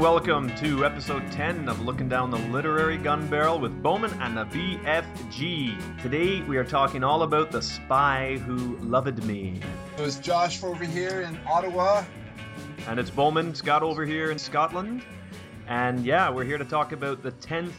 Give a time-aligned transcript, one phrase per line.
[0.00, 4.34] and welcome to episode 10 of Looking Down the Literary Gun Barrel with Bowman and
[4.34, 6.00] the BFG.
[6.00, 9.60] Today we are talking all about The Spy Who Loved Me.
[9.98, 12.02] It was Josh over here in Ottawa.
[12.88, 15.02] And it's Bowman, Scott over here in Scotland.
[15.68, 17.74] And yeah, we're here to talk about the 10th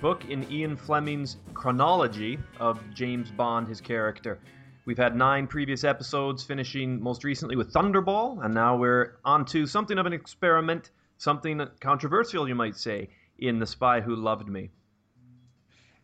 [0.00, 4.40] book in Ian Fleming's chronology of James Bond, his character.
[4.86, 9.68] We've had nine previous episodes, finishing most recently with Thunderball, and now we're on to
[9.68, 14.70] something of an experiment, something controversial, you might say, in The Spy Who Loved Me.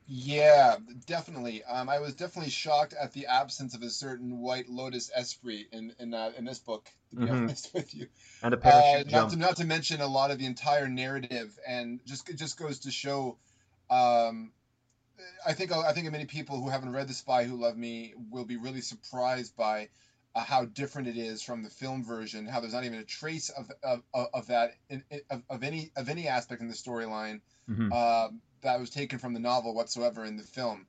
[0.07, 0.77] Yeah,
[1.07, 1.65] definitely.
[1.65, 5.93] Um, I was definitely shocked at the absence of a certain White Lotus esprit in
[5.99, 6.89] in, uh, in this book.
[7.11, 7.35] To be mm-hmm.
[7.35, 8.07] honest with you,
[8.43, 9.13] and a parachute uh, jump.
[9.13, 12.57] Not to, not to mention a lot of the entire narrative, and just it just
[12.57, 13.37] goes to show
[13.91, 14.53] um,
[15.47, 18.45] I think I think many people who haven't read The Spy Who Loved Me will
[18.45, 19.89] be really surprised by
[20.37, 22.47] uh, how different it is from the film version.
[22.47, 26.11] How there's not even a trace of of, of that in, of, of any of
[26.11, 27.91] any aspect in the storyline mm-hmm.
[27.91, 28.29] uh,
[28.61, 30.87] that was taken from the novel whatsoever in the film.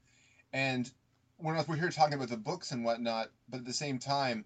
[0.52, 0.92] And
[1.38, 4.44] when we're here talking about the books and whatnot, but at the same time,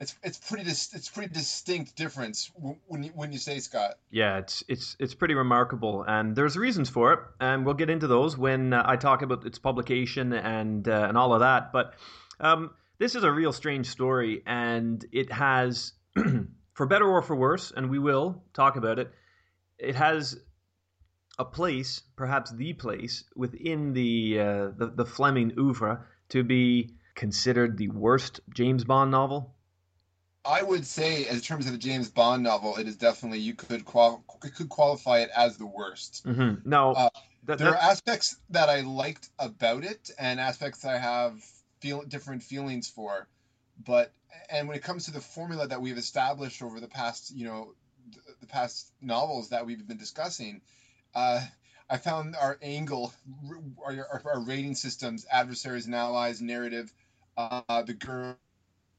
[0.00, 2.50] it's it's pretty dis- it's pretty distinct difference
[2.86, 3.98] when you, when you say Scott.
[4.10, 8.06] Yeah, it's it's it's pretty remarkable, and there's reasons for it, and we'll get into
[8.06, 11.70] those when uh, I talk about its publication and uh, and all of that.
[11.70, 11.96] But
[12.40, 15.92] um, this is a real strange story, and it has,
[16.74, 19.10] for better or for worse, and we will talk about it.
[19.78, 20.38] It has
[21.38, 27.78] a place, perhaps the place within the uh, the, the Fleming oeuvre to be considered
[27.78, 29.54] the worst James Bond novel
[30.48, 33.84] I would say, in terms of the James Bond novel, it is definitely you could
[33.84, 36.24] qual- could qualify it as the worst.
[36.26, 36.68] Mm-hmm.
[36.68, 37.08] Now, uh,
[37.44, 41.44] that, there are aspects that I liked about it, and aspects I have
[41.80, 43.28] feel different feelings for.
[43.84, 44.12] But
[44.50, 47.74] and when it comes to the formula that we've established over the past, you know,
[48.12, 50.60] the, the past novels that we've been discussing,
[51.14, 51.40] uh,
[51.90, 53.12] I found our angle,
[53.82, 56.92] our, our, our rating systems, adversaries and allies, narrative,
[57.36, 58.36] uh, the girl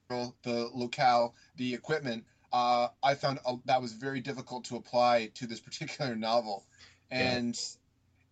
[0.09, 5.45] the locale, the equipment, uh, I found uh, that was very difficult to apply to
[5.45, 6.65] this particular novel,
[7.11, 7.55] and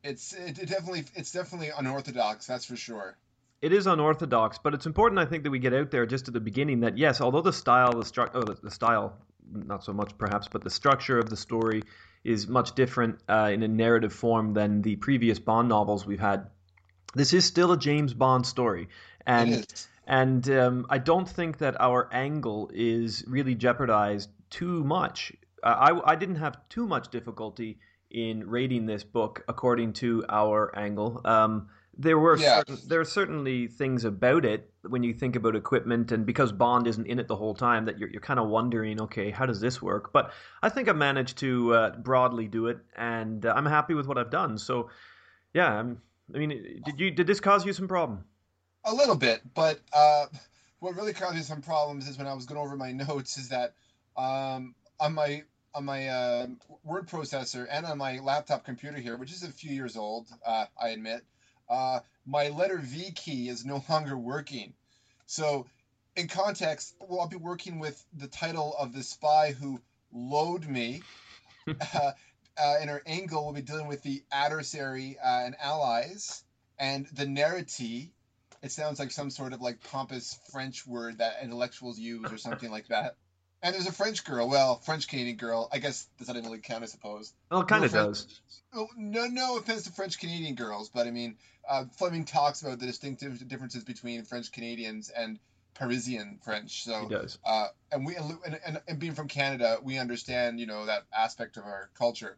[0.03, 0.11] yeah.
[0.11, 2.47] it's it, it definitely it's definitely unorthodox.
[2.47, 3.17] That's for sure.
[3.61, 6.33] It is unorthodox, but it's important, I think, that we get out there just at
[6.33, 9.17] the beginning that yes, although the style, the stru- oh, the, the style,
[9.51, 11.81] not so much perhaps, but the structure of the story
[12.23, 16.47] is much different uh, in a narrative form than the previous Bond novels we've had.
[17.15, 18.89] This is still a James Bond story,
[19.25, 19.65] and
[20.05, 25.33] and um, I don't think that our angle is really jeopardized too much.
[25.63, 27.79] I, I didn't have too much difficulty
[28.11, 31.21] in rating this book according to our angle.
[31.25, 32.59] Um, there were yeah.
[32.59, 36.87] certain, there are certainly things about it when you think about equipment and because Bond
[36.87, 39.59] isn't in it the whole time that you're, you're kind of wondering, okay, how does
[39.59, 40.13] this work?
[40.13, 40.31] But
[40.61, 44.17] I think I've managed to uh, broadly do it, and uh, I'm happy with what
[44.17, 44.57] I've done.
[44.57, 44.89] So,
[45.53, 46.01] yeah, I'm,
[46.33, 48.23] I mean, did you did this cause you some problem?
[48.85, 50.25] A little bit, but uh,
[50.79, 53.49] what really caused me some problems is when I was going over my notes is
[53.49, 53.73] that
[54.15, 55.43] um, on my
[55.73, 56.47] on my uh,
[56.83, 60.65] word processor and on my laptop computer here, which is a few years old, uh,
[60.81, 61.23] I admit,
[61.69, 64.73] uh, my letter V key is no longer working.
[65.25, 65.65] So,
[66.15, 69.79] in context, well, I'll be working with the title of the spy who
[70.11, 71.03] load me.
[71.67, 72.11] uh,
[72.57, 76.43] uh, in our angle, we'll be dealing with the adversary uh, and allies,
[76.79, 78.07] and the narrative
[78.61, 82.71] it sounds like some sort of like pompous French word that intellectuals use or something
[82.71, 83.15] like that.
[83.61, 85.67] And there's a French girl, well, French Canadian girl.
[85.71, 86.83] I guess does that even really count?
[86.83, 87.33] I suppose.
[87.49, 88.41] Well, it kind of does.
[88.73, 91.37] Oh, no, no offense to French Canadian girls, but I mean,
[91.69, 95.39] uh, Fleming talks about the distinctive differences between French Canadians and
[95.73, 96.83] Parisian French.
[96.83, 97.37] So he does.
[97.45, 101.57] Uh, and we and, and, and being from Canada, we understand you know that aspect
[101.57, 102.37] of our culture.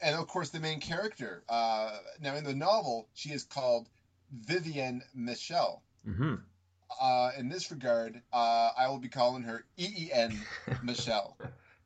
[0.00, 1.42] And of course, the main character.
[1.48, 3.88] Uh, now, in the novel, she is called
[4.32, 5.82] Vivienne Michel.
[6.06, 6.34] Mm-hmm.
[7.00, 10.38] Uh, in this regard, uh, I will be calling her E-E-N
[10.82, 11.36] Michel.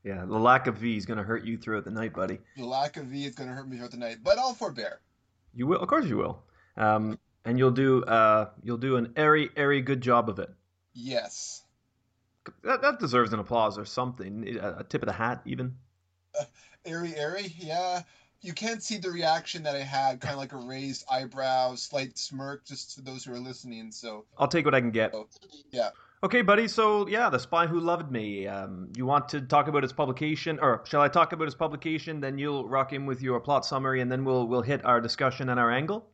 [0.04, 2.38] yeah, the lack of V is going to hurt you throughout the night, buddy.
[2.56, 5.00] The lack of V is going to hurt me throughout the night, but I'll forbear.
[5.54, 6.42] You will, of course, you will,
[6.76, 10.50] um, and you'll do uh, you'll do an airy, airy good job of it.
[10.94, 11.62] Yes.
[12.64, 15.76] That, that deserves an applause or something, a, tip of the hat, even.
[16.38, 16.44] Uh,
[16.84, 18.02] airy, airy, yeah
[18.42, 22.18] you can't see the reaction that I had, kind of like a raised eyebrow, slight
[22.18, 23.92] smirk, just to those who are listening.
[23.92, 25.12] So I'll take what I can get.
[25.12, 25.28] So,
[25.70, 25.90] yeah.
[26.24, 26.68] Okay, buddy.
[26.68, 28.46] So yeah, the Spy Who Loved Me.
[28.46, 32.20] Um, you want to talk about its publication, or shall I talk about its publication?
[32.20, 35.48] Then you'll rock in with your plot summary, and then we'll we'll hit our discussion
[35.48, 36.08] and our angle.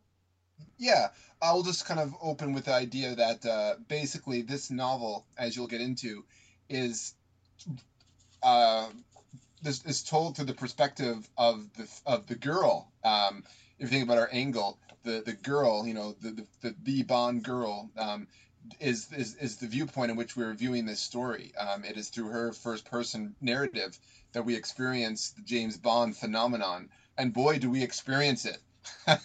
[0.79, 1.09] Yeah,
[1.43, 5.67] I'll just kind of open with the idea that uh, basically this novel, as you'll
[5.67, 6.25] get into,
[6.69, 7.15] is
[8.43, 8.89] uh,
[9.63, 12.91] this is told through the perspective of the of the girl.
[13.05, 13.45] Um,
[13.79, 17.43] if you think about our angle, the the girl, you know, the the the, Bond
[17.43, 17.91] girl.
[17.97, 18.29] Um,
[18.81, 21.53] is, is is the viewpoint in which we're viewing this story.
[21.57, 23.99] Um, it is through her first person narrative
[24.33, 28.59] that we experience the James Bond phenomenon, and boy, do we experience it.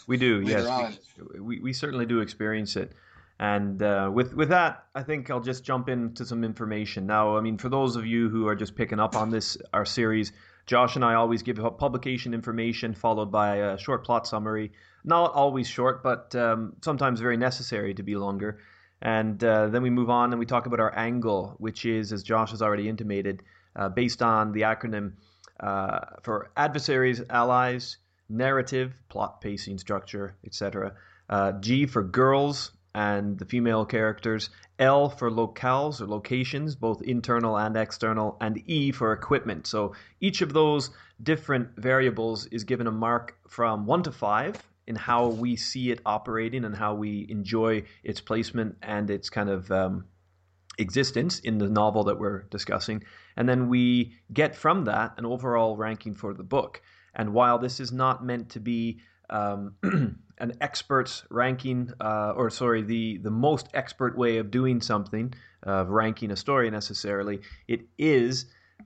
[0.07, 0.97] We do, yes,
[1.33, 2.93] we, we, we certainly do experience it.
[3.39, 7.35] And uh, with with that, I think I'll just jump into some information now.
[7.35, 10.31] I mean, for those of you who are just picking up on this our series,
[10.65, 14.71] Josh and I always give publication information followed by a short plot summary.
[15.03, 18.59] Not always short, but um, sometimes very necessary to be longer.
[19.01, 22.23] And uh, then we move on and we talk about our angle, which is, as
[22.23, 23.43] Josh has already intimated,
[23.75, 25.13] uh, based on the acronym
[25.59, 27.97] uh, for adversaries, allies,
[28.29, 30.93] narrative, plot, pacing, structure, etc.
[31.29, 37.57] Uh, G for girls, and the female characters, L for locales or locations, both internal
[37.57, 39.65] and external, and E for equipment.
[39.65, 40.91] So each of those
[41.21, 46.01] different variables is given a mark from 1 to 5 in how we see it
[46.05, 50.05] operating and how we enjoy its placement and its kind of um,
[50.77, 53.03] existence in the novel that we're discussing.
[53.37, 56.81] And then we get from that an overall ranking for the book.
[57.15, 58.99] And while this is not meant to be
[59.29, 59.75] um,
[60.37, 65.33] an expert's ranking, uh, or sorry, the the most expert way of doing something,
[65.63, 67.41] of ranking a story necessarily.
[67.67, 68.45] It is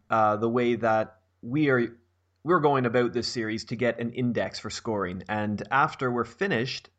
[0.10, 1.98] uh, the way that we are
[2.44, 5.24] we're going about this series to get an index for scoring.
[5.28, 6.90] And after we're finished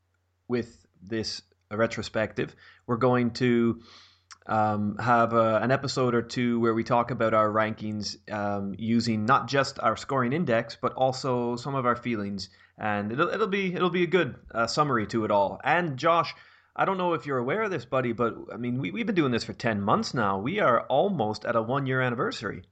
[0.47, 1.41] with this
[1.71, 2.55] retrospective,
[2.87, 3.81] we're going to
[4.49, 9.27] um, have a, an episode or two where we talk about our rankings um, using
[9.27, 12.49] not just our scoring index, but also some of our feelings
[12.79, 15.61] and it'll it'll be it'll be a good uh, summary to it all.
[15.65, 16.35] And Josh,
[16.75, 19.15] I don't know if you're aware of this, buddy, but I mean we we've been
[19.15, 20.39] doing this for ten months now.
[20.39, 22.63] We are almost at a one year anniversary.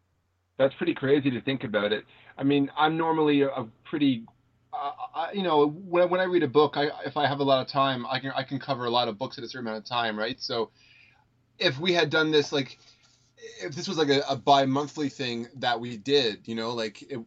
[0.58, 2.04] That's pretty crazy to think about it.
[2.38, 4.24] I mean, I'm normally a pretty
[4.72, 7.44] uh, I, you know, when, when I read a book, I, if I have a
[7.44, 9.66] lot of time, I can I can cover a lot of books at a certain
[9.66, 10.40] amount of time, right?
[10.40, 10.70] So,
[11.58, 12.78] if we had done this like
[13.62, 17.20] if this was like a, a bi-monthly thing that we did, you know, like it,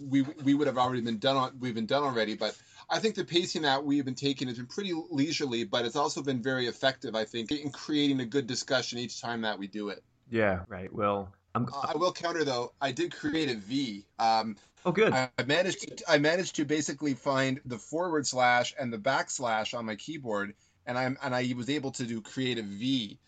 [0.00, 2.34] we we would have already been done on we've been done already.
[2.34, 2.56] But
[2.88, 6.22] I think the pacing that we've been taking has been pretty leisurely, but it's also
[6.22, 7.14] been very effective.
[7.14, 10.02] I think in creating a good discussion each time that we do it.
[10.30, 10.60] Yeah.
[10.68, 10.92] Right.
[10.92, 11.66] Well, I'm...
[11.66, 12.72] Uh, I will counter though.
[12.80, 14.04] I did create a V.
[14.18, 15.12] Um, oh, good.
[15.12, 19.76] I, I managed to I managed to basically find the forward slash and the backslash
[19.76, 20.54] on my keyboard,
[20.86, 23.18] and I'm and I was able to do create a V.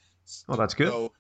[0.49, 0.89] Oh, that's good.
[0.89, 1.13] So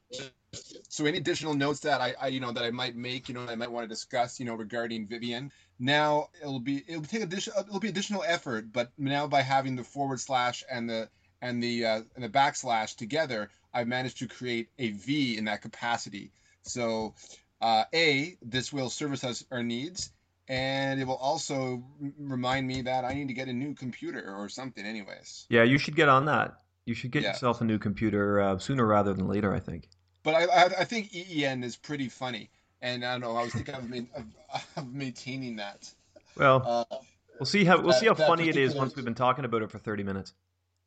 [0.88, 3.46] so any additional notes that I, I, you know that I might make, you know,
[3.46, 5.52] I might want to discuss, you know, regarding Vivienne.
[5.78, 9.84] Now it'll be it'll take additional it'll be additional effort, but now by having the
[9.84, 11.08] forward slash and the
[11.42, 15.62] and the uh, and the backslash together, I've managed to create a V in that
[15.62, 16.32] capacity.
[16.62, 17.14] So
[17.60, 20.10] uh, a this will service us our needs,
[20.48, 21.84] and it will also
[22.18, 24.84] remind me that I need to get a new computer or something.
[24.84, 25.46] Anyways.
[25.48, 26.56] Yeah, you should get on that.
[26.88, 27.32] You should get yeah.
[27.32, 29.52] yourself a new computer uh, sooner rather than later.
[29.52, 29.90] I think.
[30.22, 32.50] But I, I, I think EEN is pretty funny,
[32.80, 33.36] and I don't know.
[33.36, 33.84] I was thinking of,
[34.16, 35.92] of, of maintaining that.
[36.36, 36.96] Well, uh,
[37.38, 39.60] we'll see how we'll that, see how funny it is once we've been talking about
[39.60, 40.32] it for thirty minutes.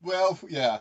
[0.01, 0.79] Well, yeah.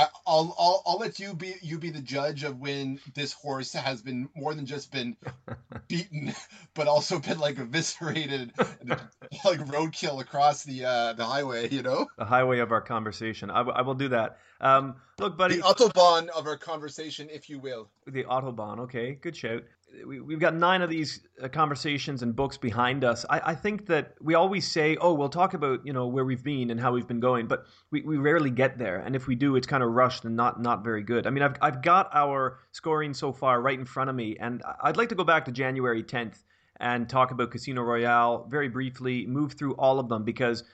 [0.00, 3.72] I, will I'll I'll let you be you be the judge of when this horse
[3.74, 5.16] has been more than just been
[5.88, 6.34] beaten,
[6.74, 8.52] but also been like eviscerated,
[9.44, 11.68] like roadkill across the uh, the highway.
[11.68, 13.50] You know, the highway of our conversation.
[13.50, 14.38] I, w- I will do that.
[14.60, 17.90] Um, look, buddy, the autobahn of our conversation, if you will.
[18.06, 18.78] The autobahn.
[18.80, 19.64] Okay, good shout
[20.06, 23.24] we, we've got nine of these uh, conversations and books behind us.
[23.28, 26.42] I, I, think that we always say, "Oh, we'll talk about you know where we've
[26.42, 28.98] been and how we've been going," but we, we rarely get there.
[28.98, 31.26] And if we do, it's kind of rushed and not not very good.
[31.26, 34.62] I mean, I've I've got our scoring so far right in front of me, and
[34.82, 36.42] I'd like to go back to January 10th
[36.78, 40.64] and talk about Casino Royale very briefly, move through all of them because.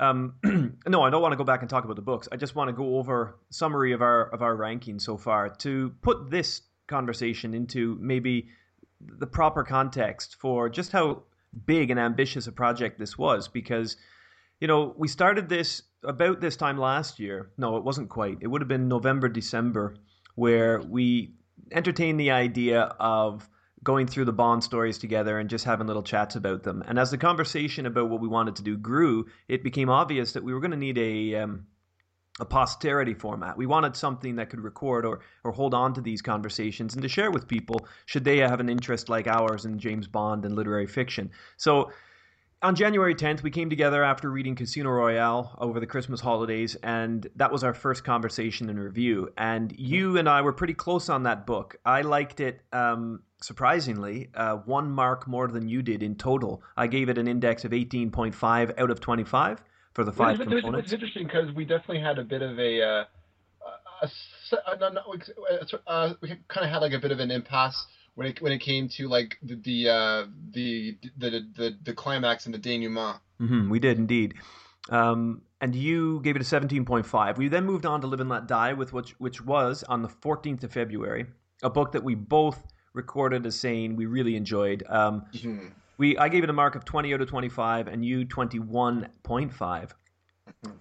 [0.00, 0.34] Um,
[0.88, 2.26] no, I don't want to go back and talk about the books.
[2.32, 5.90] I just want to go over summary of our of our ranking so far to
[6.02, 8.48] put this conversation into maybe
[9.00, 11.22] the proper context for just how
[11.66, 13.96] big and ambitious a project this was because
[14.60, 17.50] you know we started this about this time last year.
[17.56, 18.38] No it wasn't quite.
[18.40, 19.96] It would have been november december
[20.34, 21.34] where we
[21.72, 23.48] entertained the idea of
[23.82, 26.82] going through the bond stories together and just having little chats about them.
[26.86, 30.44] And as the conversation about what we wanted to do grew it became obvious that
[30.44, 31.66] we were going to need a um,
[32.40, 33.56] a posterity format.
[33.56, 37.08] We wanted something that could record or, or hold on to these conversations and to
[37.08, 40.86] share with people should they have an interest like ours in James Bond and literary
[40.86, 41.30] fiction.
[41.56, 41.90] So
[42.60, 47.24] on January 10th, we came together after reading Casino Royale over the Christmas holidays, and
[47.36, 49.28] that was our first conversation and review.
[49.38, 51.76] And you and I were pretty close on that book.
[51.84, 56.62] I liked it um, surprisingly, uh, one mark more than you did in total.
[56.76, 59.62] I gave it an index of 18.5 out of 25
[59.94, 60.84] for the five components.
[60.84, 63.04] It's interesting because we definitely had a bit of a, uh,
[64.02, 64.10] a,
[64.52, 64.92] a,
[65.86, 68.52] a uh, we kind of had like a bit of an impasse when it when
[68.52, 73.18] it came to like the the uh, the, the, the the climax and the denouement.
[73.40, 74.34] Mm-hmm, we did indeed.
[74.90, 77.36] Um, and you gave it a 17.5.
[77.36, 80.08] We then moved on to Live and Let Die, with which which was on the
[80.08, 81.26] 14th of February,
[81.62, 84.82] a book that we both recorded as saying we really enjoyed.
[84.88, 85.68] Um, mm-hmm.
[85.98, 89.90] We I gave it a mark of 20 out of 25, and you 21.5.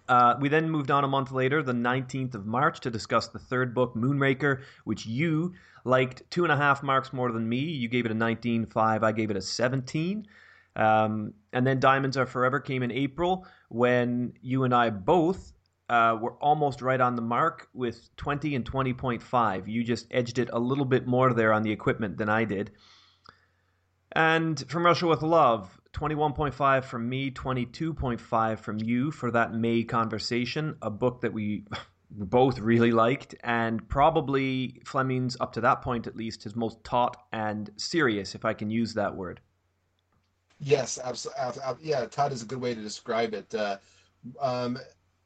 [0.07, 3.39] Uh, we then moved on a month later, the 19th of March, to discuss the
[3.39, 7.59] third book, Moonraker, which you liked two and a half marks more than me.
[7.59, 10.25] You gave it a 19.5, I gave it a 17.
[10.75, 15.51] Um, and then Diamonds Are Forever came in April when you and I both
[15.89, 19.67] uh, were almost right on the mark with 20 and 20.5.
[19.67, 22.71] You just edged it a little bit more there on the equipment than I did.
[24.17, 30.75] And From Russia with Love, 21.5 from me, 22.5 from you for that May conversation,
[30.81, 31.65] a book that we
[32.09, 37.15] both really liked, and probably Fleming's, up to that point at least, his most taut
[37.31, 39.39] and serious, if I can use that word.
[40.59, 41.43] Yes, absolutely.
[41.83, 43.53] Yeah, taut is a good way to describe it.
[43.53, 43.77] Uh,
[44.41, 44.79] um,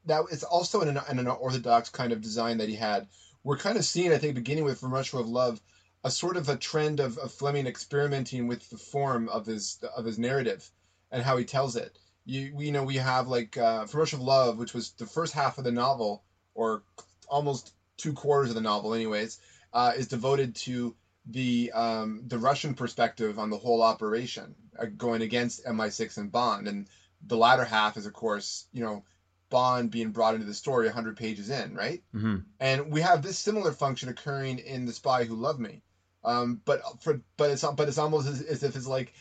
[0.06, 3.08] now, it's also in an, in an orthodox kind of design that he had.
[3.46, 5.62] We're kind of seeing, I think, beginning with From Russia with Love,
[6.04, 10.06] a sort of a trend of, of Fleming experimenting with the form of his of
[10.06, 10.70] his narrative
[11.12, 11.98] and how he tells it.
[12.26, 15.06] You we you know we have like uh, From Russia of Love, which was the
[15.06, 16.84] first half of the novel, or
[17.28, 19.40] almost two quarters of the novel, anyways,
[19.74, 25.22] uh, is devoted to the um, the Russian perspective on the whole operation, uh, going
[25.22, 26.88] against MI6 and Bond, and
[27.28, 29.04] the latter half is, of course, you know,
[29.50, 32.02] Bond being brought into the story 100 pages in, right?
[32.16, 32.38] Mm-hmm.
[32.60, 35.84] And we have this similar function occurring in The Spy Who Loved Me.
[36.24, 39.14] Um, but for but it's but it's almost as, as, if it's like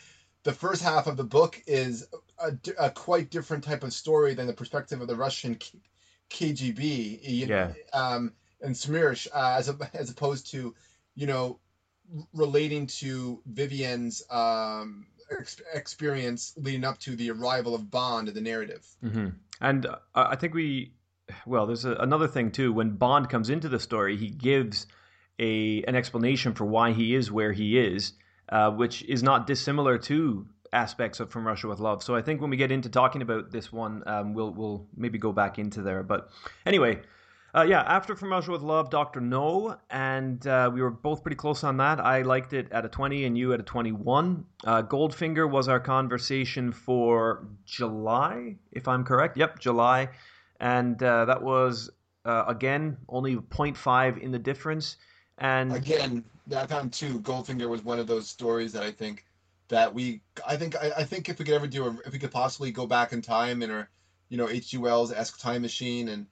[0.43, 2.07] the first half of the book is
[2.39, 5.79] a, a, quite different type of story than the perspective of the Russian K-
[6.29, 7.19] KGB.
[7.47, 7.73] yeah.
[7.93, 10.75] Um, and SMERSH, uh, as a, as opposed to,
[11.15, 11.59] you know,
[12.33, 18.41] relating to Vivienne's um, ex- experience leading up to the arrival of Bond in the
[18.41, 18.85] narrative.
[19.03, 19.29] Mm-hmm.
[19.61, 20.93] And uh, I think we,
[21.45, 22.73] well, there's a, another thing too.
[22.73, 24.87] When Bond comes into the story, he gives
[25.41, 28.13] a an explanation for why he is where he is,
[28.49, 32.01] uh, which is not dissimilar to aspects of From Russia with Love.
[32.03, 35.17] So I think when we get into talking about this one, um, we'll we'll maybe
[35.17, 36.03] go back into there.
[36.03, 36.29] But
[36.65, 37.01] anyway.
[37.53, 41.35] Uh, yeah, after From Russia with Love, Doctor No, and uh, we were both pretty
[41.35, 41.99] close on that.
[41.99, 44.45] I liked it at a 20 and you at a 21.
[44.63, 49.35] Uh, Goldfinger was our conversation for July, if I'm correct.
[49.35, 50.07] Yep, July.
[50.61, 51.89] And uh, that was,
[52.23, 54.95] uh, again, only 0.5 in the difference.
[55.41, 59.25] And again, that time too, Goldfinger was one of those stories that I think
[59.69, 62.19] that we, I think, I, I think if we could ever do, a, if we
[62.19, 63.89] could possibly go back in time in our,
[64.29, 64.77] you know, H.G.
[64.77, 66.27] Wells esque time machine, and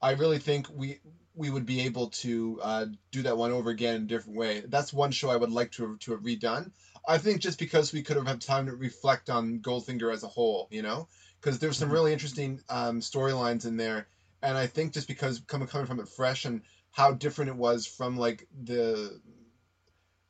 [0.00, 0.98] I really think we
[1.34, 4.62] we would be able to uh, do that one over again in a different way.
[4.66, 6.72] That's one show I would like to have, to have redone.
[7.06, 10.28] I think just because we could have had time to reflect on Goldfinger as a
[10.28, 11.06] whole, you know,
[11.40, 14.08] because there's some really interesting um, storylines in there,
[14.42, 16.62] and I think just because coming coming from it fresh and
[16.98, 19.20] how different it was from like the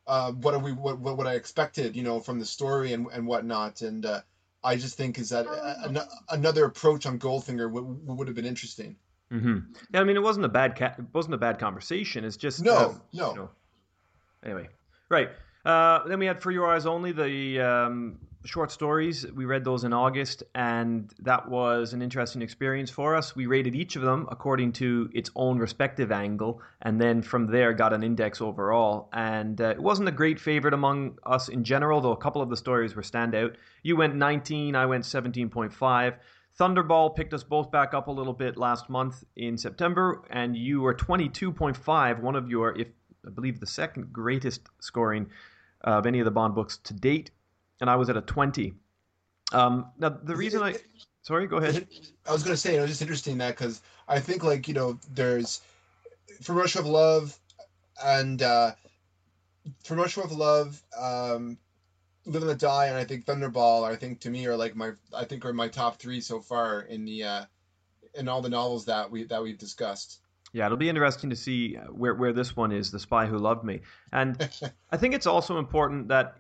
[0.06, 3.80] uh, what we what, what I expected, you know, from the story and and whatnot.
[3.80, 4.20] And uh,
[4.62, 8.96] I just think is that a, another approach on Goldfinger would would have been interesting.
[9.32, 9.58] Mm-hmm.
[9.92, 12.22] Yeah, I mean, it wasn't a bad ca- it wasn't a bad conversation.
[12.22, 13.30] It's just no, uh, no.
[13.30, 13.50] You know,
[14.44, 14.68] anyway,
[15.08, 15.30] right.
[15.64, 19.26] Uh, then we had For Your Eyes Only, the um, short stories.
[19.33, 23.35] We read those in August, and that was an interesting experience for us.
[23.35, 27.73] We rated each of them according to its own respective angle, and then from there
[27.73, 29.09] got an index overall.
[29.12, 32.50] And uh, it wasn't a great favorite among us in general, though a couple of
[32.50, 33.57] the stories were standout.
[33.83, 36.14] You went 19, I went 17.5.
[36.59, 40.80] Thunderball picked us both back up a little bit last month in September, and you
[40.80, 42.88] were 22.5, one of your, if
[43.26, 45.28] I believe, the second greatest scoring
[45.83, 47.30] of any of the Bond books to date,
[47.80, 48.75] and I was at a 20.
[49.52, 50.76] Um, now, the reason I.
[51.23, 51.87] Sorry, go ahead.
[52.26, 54.75] I was going to say, it was just interesting that because I think, like, you
[54.75, 55.61] know, there's
[56.42, 57.38] From Russia of Love
[58.02, 58.73] and uh,
[59.85, 61.58] From Russia of Love, um,
[62.25, 64.92] Live and Let Die, and I think Thunderball, I think to me are like my,
[65.14, 67.44] I think are my top three so far in the, uh,
[68.14, 70.20] in all the novels that we that we've discussed.
[70.52, 73.64] Yeah, it'll be interesting to see where, where this one is, The Spy Who Loved
[73.64, 73.80] Me.
[74.12, 74.49] And
[74.90, 76.38] I think it's also important that,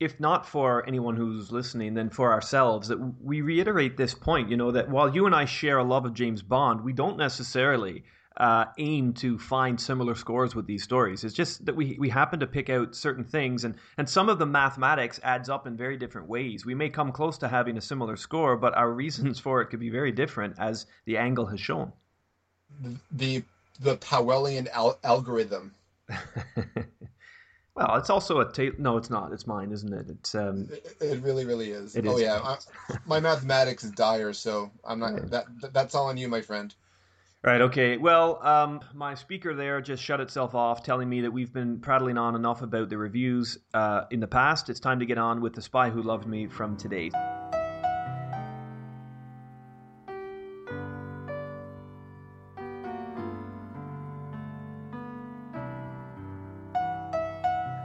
[0.00, 4.56] if, not for anyone who's listening, then for ourselves, that we reiterate this point, you
[4.56, 8.04] know, that while you and I share a love of James Bond, we don't necessarily
[8.38, 11.22] uh, aim to find similar scores with these stories.
[11.22, 14.38] It's just that we we happen to pick out certain things, and and some of
[14.38, 16.64] the mathematics adds up in very different ways.
[16.64, 19.80] We may come close to having a similar score, but our reasons for it could
[19.80, 21.92] be very different, as the angle has shown.
[23.12, 23.42] The
[23.78, 25.74] the Powellian al- algorithm.
[27.74, 29.32] well, it's also a ta- no, it's not.
[29.32, 30.06] It's mine, isn't it?
[30.08, 30.68] It's um.
[30.70, 31.96] It, it really, really is.
[31.96, 32.22] It oh is.
[32.22, 32.58] yeah, I,
[33.06, 35.30] my mathematics is dire, so I'm not.
[35.30, 36.74] That that's all on you, my friend.
[37.42, 37.62] Right.
[37.62, 37.96] Okay.
[37.96, 42.18] Well, um, my speaker there just shut itself off, telling me that we've been prattling
[42.18, 44.68] on enough about the reviews uh, in the past.
[44.68, 47.10] It's time to get on with the Spy Who Loved Me from today.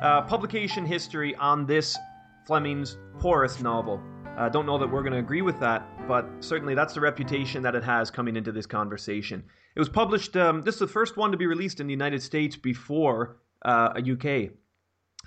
[0.06, 1.98] Uh, publication history on this
[2.46, 4.00] Fleming's poorest novel.
[4.38, 7.02] I uh, don't know that we're going to agree with that, but certainly that's the
[7.02, 9.44] reputation that it has coming into this conversation.
[9.76, 12.22] It was published, um, this is the first one to be released in the United
[12.22, 14.52] States before uh, UK.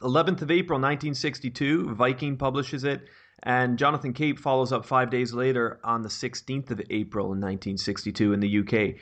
[0.00, 3.00] 11th of April 1962, Viking publishes it,
[3.42, 8.32] and Jonathan Cape follows up five days later on the 16th of April in 1962
[8.32, 8.94] in the UK.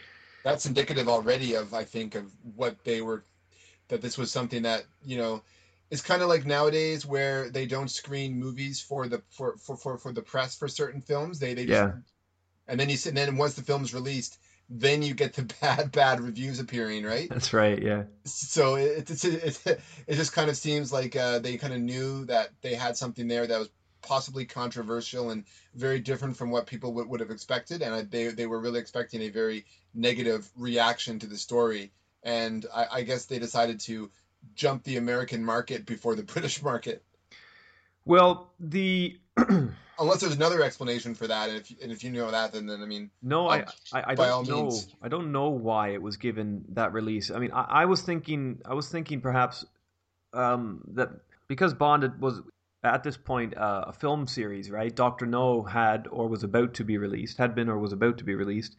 [0.43, 3.25] That's indicative already of, I think, of what they were,
[3.89, 5.43] that this was something that, you know,
[5.91, 9.99] it's kind of like nowadays where they don't screen movies for the for for for,
[9.99, 11.39] for the press for certain films.
[11.39, 11.95] They they just,
[12.69, 14.39] and then you and then once the film's released,
[14.69, 17.29] then you get the bad bad reviews appearing, right?
[17.29, 18.05] That's right, yeah.
[18.25, 21.81] So it it's it, it, it just kind of seems like uh, they kind of
[21.81, 23.71] knew that they had something there that was
[24.03, 28.29] possibly controversial and very different from what people would, would have expected, and I, they
[28.29, 29.65] they were really expecting a very
[29.95, 31.93] negative reaction to the story,
[32.25, 34.11] and I, I guess they decided to
[34.55, 37.03] jump the American market before the British market.
[38.05, 39.19] Well, the
[39.99, 42.83] Unless there's another explanation for that, and if and if you know that, then then
[42.83, 44.65] I mean, No, I, I, I don't know.
[44.65, 44.89] means.
[45.03, 47.31] I don't know why it was given that release.
[47.31, 49.65] I mean, I, I was thinking, I was thinking perhaps
[50.35, 51.11] um, that
[51.49, 52.43] because Bond was
[52.85, 54.95] at this point uh, a film series, right?
[54.95, 58.25] Doctor No had or was about to be released, had been or was about to
[58.25, 58.77] be released.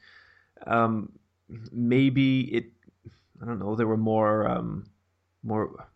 [0.65, 1.11] Um,
[1.71, 2.65] maybe it,
[3.41, 3.75] I don't know.
[3.75, 4.85] There were more, um,
[5.47, 5.87] more.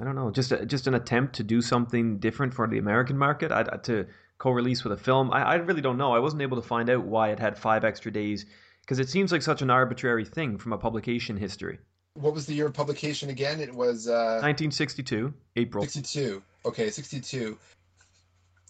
[0.00, 3.16] I don't know, just a, just an attempt to do something different for the American
[3.16, 3.52] market.
[3.52, 4.06] I, to
[4.38, 5.30] co-release with a film.
[5.32, 6.12] I, I really don't know.
[6.12, 8.46] I wasn't able to find out why it had five extra days
[8.80, 11.78] because it seems like such an arbitrary thing from a publication history.
[12.14, 13.60] what was the year of publication again?
[13.60, 15.84] It was uh, 1962, April.
[15.84, 16.42] 62.
[16.66, 17.58] Okay, 62.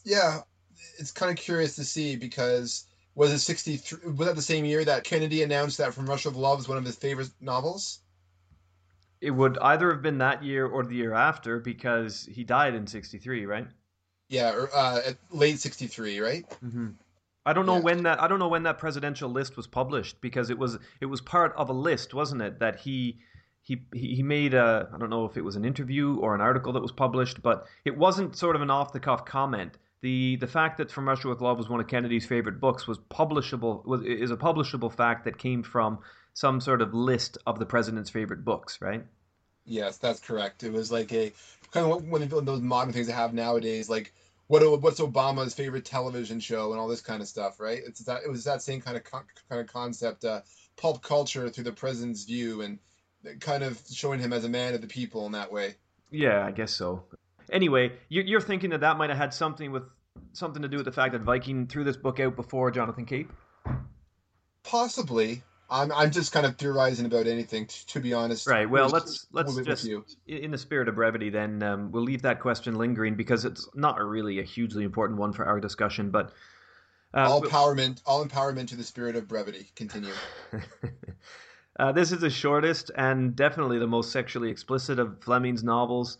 [0.05, 0.41] Yeah,
[0.99, 4.13] it's kind of curious to see because was it 63?
[4.13, 6.79] Was that the same year that Kennedy announced that From Russia with Love was one
[6.79, 8.01] of his favorite novels?
[9.25, 12.87] It would either have been that year or the year after because he died in
[12.87, 13.67] 63, right?
[14.29, 16.45] Yeah, or uh, at late 63, right?
[16.65, 16.89] Mm-hmm.
[17.47, 17.81] I don't know Yeah.
[17.89, 21.07] when that I don't know when that presidential list was published because it was it
[21.07, 22.59] was part of a list, wasn't it?
[22.61, 23.19] That he
[23.63, 26.73] he he made a I don't know if it was an interview or an article
[26.73, 29.77] that was published, but it wasn't sort of an off the cuff comment.
[30.01, 32.99] The the fact that From Russia with Love was one of Kennedy's favorite books was
[32.99, 35.99] publishable was is a publishable fact that came from
[36.35, 39.05] some sort of list of the president's favorite books, right?
[39.67, 40.63] Yes, that's correct.
[40.63, 41.33] It was like a
[41.71, 44.13] kind of one of those modern things they have nowadays, like
[44.47, 47.81] what what's Obama's favorite television show and all this kind of stuff, right?
[47.87, 50.43] It's that it was that same kind of con- kind of concept, uh,
[50.77, 52.79] pulp culture through the president's view, and
[53.41, 55.75] kind of showing him as a man of the people in that way.
[56.11, 57.05] Yeah, I guess so.
[57.51, 59.85] Anyway, you- you're thinking that that might have had something with
[60.33, 63.33] something to do with the fact that Viking threw this book out before Jonathan Cape.
[64.63, 65.43] Possibly.
[65.71, 68.47] I'm I'm just kind of theorizing about anything, t- to be honest.
[68.47, 68.69] Right.
[68.69, 69.89] Well, let's let's just
[70.27, 74.01] in the spirit of brevity, then um, we'll leave that question lingering because it's not
[74.01, 76.11] really a hugely important one for our discussion.
[76.11, 76.33] But
[77.15, 79.71] uh, all empowerment, all empowerment to the spirit of brevity.
[79.77, 80.13] Continue.
[81.79, 86.19] uh, this is the shortest and definitely the most sexually explicit of Fleming's novels.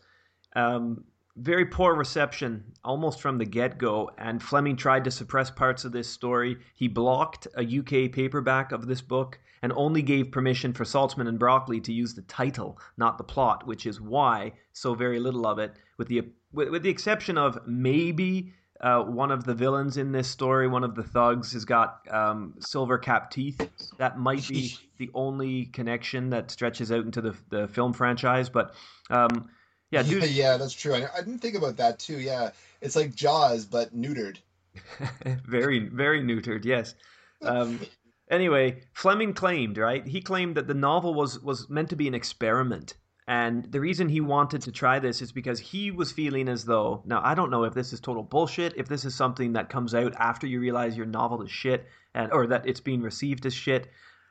[0.57, 1.05] Um,
[1.37, 5.93] very poor reception almost from the get go, and Fleming tried to suppress parts of
[5.93, 6.59] this story.
[6.75, 11.39] He blocked a UK paperback of this book and only gave permission for Saltzman and
[11.39, 15.59] Broccoli to use the title, not the plot, which is why so very little of
[15.59, 20.13] it, with the with, with the exception of maybe uh, one of the villains in
[20.13, 23.69] this story, one of the thugs, has got um, silver cap teeth.
[23.99, 28.49] That might be the only connection that stretches out into the the film franchise.
[28.51, 28.75] But
[29.11, 29.49] um,
[29.95, 30.95] yeah, dude, yeah, that's true.
[30.95, 32.19] I, I didn't think about that too.
[32.19, 34.39] Yeah, it's like Jaws but neutered.
[35.47, 36.65] very very neutered.
[36.65, 36.95] Yes.
[37.43, 37.81] Um,
[38.31, 40.07] anyway, Fleming claimed right.
[40.07, 42.95] He claimed that the novel was was meant to be an experiment.
[43.27, 47.03] And the reason he wanted to try this is because he was feeling as though
[47.07, 49.95] now I don't know if this is total bullshit, if this is something that comes
[49.95, 53.55] out after you realize your novel is shit, and or that it's being received as
[53.55, 53.89] shit.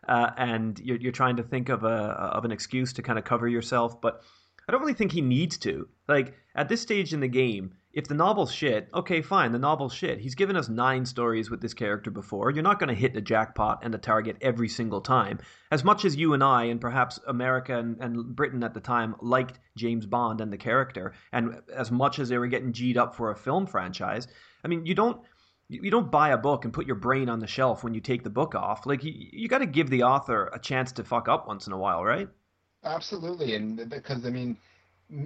[0.07, 3.25] uh, and you're, you're trying to think of a of an excuse to kind of
[3.25, 4.01] cover yourself.
[4.01, 4.21] But
[4.67, 5.87] I don't really think he needs to.
[6.07, 9.93] Like at this stage in the game, if the novel's shit, okay, fine, the novel's
[9.93, 10.19] shit.
[10.19, 12.49] He's given us nine stories with this character before.
[12.49, 15.39] You're not going to hit the jackpot and the target every single time.
[15.71, 19.15] As much as you and I, and perhaps America and, and Britain at the time,
[19.21, 23.15] liked James Bond and the character, and as much as they were getting G'd up
[23.15, 24.27] for a film franchise,
[24.65, 25.21] I mean, you don't
[25.69, 28.23] you don't buy a book and put your brain on the shelf when you take
[28.23, 28.85] the book off.
[28.85, 31.73] Like you, you got to give the author a chance to fuck up once in
[31.73, 32.27] a while, right?
[32.83, 34.57] Absolutely, and because I mean,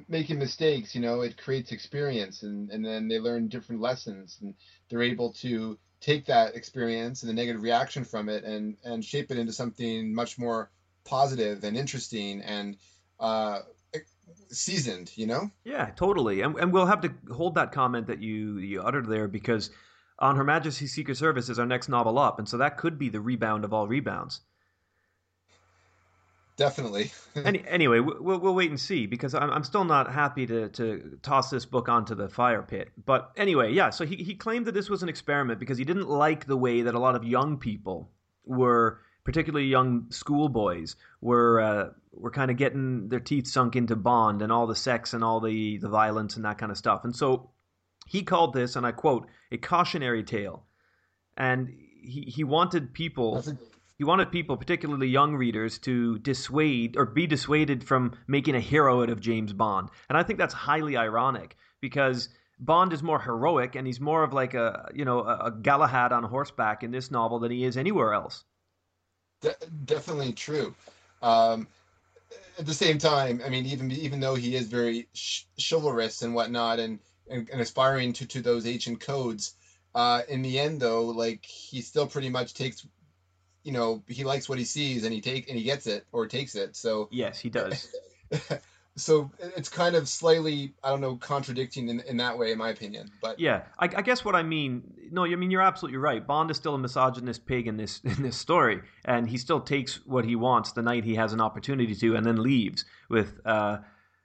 [0.07, 4.53] making mistakes, you know, it creates experience, and and then they learn different lessons, and
[4.89, 9.31] they're able to take that experience and the negative reaction from it, and and shape
[9.31, 10.69] it into something much more
[11.03, 12.77] positive and interesting and
[13.19, 13.59] uh,
[14.49, 15.49] seasoned, you know?
[15.63, 16.41] Yeah, totally.
[16.41, 19.69] And, and we'll have to hold that comment that you you uttered there because
[20.19, 23.09] on Her Majesty's Secret Service is our next novel up, and so that could be
[23.09, 24.41] the rebound of all rebounds.
[26.57, 27.11] Definitely.
[27.35, 31.19] Any, anyway, we'll, we'll wait and see because I'm, I'm still not happy to, to
[31.21, 32.89] toss this book onto the fire pit.
[33.05, 36.09] But anyway, yeah, so he, he claimed that this was an experiment because he didn't
[36.09, 38.09] like the way that a lot of young people
[38.43, 44.41] were, particularly young schoolboys, were uh, were kind of getting their teeth sunk into Bond
[44.41, 47.01] and all the sex and all the, the violence and that kind of stuff.
[47.03, 47.51] And so
[48.07, 50.65] he called this, and I quote, a cautionary tale.
[51.35, 53.43] And he, he wanted people
[53.97, 59.01] he wanted people, particularly young readers, to dissuade or be dissuaded from making a hero
[59.01, 59.89] out of James Bond.
[60.07, 62.29] And I think that's highly ironic because
[62.59, 66.23] Bond is more heroic and he's more of like a you know a, Galahad on
[66.23, 68.43] horseback in this novel than he is anywhere else.
[69.41, 69.55] De-
[69.85, 70.75] definitely true.
[71.21, 71.67] Um,
[72.59, 76.35] at the same time, I mean, even even though he is very sh- chivalrous and
[76.35, 79.55] whatnot, and and, and aspiring to, to those ancient codes.
[79.95, 82.85] Uh, in the end, though, like he still pretty much takes,
[83.67, 86.25] you know, he likes what he sees and he take and he gets it or
[86.25, 86.73] takes it.
[86.73, 87.93] So yes, he does.
[88.95, 92.69] so it's kind of slightly, I don't know, contradicting in, in that way, in my
[92.69, 93.11] opinion.
[93.21, 96.25] But yeah, I, I guess what I mean, no, I mean you're absolutely right.
[96.25, 99.99] Bond is still a misogynist pig in this in this story, and he still takes
[100.05, 103.79] what he wants the night he has an opportunity to, and then leaves with, uh,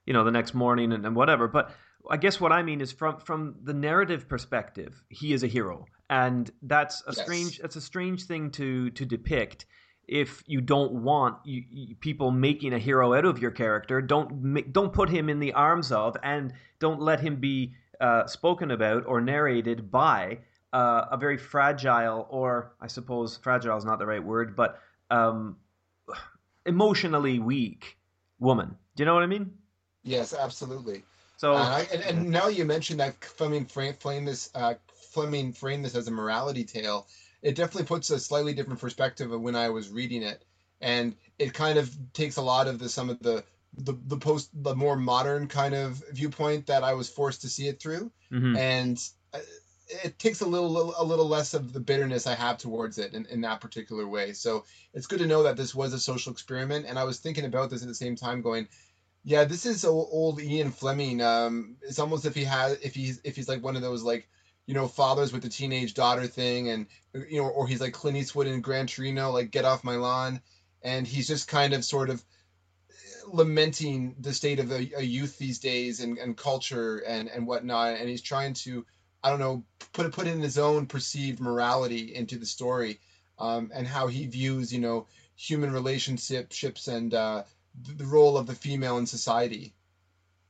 [0.07, 1.49] you know, the next morning and, and whatever.
[1.49, 1.75] But
[2.09, 5.87] I guess what I mean is from from the narrative perspective, he is a hero,
[6.13, 7.25] and that's a yes.
[7.25, 9.65] strange that's a strange thing to to depict.
[10.07, 14.73] If you don't want you, you, people making a hero out of your character, don't
[14.73, 19.07] don't put him in the arms of, and don't let him be uh, spoken about
[19.07, 20.41] or narrated by
[20.75, 25.57] uh, a very fragile, or I suppose fragile is not the right word, but um,
[26.67, 27.97] emotionally weak
[28.39, 28.77] woman.
[28.97, 29.51] Do you know what I mean?
[30.03, 31.05] Yes, absolutely.
[31.39, 34.75] So uh, and, and, now you mentioned that frame, frame this uh,
[35.13, 37.07] Fleming framed this as a morality tale.
[37.43, 40.45] It definitely puts a slightly different perspective of when I was reading it,
[40.81, 43.45] and it kind of takes a lot of the some of the
[43.79, 47.69] the, the post the more modern kind of viewpoint that I was forced to see
[47.69, 48.57] it through, mm-hmm.
[48.57, 48.99] and
[49.33, 49.39] uh,
[50.05, 53.27] it takes a little a little less of the bitterness I have towards it in,
[53.27, 54.33] in that particular way.
[54.33, 57.45] So it's good to know that this was a social experiment, and I was thinking
[57.45, 58.69] about this at the same time, going,
[59.25, 61.23] yeah, this is old Ian Fleming.
[61.23, 64.29] Um, it's almost if he has if he's if he's like one of those like
[64.73, 66.87] you know fathers with the teenage daughter thing, and
[67.29, 70.41] you know, or he's like Clint Eastwood in Gran Torino, like get off my lawn,
[70.81, 72.25] and he's just kind of sort of
[73.27, 77.99] lamenting the state of a, a youth these days and, and culture and and whatnot,
[77.99, 78.87] and he's trying to
[79.23, 82.99] I don't know put put in his own perceived morality into the story,
[83.39, 85.07] um, and how he views you know
[85.37, 87.43] human relationships and uh,
[87.99, 89.75] the role of the female in society.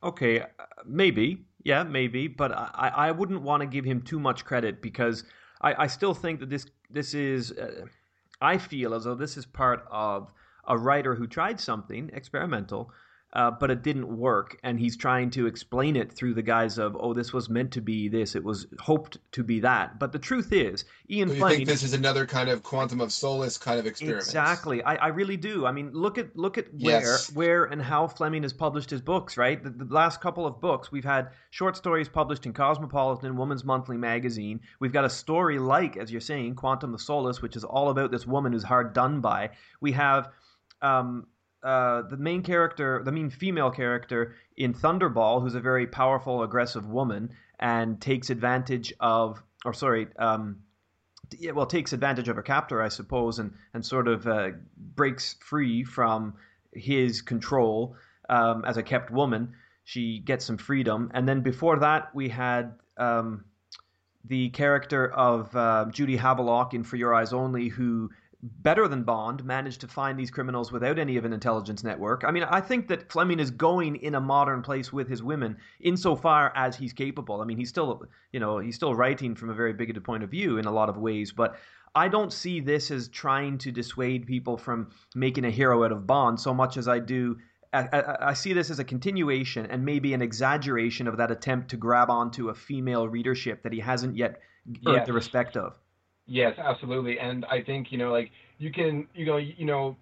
[0.00, 0.46] Okay, uh,
[0.86, 5.24] maybe, yeah, maybe, but I, I wouldn't want to give him too much credit because
[5.60, 7.86] I, I still think that this this is, uh,
[8.40, 10.30] I feel as though this is part of
[10.66, 12.92] a writer who tried something experimental
[13.32, 14.58] uh, but it didn't work.
[14.62, 17.80] And he's trying to explain it through the guise of, oh, this was meant to
[17.80, 19.98] be this, it was hoped to be that.
[19.98, 21.56] But the truth is, Ian so you Fleming.
[21.58, 24.24] think this is another kind of quantum of solace kind of experiment?
[24.24, 24.82] Exactly.
[24.82, 25.66] I, I really do.
[25.66, 27.32] I mean, look at look at where yes.
[27.32, 29.36] where and how Fleming has published his books.
[29.36, 33.64] Right, the, the last couple of books we've had short stories published in Cosmopolitan, Woman's
[33.64, 34.60] Monthly magazine.
[34.80, 38.10] We've got a story like, as you're saying, Quantum of Solace, which is all about
[38.10, 39.50] this woman who's hard done by.
[39.80, 40.28] We have
[40.82, 41.26] um,
[41.62, 46.86] uh, the main character, the main female character in Thunderball, who's a very powerful, aggressive
[46.86, 50.60] woman, and takes advantage of, or sorry, um,
[51.38, 55.36] yeah, well, takes advantage of her captor, I suppose, and and sort of uh, breaks
[55.40, 56.34] free from
[56.72, 57.96] his control
[58.28, 59.54] um, as a kept woman.
[59.84, 62.74] She gets some freedom, and then before that, we had.
[62.96, 63.44] Um,
[64.24, 68.10] the character of uh, Judy Havelock in For Your Eyes Only, who
[68.42, 72.24] better than Bond, managed to find these criminals without any of an intelligence network.
[72.26, 75.56] I mean, I think that Fleming is going in a modern place with his women
[75.80, 77.40] insofar as he's capable.
[77.40, 80.30] I mean, he's still, you know, he's still writing from a very bigoted point of
[80.30, 81.56] view in a lot of ways, but
[81.94, 86.06] I don't see this as trying to dissuade people from making a hero out of
[86.06, 87.38] Bond so much as I do.
[87.74, 91.78] I, I, see this as a continuation and maybe an exaggeration of that attempt to
[91.78, 94.40] grab onto a female readership that he hasn't yet
[94.86, 95.06] earned yes.
[95.06, 95.78] the respect of.
[96.26, 97.18] Yes, absolutely.
[97.18, 99.96] And I think, you know, like you can, you know, you know,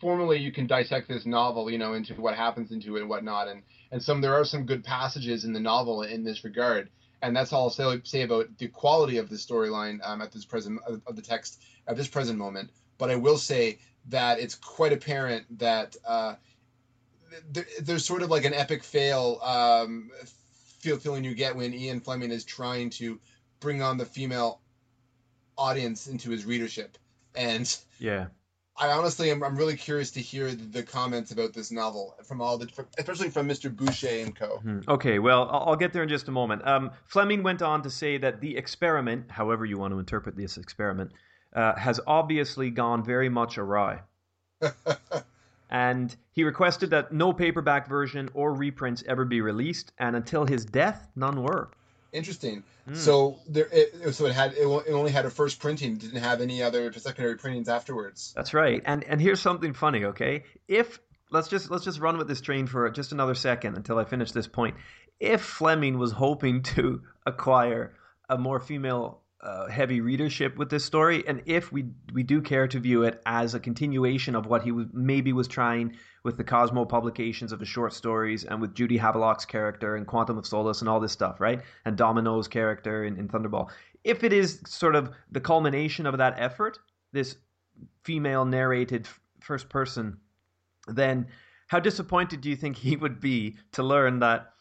[0.00, 3.48] formally you can dissect this novel, you know, into what happens into it and whatnot.
[3.48, 6.88] And, and some, there are some good passages in the novel in this regard
[7.22, 10.80] and that's all I'll say, about the quality of the storyline um, at this present
[10.86, 12.70] of the text at this present moment.
[12.96, 16.34] But I will say that it's quite apparent that uh,
[17.50, 20.10] there, there's sort of like an epic fail um,
[20.78, 23.18] feel feeling you get when Ian Fleming is trying to
[23.60, 24.60] bring on the female
[25.58, 26.96] audience into his readership,
[27.34, 28.28] and yeah,
[28.80, 32.58] I honestly am I'm really curious to hear the comments about this novel from all
[32.58, 33.74] the, especially from Mr.
[33.74, 34.58] Boucher and co.
[34.58, 34.88] Mm-hmm.
[34.88, 36.66] Okay, well, I'll get there in just a moment.
[36.66, 40.56] Um, Fleming went on to say that the experiment, however you want to interpret this
[40.56, 41.12] experiment,
[41.54, 44.00] uh, has obviously gone very much awry.
[45.70, 50.64] and he requested that no paperback version or reprints ever be released, and until his
[50.64, 51.70] death, none were.
[52.12, 52.64] Interesting.
[52.88, 52.96] Mm.
[52.96, 56.62] So there, it, so it had it, only had a first printing, didn't have any
[56.62, 58.32] other secondary printings afterwards.
[58.34, 58.82] That's right.
[58.86, 60.04] And and here's something funny.
[60.04, 60.98] Okay, if
[61.30, 64.32] let's just let's just run with this train for just another second until I finish
[64.32, 64.76] this point.
[65.20, 67.94] If Fleming was hoping to acquire
[68.28, 69.20] a more female
[69.70, 73.54] heavy readership with this story, and if we we do care to view it as
[73.54, 77.68] a continuation of what he was, maybe was trying with the Cosmo publications of his
[77.68, 81.40] short stories, and with Judy Havelock's character and Quantum of Solace and all this stuff,
[81.40, 81.62] right?
[81.84, 83.70] And Domino's character in, in Thunderball.
[84.04, 86.78] If it is sort of the culmination of that effort,
[87.12, 87.36] this
[88.02, 89.06] female narrated
[89.40, 90.18] first person,
[90.88, 91.28] then
[91.68, 94.52] how disappointed do you think he would be to learn that?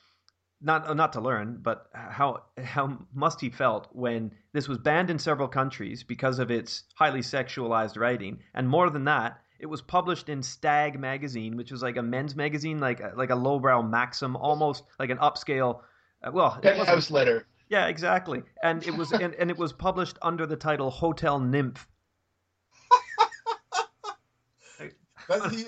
[0.62, 5.20] Not not to learn, but how how must he felt when this was banned in
[5.20, 10.30] several countries because of its highly sexualized writing, and more than that, it was published
[10.30, 14.84] in Stag magazine, which was like a men's magazine, like like a lowbrow Maxim, almost
[15.00, 15.82] like an upscale.
[16.24, 17.46] Uh, well, penthouse letter.
[17.70, 21.88] Yeah, exactly, and it was and, and it was published under the title Hotel Nymph
[25.28, 25.64] That's, he,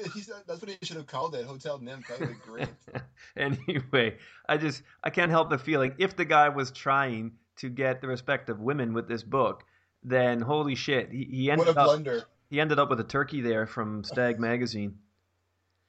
[0.47, 2.07] that's what he should have called it, Hotel Nymph.
[2.07, 2.69] That would be great.
[3.37, 4.17] anyway,
[4.47, 8.07] I just I can't help the feeling if the guy was trying to get the
[8.07, 9.63] respect of women with this book,
[10.03, 12.23] then holy shit, he, he ended what a up blunder.
[12.49, 14.97] he ended up with a turkey there from Stag magazine.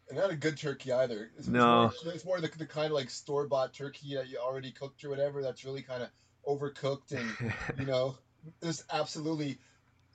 [0.08, 1.30] And not a good turkey either.
[1.38, 4.28] It's, no, it's more, it's more the, the kind of like store bought turkey that
[4.28, 5.42] you already cooked or whatever.
[5.42, 6.08] That's really kind of
[6.44, 8.16] overcooked and you know,
[8.60, 9.58] there's absolutely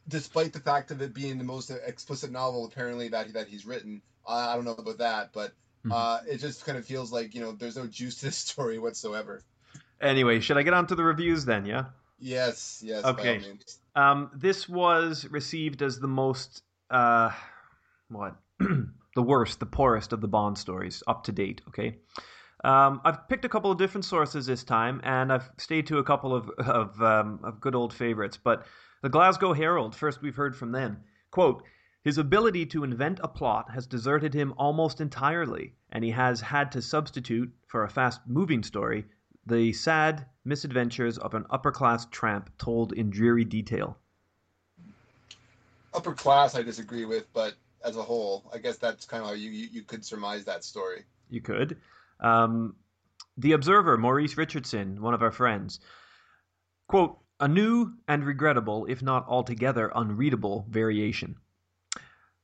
[0.07, 4.01] despite the fact of it being the most explicit novel apparently that that he's written.
[4.27, 5.51] Uh, I don't know about that, but
[5.85, 5.91] mm-hmm.
[5.91, 8.79] uh, it just kind of feels like you know there's no juice to this story
[8.79, 9.41] whatsoever.
[10.01, 11.65] Anyway, should I get on to the reviews then?
[11.65, 11.85] Yeah.
[12.19, 12.81] Yes.
[12.83, 13.03] Yes.
[13.05, 13.41] Okay.
[13.95, 17.31] Um, this was received as the most uh,
[18.09, 21.61] what the worst, the poorest of the Bond stories up to date.
[21.69, 21.97] Okay.
[22.63, 26.03] Um, I've picked a couple of different sources this time, and I've stayed to a
[26.03, 28.39] couple of of, um, of good old favorites.
[28.41, 28.65] But
[29.05, 31.03] the Glasgow Herald, first we've heard from them.
[31.29, 31.61] Quote,
[32.03, 36.71] his ability to invent a plot has deserted him almost entirely, and he has had
[36.71, 39.05] to substitute, for a fast moving story,
[39.45, 43.95] the sad misadventures of an upper class tramp told in dreary detail.
[45.93, 49.35] Upper class, I disagree with, but as a whole, I guess that's kind of how
[49.35, 51.03] you, you, you could surmise that story.
[51.29, 51.77] You could.
[52.19, 52.75] Um,
[53.37, 55.79] the Observer, Maurice Richardson, one of our friends,
[56.87, 61.35] quote, a new and regrettable, if not altogether unreadable, variation.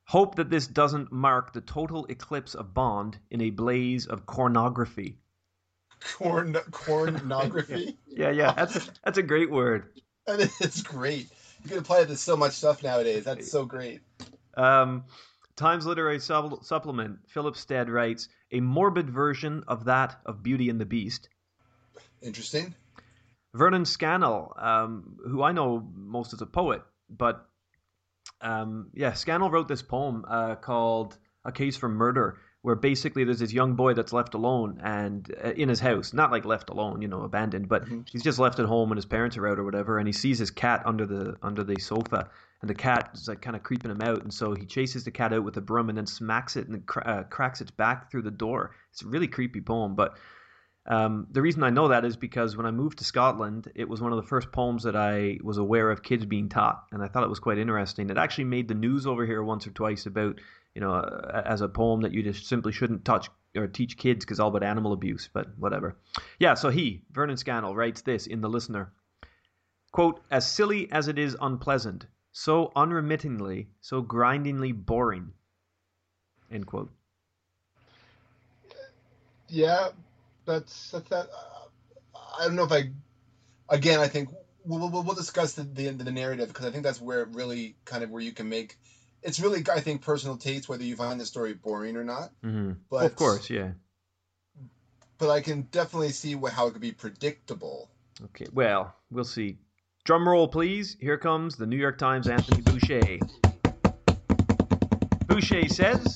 [0.06, 5.16] Hope that this doesn't mark the total eclipse of Bond in a blaze of cornography.
[6.18, 7.96] Corn cornography?
[8.08, 10.00] yeah, yeah, that's that's a great word.
[10.26, 11.30] That is great.
[11.64, 13.24] You can apply it to so much stuff nowadays.
[13.24, 14.02] That's so great.
[14.58, 15.06] Um,
[15.56, 20.86] Times Literary Supplement, Philip Stead writes, a morbid version of that of Beauty and the
[20.86, 21.30] Beast.
[22.22, 22.76] Interesting.
[23.54, 27.48] Vernon Scannell, um, who I know most as a poet, but
[28.40, 33.40] um, yeah, Scannell wrote this poem uh, called "A Case for Murder," where basically there's
[33.40, 37.02] this young boy that's left alone and uh, in his house, not like left alone,
[37.02, 38.02] you know, abandoned, but mm-hmm.
[38.10, 40.40] he's just left at home when his parents are out or whatever, and he sees
[40.40, 42.30] his cat under the under the sofa,
[42.62, 45.12] and the cat is like kind of creeping him out, and so he chases the
[45.12, 48.10] cat out with a broom and then smacks it and cr- uh, cracks its back
[48.10, 48.76] through the door.
[48.94, 50.18] It's a really creepy poem, but
[50.88, 54.02] Um, the reason I know that is because when I moved to Scotland, it was
[54.02, 57.08] one of the first poems that I was aware of kids being taught, and I
[57.08, 58.10] thought it was quite interesting.
[58.10, 60.40] It actually made the news over here once or twice about,
[60.74, 60.96] you know,
[61.46, 64.64] as a poem that you just simply shouldn't touch or teach kids because all about
[64.64, 65.98] animal abuse, but whatever.
[66.40, 68.92] Yeah, so he, Vernon Scannell, writes this in The Listener.
[69.92, 75.34] Quote, as silly as it is unpleasant, so unremittingly, so grindingly boring.
[76.50, 76.92] End quote.
[79.50, 79.90] Yeah,
[80.46, 81.28] that's that's that.
[81.30, 82.92] Uh, I don't know if I.
[83.70, 84.30] Again, I think
[84.66, 87.76] we'll we'll, we'll discuss the, the the narrative because I think that's where it really
[87.86, 88.78] kind of where you can make.
[89.24, 92.32] It's really I think personal taste whether you find the story boring or not.
[92.44, 92.74] Mm-hmm.
[92.90, 93.72] But of course, yeah.
[95.18, 97.90] But I can definitely see how it could be predictable.
[98.26, 99.58] Okay, well, we'll see.
[100.04, 100.98] Drum roll, please.
[101.00, 103.20] Here comes the New York Times Anthony Boucher.
[105.28, 106.14] Boucher says,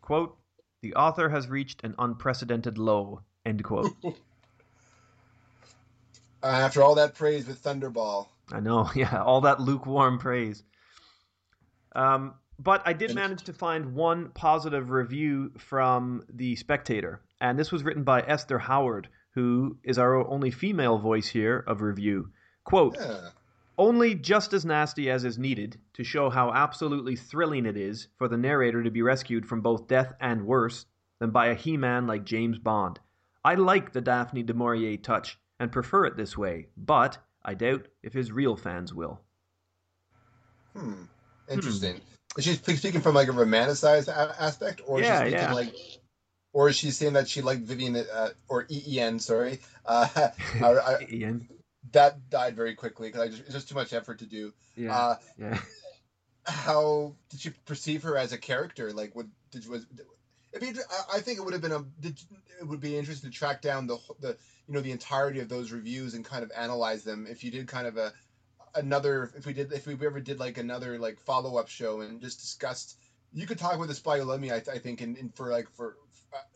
[0.00, 0.38] quote,
[0.82, 3.20] the author has reached an unprecedented low,
[3.50, 3.92] end quote.
[6.42, 8.28] Uh, after all that praise with Thunderball.
[8.50, 10.62] I know, yeah, all that lukewarm praise.
[11.94, 17.70] Um, but I did manage to find one positive review from The Spectator, and this
[17.70, 22.30] was written by Esther Howard, who is our only female voice here of review.
[22.64, 23.28] Quote, Yeah.
[23.76, 28.28] only just as nasty as is needed to show how absolutely thrilling it is for
[28.28, 30.86] the narrator to be rescued from both death and worse
[31.18, 32.98] than by a he man like James Bond.
[33.44, 37.86] I like the Daphne du Maurier touch and prefer it this way, but I doubt
[38.02, 39.20] if his real fans will.
[40.76, 41.04] Hmm.
[41.50, 42.00] Interesting.
[42.36, 45.52] Is she speaking from like a romanticized a- aspect, or is Yeah, she speaking yeah.
[45.52, 45.74] like,
[46.52, 49.18] or is she saying that she liked Vivienne uh, or EEN?
[49.18, 51.48] Sorry, uh, I, I, Ian?
[51.92, 54.52] that died very quickly because I just it's just too much effort to do.
[54.76, 54.96] Yeah.
[54.96, 55.58] Uh, yeah.
[56.46, 58.92] how did you perceive her as a character?
[58.92, 59.86] Like, what did was?
[60.52, 60.80] It'd be,
[61.12, 61.84] I- think it would have been a.
[62.02, 64.36] It would be interesting to track down the the
[64.66, 67.26] you know the entirety of those reviews and kind of analyze them.
[67.28, 68.12] If you did kind of a
[68.74, 72.20] another, if we did, if we ever did like another like follow up show and
[72.20, 72.96] just discussed,
[73.32, 74.50] you could talk with the spy who loved me.
[74.50, 75.94] I, I think and, in for like for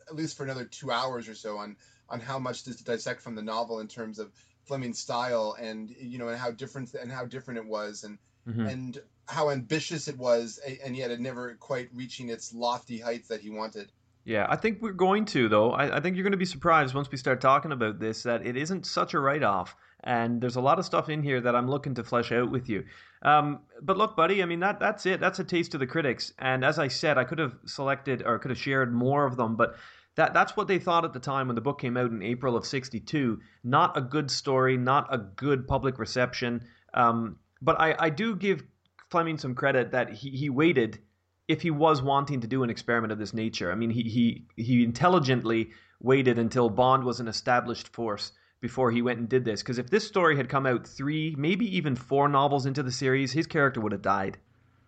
[0.07, 1.75] at least for another two hours or so on
[2.09, 4.31] on how much to dissect from the novel in terms of
[4.63, 8.71] Fleming's style and you know and how different and how different it was and Mhm.
[8.71, 13.41] and how ambitious it was, and yet it never quite reaching its lofty heights that
[13.41, 13.91] he wanted.
[14.23, 15.71] Yeah, I think we're going to though.
[15.71, 18.45] I, I think you're going to be surprised once we start talking about this that
[18.45, 21.69] it isn't such a write-off, and there's a lot of stuff in here that I'm
[21.69, 22.85] looking to flesh out with you.
[23.21, 25.19] Um, but look, buddy, I mean that that's it.
[25.19, 28.39] That's a taste of the critics, and as I said, I could have selected or
[28.39, 29.75] could have shared more of them, but
[30.15, 32.55] that that's what they thought at the time when the book came out in April
[32.55, 33.39] of '62.
[33.63, 36.63] Not a good story, not a good public reception.
[36.95, 38.63] Um, but I, I do give
[39.09, 40.99] Fleming some credit that he, he waited
[41.47, 43.71] if he was wanting to do an experiment of this nature.
[43.71, 49.01] I mean, he he he intelligently waited until Bond was an established force before he
[49.01, 49.61] went and did this.
[49.61, 53.31] Because if this story had come out three, maybe even four novels into the series,
[53.31, 54.37] his character would have died.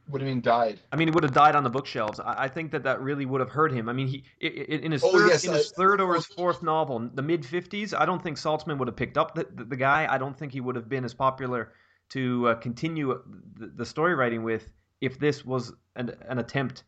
[0.09, 0.79] What do you mean died?
[0.91, 2.19] I mean, he would have died on the bookshelves.
[2.19, 3.87] I, I think that that really would have hurt him.
[3.89, 6.63] I mean, he in his Oh, third, yes, in his I- third or his fourth
[6.63, 9.75] novel, the mid '50s, I don't think Saltzman would have picked up the, the, the
[9.75, 10.07] guy.
[10.09, 11.73] I don't think he would have been as popular
[12.09, 13.21] to uh, continue
[13.55, 14.69] the, the story writing with
[15.01, 16.83] if this was an, an attempt,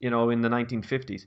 [0.00, 1.26] you know, in the 1950s.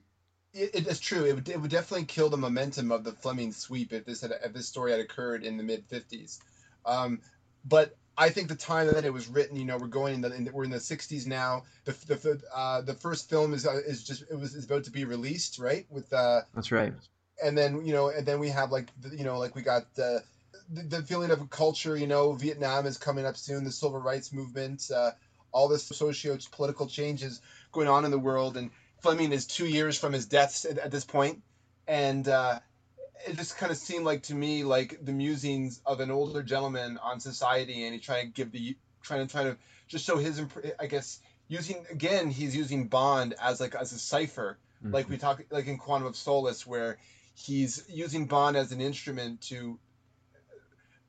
[0.54, 1.26] It, it is true.
[1.26, 4.32] It would, it would definitely kill the momentum of the Fleming sweep if this had
[4.44, 6.40] if this story had occurred in the mid fifties.
[6.86, 7.20] Um,
[7.66, 10.34] but I think the time that it was written, you know, we're going in the,
[10.34, 11.64] in the we're in the sixties now.
[11.86, 14.92] The the uh, the first film is uh, is just it was is about to
[14.92, 15.86] be released, right?
[15.90, 16.94] With uh, That's right.
[17.44, 19.94] and then you know, and then we have like the, you know, like we got
[19.94, 20.24] the,
[20.70, 21.98] the the feeling of a culture.
[21.98, 23.64] You know, Vietnam is coming up soon.
[23.64, 25.12] The civil rights movement, uh,
[25.52, 27.42] all this socio-political changes
[27.72, 30.92] going on in the world, and Fleming is two years from his death at, at
[30.92, 31.42] this point,
[31.88, 32.60] and uh,
[33.28, 36.98] it just kind of seemed like to me like the musings of an older gentleman
[36.98, 40.42] on society, and he's trying to give the trying to trying to just show his
[40.80, 45.44] I guess using again he's using Bond as like as a cipher like we talk
[45.50, 46.98] like in Quantum of Solace where
[47.34, 49.80] he's using Bond as an instrument to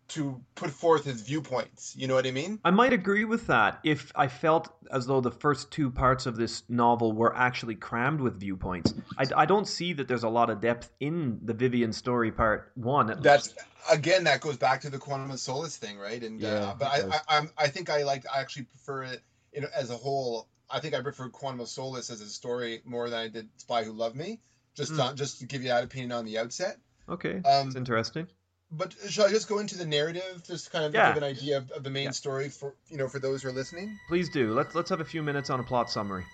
[0.09, 1.94] to put forth his viewpoints.
[1.96, 2.59] You know what I mean?
[2.65, 6.37] I might agree with that if I felt as though the first two parts of
[6.37, 8.94] this novel were actually crammed with viewpoints.
[9.19, 12.73] I, I don't see that there's a lot of depth in the Vivienne story part
[12.75, 13.11] one.
[13.11, 13.54] At That's
[13.90, 16.23] again that goes back to the Quantum of Solace thing, right?
[16.23, 17.02] And Yeah, uh, but I.
[17.11, 19.23] I I'm, I think I like I actually prefer it
[19.54, 20.48] you know, as a whole.
[20.71, 23.85] I think I prefer Quantum of Solace as a story more than I did Spy
[23.85, 24.38] Who Loved Me.
[24.75, 25.00] Just Hmm.
[25.00, 26.79] on, just to give you that opinion on the outset.
[27.09, 28.27] Okay, Um, that's interesting.
[28.71, 31.08] But shall I just go into the narrative, just to kind of Yeah.
[31.08, 32.10] give an idea of, of the main Yeah.
[32.10, 33.98] story for you know for those who are listening?
[34.08, 34.52] Please do.
[34.52, 36.27] Let's let's have a few minutes on a plot summary.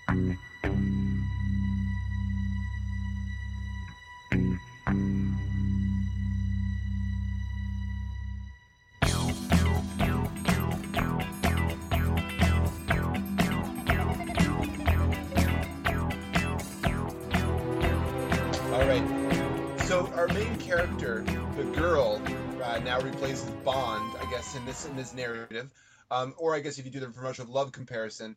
[20.25, 21.23] Our main character,
[21.55, 22.19] the girl,
[22.63, 25.71] uh, now replaces Bond, I guess, in this in this narrative.
[26.11, 28.35] Um, or I guess if you do the From Russia with Love comparison,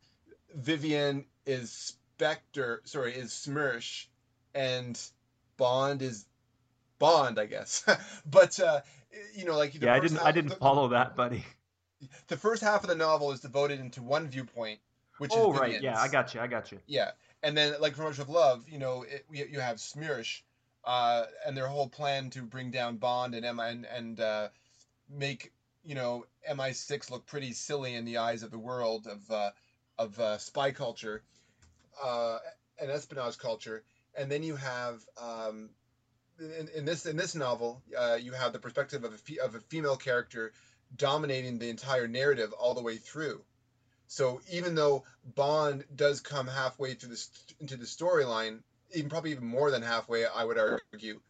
[0.54, 4.10] Vivienne is Spectre, sorry, is SMERSH,
[4.54, 5.00] and
[5.56, 6.26] Bond is
[6.98, 7.86] Bond, I guess.
[8.26, 8.82] but uh,
[9.34, 11.42] you know, like yeah, I didn't, I didn't the, follow that, buddy.
[12.26, 14.78] The first half of the novel is devoted into one viewpoint,
[15.16, 16.80] which oh, is right, yeah, I got you, I got you.
[16.86, 17.12] Yeah,
[17.42, 20.42] and then like From Russia with Love, you know, it, you have SMERSH,
[20.84, 24.48] uh, and their whole plan to bring down Bond and M and and uh,
[25.08, 25.52] make
[25.84, 29.50] you know MI6 look pretty silly in the eyes of the world of uh,
[29.98, 31.22] of uh, spy culture
[32.02, 32.38] uh,
[32.78, 33.82] and espionage culture,
[34.14, 35.70] and then you have um,
[36.38, 39.54] in, in, this in this novel uh, you have the perspective of a fe- of
[39.54, 40.52] a female character
[40.96, 43.42] dominating the entire narrative all the way through.
[44.06, 45.04] So even though
[45.34, 47.28] Bond does come halfway through this
[47.60, 48.62] into the storyline,
[48.94, 51.20] even probably even more than halfway, I would argue.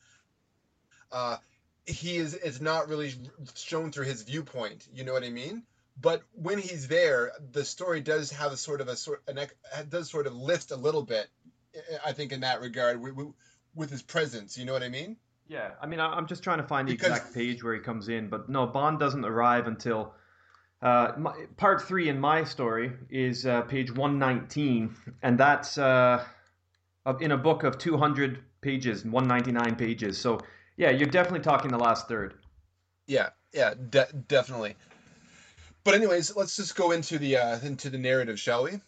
[1.10, 1.36] Uh,
[1.86, 3.12] he is it's not really
[3.54, 4.86] shown through his viewpoint.
[4.92, 5.62] You know what I mean?
[6.00, 9.38] But when he's there, the story does have a sort of a sort an
[9.88, 11.28] does sort of lift a little bit.
[12.04, 13.32] I think in that regard with,
[13.74, 14.58] with his presence.
[14.58, 15.16] You know what I mean?
[15.48, 18.08] Yeah, I mean I'm just trying to find the because, exact page where he comes
[18.08, 20.14] in, but no, Bond doesn't arrive until.
[20.80, 24.94] Uh, my, part three in my story is uh, page 119,
[25.24, 26.24] and that's uh,
[27.20, 30.18] in a book of 200 pages, 199 pages.
[30.18, 30.38] So
[30.76, 32.34] yeah, you're definitely talking the last third.
[33.06, 34.76] Yeah, yeah, de- definitely.
[35.84, 38.80] But anyways, let's just go into the uh, into the narrative, shall we?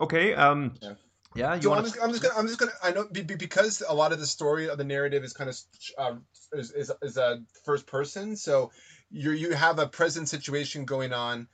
[0.00, 0.34] Okay.
[0.34, 0.94] Um, yeah.
[1.36, 3.94] Yeah, you so I'm, just, I'm just gonna I'm just gonna I know because a
[3.94, 5.56] lot of the story of the narrative is kind of
[5.96, 6.14] uh,
[6.54, 8.72] is is, is a first person, so
[9.12, 11.46] you you have a present situation going on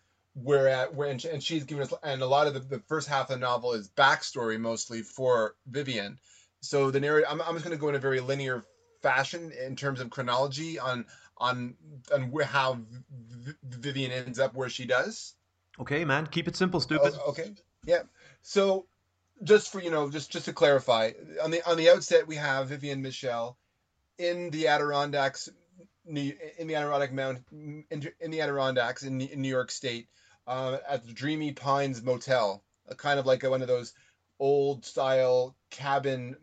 [0.42, 3.08] where at where and, and she's given us and a lot of the, the first
[3.08, 6.18] half of the novel is backstory mostly for Vivienne.
[6.60, 8.64] So the narrative I'm, I'm just going to go in a very linear
[9.02, 11.06] fashion in terms of chronology on
[11.38, 11.74] on
[12.12, 12.78] on where, how
[13.64, 15.34] Vivienne ends up where she does.
[15.78, 17.14] Okay, man, keep it simple, stupid.
[17.18, 17.52] Oh, okay,
[17.84, 18.02] yeah.
[18.42, 18.86] So
[19.42, 21.12] just for you know, just just to clarify,
[21.42, 23.56] on the on the outset we have Vivienne Michel
[24.18, 25.48] in the Adirondacks,
[26.06, 30.08] in the Adirondack Mount, in, in the Adirondacks in, in New York State,
[30.46, 33.92] uh, at the Dreamy Pines Motel, a kind of like a, one of those
[34.38, 36.36] old style cabin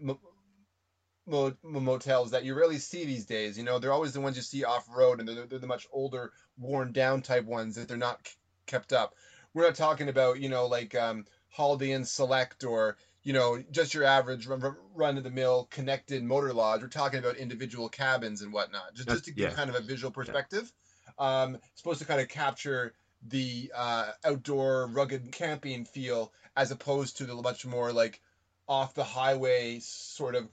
[1.25, 3.57] motels that you rarely see these days.
[3.57, 5.87] You know, they're always the ones you see off road, and they're, they're the much
[5.91, 8.29] older, worn down type ones that they're not
[8.65, 9.15] kept up.
[9.53, 13.93] We're not talking about you know like um, Holiday Inn Select or you know just
[13.93, 16.81] your average run of the mill connected motor lodge.
[16.81, 19.55] We're talking about individual cabins and whatnot, just just to give yeah.
[19.55, 20.71] kind of a visual perspective.
[21.19, 21.41] Yeah.
[21.43, 22.93] Um, supposed to kind of capture
[23.27, 28.21] the uh, outdoor rugged camping feel as opposed to the much more like
[28.67, 30.49] off the highway sort of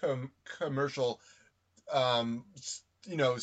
[0.00, 1.20] com- commercial,
[1.92, 2.44] um,
[3.06, 3.36] you know,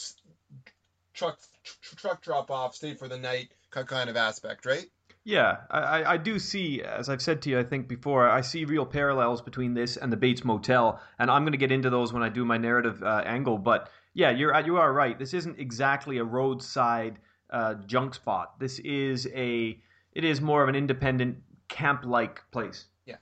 [1.14, 4.86] truck tr- truck drop off, stay for the night kind of aspect, right?
[5.24, 8.66] Yeah, I, I do see, as I've said to you, I think before, I see
[8.66, 12.12] real parallels between this and the Bates Motel, and I'm going to get into those
[12.12, 13.60] when I do my narrative uh, angle.
[13.60, 15.18] But yeah, you're you are right.
[15.18, 17.20] This isn't exactly a roadside
[17.52, 18.60] uh, junk spot.
[18.60, 19.78] This is a
[20.14, 21.38] it is more of an independent
[21.68, 22.86] camp like place.
[23.06, 23.18] Yeah.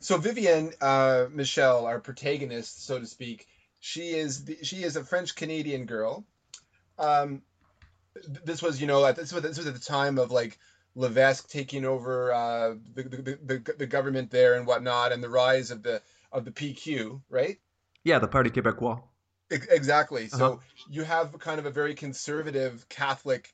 [0.00, 3.46] So Vivienne uh, Michel, our protagonist, so to speak,
[3.80, 6.24] she is the, she is a French Canadian girl.
[6.98, 7.42] Um,
[8.44, 10.58] this was you know this was this was at the time of like
[10.94, 15.70] Levesque taking over uh, the, the, the the government there and whatnot, and the rise
[15.70, 16.02] of the
[16.32, 17.58] of the PQ, right?
[18.04, 19.02] Yeah, the Parti Québécois.
[19.50, 20.24] Exactly.
[20.24, 20.36] Uh-huh.
[20.36, 23.52] So you have kind of a very conservative Catholic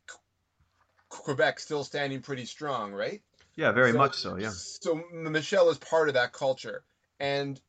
[1.08, 3.22] Quebec still standing pretty strong, right?
[3.56, 4.36] Yeah, very so, much so.
[4.36, 4.50] Yeah.
[4.50, 6.82] So Michel is part of that culture,
[7.20, 7.60] and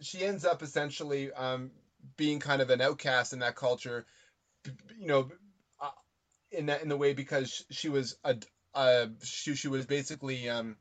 [0.00, 1.70] she ends up essentially um,
[2.16, 4.06] being kind of an outcast in that culture.
[4.98, 5.30] You know,
[5.80, 5.90] uh,
[6.50, 8.36] in that in the way because she was a,
[8.74, 10.76] a she she was basically um,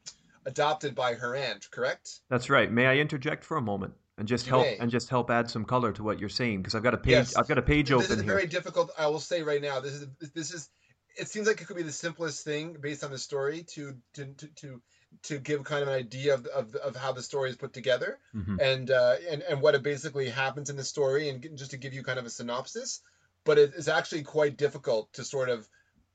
[0.46, 1.70] adopted by her aunt.
[1.70, 2.20] Correct.
[2.30, 2.72] That's right.
[2.72, 3.94] May I interject for a moment?
[4.18, 6.84] And just help and just help add some color to what you're saying because I've
[6.84, 7.36] got a page yes.
[7.36, 8.34] I've got a page this open is here.
[8.34, 8.92] very difficult.
[8.98, 10.70] I will say right now this is this is
[11.18, 14.26] it seems like it could be the simplest thing based on the story to to
[14.26, 14.82] to to,
[15.24, 18.20] to give kind of an idea of, of, of how the story is put together
[18.36, 18.58] mm-hmm.
[18.60, 21.94] and uh, and and what it basically happens in the story and just to give
[21.94, 23.02] you kind of a synopsis
[23.44, 25.68] but it is actually quite difficult to sort of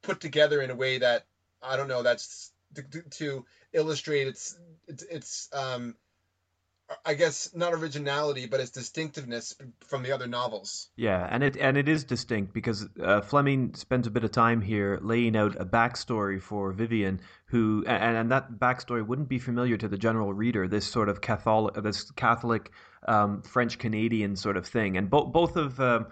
[0.02, 1.24] put together in a way that
[1.62, 5.94] I don't know that's to, to illustrate its its, its um,
[7.04, 9.54] I guess not originality, but its distinctiveness
[9.86, 10.88] from the other novels.
[10.96, 14.60] Yeah, and it and it is distinct because uh, Fleming spends a bit of time
[14.60, 19.76] here laying out a backstory for Vivienne, who and, and that backstory wouldn't be familiar
[19.76, 20.68] to the general reader.
[20.68, 22.70] This sort of Catholic, this Catholic
[23.06, 26.06] um, French Canadian sort of thing, and both both of um,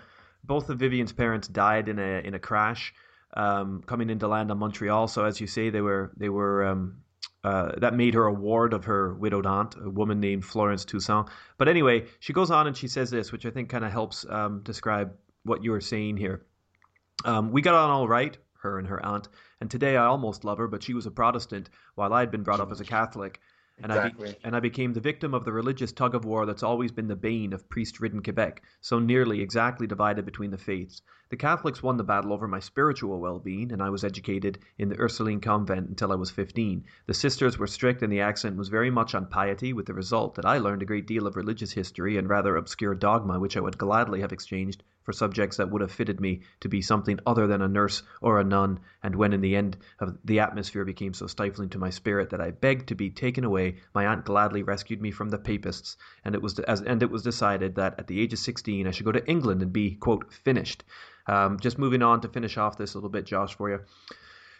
[0.44, 2.94] both of Vivienne's parents died in a in a crash
[3.34, 5.08] um, coming into land on Montreal.
[5.08, 7.02] So as you say, they were they were um,
[7.42, 11.28] uh, that made her a ward of her widowed aunt, a woman named Florence Toussaint.
[11.56, 14.26] But anyway, she goes on and she says this, which I think kind of helps
[14.28, 15.12] um, describe
[15.44, 16.44] what you were saying here.
[17.24, 19.28] Um, we got on all right, her and her aunt,
[19.60, 22.60] and today I almost love her, but she was a Protestant, while I'd been brought
[22.60, 23.40] up as a Catholic.
[23.82, 24.28] And, exactly.
[24.28, 26.92] I be- and I became the victim of the religious tug of war that's always
[26.92, 31.02] been the bane of priest ridden Quebec, so nearly exactly divided between the faiths.
[31.30, 34.88] The Catholics won the battle over my spiritual well being, and I was educated in
[34.88, 36.84] the Ursuline convent until I was 15.
[37.06, 40.34] The sisters were strict, and the accent was very much on piety, with the result
[40.34, 43.60] that I learned a great deal of religious history and rather obscure dogma, which I
[43.60, 47.48] would gladly have exchanged for subjects that would have fitted me to be something other
[47.48, 49.76] than a nurse or a nun, and when in the end
[50.24, 53.78] the atmosphere became so stifling to my spirit that I begged to be taken away,
[53.92, 57.24] my aunt gladly rescued me from the papists, and it was as, and it was
[57.24, 60.32] decided that at the age of sixteen I should go to England and be quote
[60.32, 60.84] finished.
[61.26, 63.80] Um, just moving on to finish off this a little bit, Josh, for you.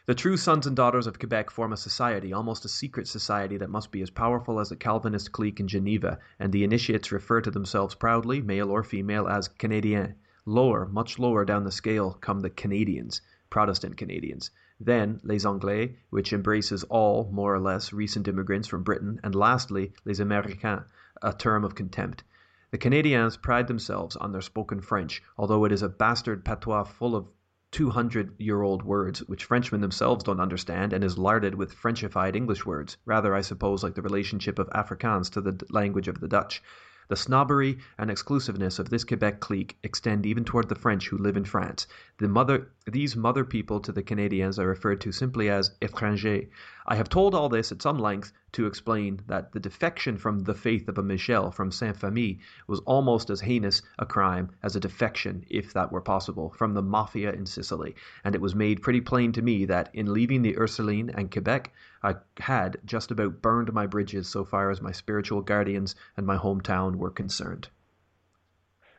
[0.07, 3.71] The true sons and daughters of Quebec form a society, almost a secret society that
[3.71, 7.53] must be as powerful as the Calvinist clique in Geneva, and the initiates refer to
[7.53, 10.15] themselves proudly, male or female, as Canadiens.
[10.47, 13.21] Lower, much lower down the scale, come the Canadians,
[13.51, 14.51] Protestant Canadians.
[14.79, 19.21] Then les Anglais, which embraces all, more or less, recent immigrants from Britain.
[19.23, 20.85] And lastly, les Américains,
[21.21, 22.25] a term of contempt.
[22.71, 27.15] The Canadians pride themselves on their spoken French, although it is a bastard patois full
[27.17, 27.29] of
[27.73, 32.35] two hundred year old words which Frenchmen themselves don't understand and is larded with Frenchified
[32.35, 36.29] English words, rather, I suppose, like the relationship of Afrikaans to the language of the
[36.29, 36.63] Dutch.
[37.11, 41.37] The snobbery and exclusiveness of this Quebec clique extend even toward the French who live
[41.37, 41.89] in France.
[42.19, 46.49] The mother, these mother people to the Canadians are referred to simply as étrangers.
[46.87, 50.55] I have told all this at some length to explain that the defection from the
[50.55, 52.37] faith of a Michel from Saint Famille
[52.69, 56.83] was almost as heinous a crime as a defection, if that were possible, from the
[56.83, 60.57] Mafia in Sicily, and it was made pretty plain to me that in leaving the
[60.57, 61.73] Ursuline and Quebec
[62.03, 66.37] I had just about burned my bridges so far as my spiritual guardians and my
[66.37, 67.69] hometown were concerned.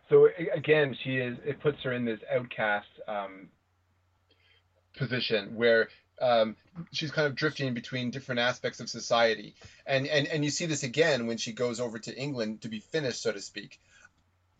[0.10, 1.38] So again, she is.
[1.46, 3.50] It puts her in this outcast um,
[4.98, 5.88] position where
[6.22, 6.56] um,
[6.92, 10.84] she's kind of drifting between different aspects of society, and and and you see this
[10.84, 13.80] again when she goes over to England to be finished, so to speak.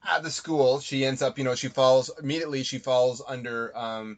[0.10, 2.64] At the school, she ends up, you know, she falls immediately.
[2.64, 4.18] She falls under um,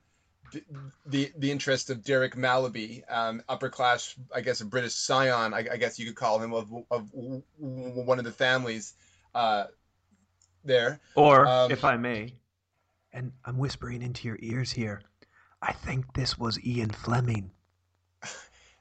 [1.06, 5.66] the the interest of Derek Mallaby, um, upper class, I guess a British scion, I,
[5.72, 7.10] I, guess you could call him of, of
[7.58, 8.93] one of the families
[9.36, 9.66] uh,
[10.64, 10.99] there.
[11.16, 12.34] Or, um, if I may,
[13.12, 15.01] and I'm whispering into your ears here,
[15.62, 17.51] I think this was Ian Fleming.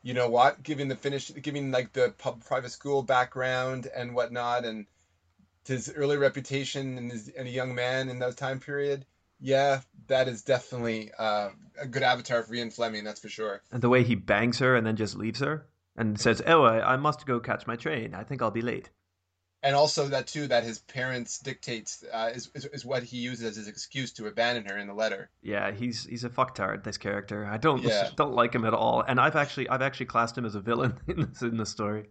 [0.05, 0.65] You know what?
[0.65, 4.85] Giving the finish, giving like the pub, private school background and whatnot, and
[5.65, 9.07] his early reputation and, his, and a young man in that time period
[9.43, 13.63] yeah, that is definitely uh, a good avatar for Ian Fleming, that's for sure.
[13.73, 15.67] And the way he bangs her and then just leaves her
[15.97, 18.15] and says, "Oh, I, I must go catch my train.
[18.15, 18.91] I think I'll be late."
[19.65, 23.45] And also that too, that his parents dictates uh, is, is, is what he uses
[23.45, 25.31] as his excuse to abandon her in the letter.
[25.41, 26.85] Yeah, he's he's a fucktard.
[26.85, 28.11] This character, I don't yeah.
[28.17, 29.05] don't like him at all.
[29.07, 32.07] And I've actually I've actually classed him as a villain in this in the story.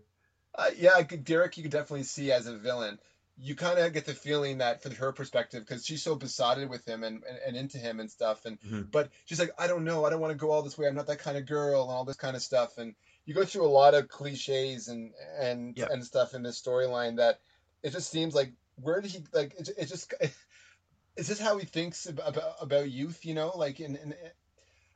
[0.53, 2.99] Uh, yeah, Derek, you could definitely see as a villain
[3.43, 6.87] you kind of get the feeling that from her perspective because she's so besotted with
[6.87, 8.81] him and, and, and into him and stuff and mm-hmm.
[8.91, 10.95] but she's like i don't know i don't want to go all this way i'm
[10.95, 12.93] not that kind of girl and all this kind of stuff and
[13.25, 15.89] you go through a lot of cliches and and yep.
[15.89, 17.39] and stuff in this storyline that
[17.81, 20.13] it just seems like where did he like it, it just
[21.17, 24.13] is this how he thinks about about youth you know like in, in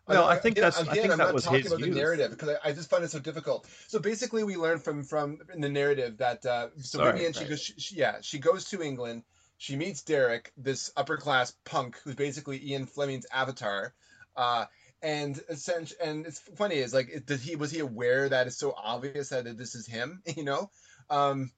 [0.08, 0.80] no, I, I think that's.
[0.80, 2.74] Again, I think I'm that not was talking his about the narrative because I, I,
[2.74, 3.68] just find it so difficult.
[3.88, 7.36] So basically, we learn from from in the narrative that uh, so Sorry, Vivienne, right.
[7.36, 9.24] she goes, she, yeah, she goes to England.
[9.58, 13.94] She meets Derek, this upper class punk who's basically Ian Fleming's avatar.
[14.36, 14.66] Uh,
[15.02, 18.74] and essentially, and it's funny is like, did he was he aware that it's so
[18.76, 20.22] obvious that this is him?
[20.36, 20.70] You know,
[21.10, 21.52] um,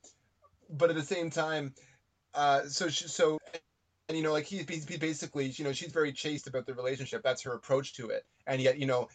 [0.70, 1.74] but at the same time,
[2.34, 3.40] uh, so she, so
[4.08, 7.24] and you know like he's, basically you know she's very chaste about the relationship.
[7.24, 8.26] That's her approach to it.
[8.46, 9.10] And yet you know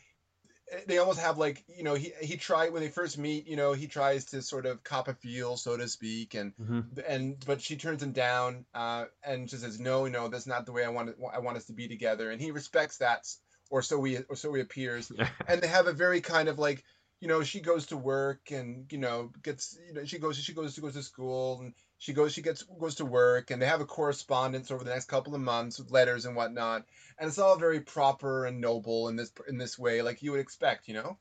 [0.86, 3.72] they almost have like you know he he tried when they first meet you know
[3.72, 6.80] he tries to sort of cop a feel so to speak and mm-hmm.
[7.06, 10.72] and but she turns him down uh, and she says no no that's not the
[10.72, 12.30] way I want it, I want us to be together.
[12.30, 13.26] And he respects that
[13.70, 15.10] or so we or so he appears.
[15.48, 16.84] And they have a very kind of like
[17.20, 20.52] you know, she goes to work and you know gets you know she goes she
[20.52, 21.72] goes she goes to school and
[22.02, 25.04] she goes she gets goes to work and they have a correspondence over the next
[25.04, 26.84] couple of months with letters and whatnot
[27.16, 30.40] and it's all very proper and noble in this in this way like you would
[30.40, 31.16] expect you know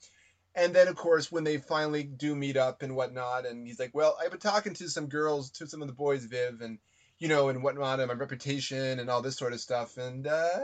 [0.56, 3.92] and then of course when they finally do meet up and whatnot and he's like
[3.94, 6.80] well i've been talking to some girls to some of the boys viv and
[7.20, 10.62] you know and whatnot and my reputation and all this sort of stuff and uh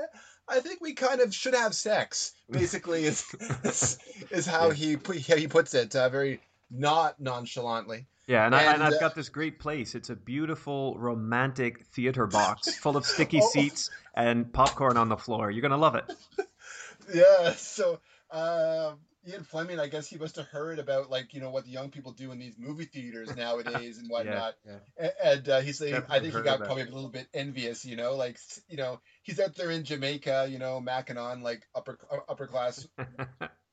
[0.50, 2.32] I think we kind of should have sex.
[2.50, 3.26] Basically, is
[3.66, 4.00] is,
[4.32, 6.40] is how he he puts it, uh, very
[6.72, 8.08] not nonchalantly.
[8.28, 9.96] Yeah, and, and, I, and I've uh, got this great place.
[9.96, 13.50] It's a beautiful, romantic theater box full of sticky oh.
[13.50, 15.50] seats and popcorn on the floor.
[15.50, 16.12] You're gonna love it.
[17.14, 17.54] yeah.
[17.54, 21.64] So, uh, Ian Fleming, I guess he must have heard about like you know what
[21.64, 24.56] the young people do in these movie theaters nowadays and whatnot.
[24.66, 25.10] yeah, yeah.
[25.24, 28.16] And uh, he's saying, I think he got probably a little bit envious, you know,
[28.16, 32.18] like you know he's out there in Jamaica, you know, macking on like upper uh,
[32.28, 32.86] upper class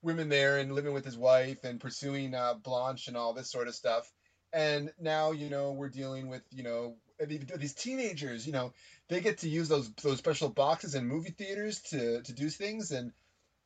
[0.00, 3.66] women there and living with his wife and pursuing uh, Blanche and all this sort
[3.66, 4.09] of stuff.
[4.55, 6.94] And now you know we're dealing with you know
[7.26, 8.72] these teenagers, you know,
[9.09, 12.90] they get to use those those special boxes in movie theaters to to do things
[12.90, 13.12] and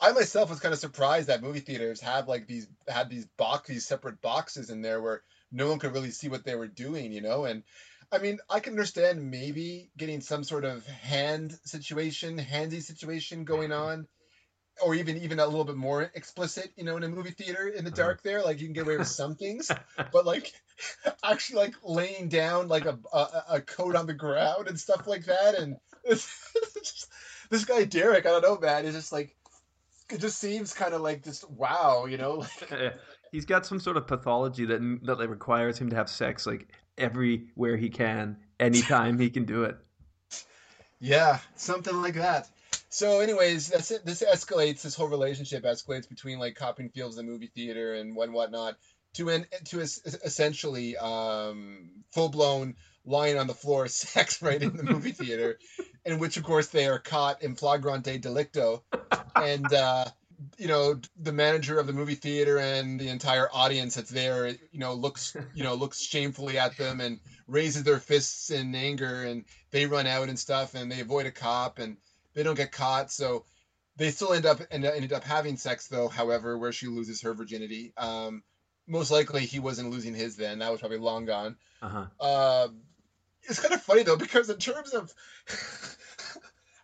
[0.01, 3.69] I myself was kind of surprised that movie theaters have like these had these box
[3.69, 7.13] these separate boxes in there where no one could really see what they were doing,
[7.13, 7.47] you know.
[7.47, 7.65] And
[8.13, 13.71] I mean, I can understand maybe getting some sort of hand situation, handy situation going
[13.71, 13.83] mm-hmm.
[13.83, 14.09] on,
[14.85, 17.85] or even even a little bit more explicit, you know, in a movie theater in
[17.85, 18.03] the uh-huh.
[18.03, 18.23] dark.
[18.23, 19.71] There, like you can get away with some things,
[20.13, 20.53] but like
[21.25, 25.25] actually like laying down like a a, a coat on the ground and stuff like
[25.27, 29.35] that, and this guy Derek, I don't know, man, is just like
[30.11, 32.47] it just seems kind of like just wow, you know.
[32.71, 32.95] Like...
[33.31, 36.69] He's got some sort of pathology that that like, requires him to have sex like
[36.97, 39.77] everywhere he can, anytime he can do it.
[41.01, 42.49] Yeah, something like that.
[42.91, 44.05] So, anyways, that's it.
[44.05, 44.83] This escalates.
[44.83, 48.77] This whole relationship escalates between like Copperfields, the movie theater, and what whatnot
[49.15, 52.75] to an to essentially um, full blown
[53.05, 55.59] lying on the floor sex right in the movie theater,
[56.05, 58.83] in which of course they are caught in flagrante delicto,
[59.37, 60.05] and uh,
[60.57, 64.79] you know the manager of the movie theater and the entire audience that's there, you
[64.79, 69.45] know, looks you know looks shamefully at them and raises their fists in anger, and
[69.71, 71.97] they run out and stuff, and they avoid a cop, and
[72.39, 73.45] they don't get caught, so.
[73.97, 76.07] They still end up end, ended up having sex though.
[76.07, 78.45] However, where she loses her virginity, um,
[78.87, 80.61] most likely he wasn't losing his then.
[80.61, 81.57] That was probably long gone.
[81.83, 82.07] Uh-huh.
[82.21, 82.69] Uh,
[83.43, 85.13] it's kind of funny though because in terms of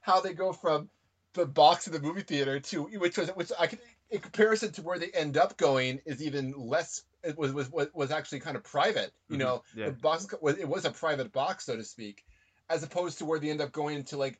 [0.03, 0.89] how they go from
[1.35, 3.81] the box of the movie theater to which was which I could
[4.11, 8.11] in comparison to where they end up going is even less it was was was
[8.11, 9.47] actually kind of private you mm-hmm.
[9.47, 9.87] know yeah.
[9.87, 12.25] the box was it was a private box so to speak
[12.71, 14.39] as opposed to where they end up going to like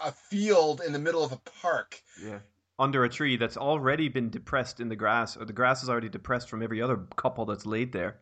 [0.00, 2.38] a field in the middle of a park yeah
[2.78, 6.08] under a tree that's already been depressed in the grass or the grass is already
[6.08, 8.20] depressed from every other couple that's laid there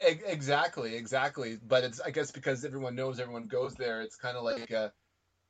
[0.00, 1.58] Exactly, exactly.
[1.66, 4.92] But it's I guess because everyone knows everyone goes there, it's kind of like a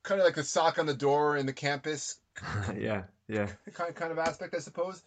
[0.04, 2.20] kind of like a sock on the door in the campus.
[2.76, 3.48] yeah, yeah.
[3.72, 5.02] Kind kind of aspect, I suppose.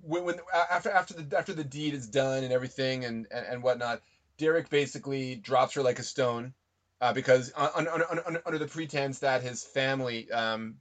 [0.00, 0.36] When, when
[0.70, 4.02] after after the after the deed is done and everything and and, and whatnot,
[4.38, 6.54] Derek basically drops her like a stone,
[7.00, 10.76] uh, because un, un, un, under the pretense that his family um,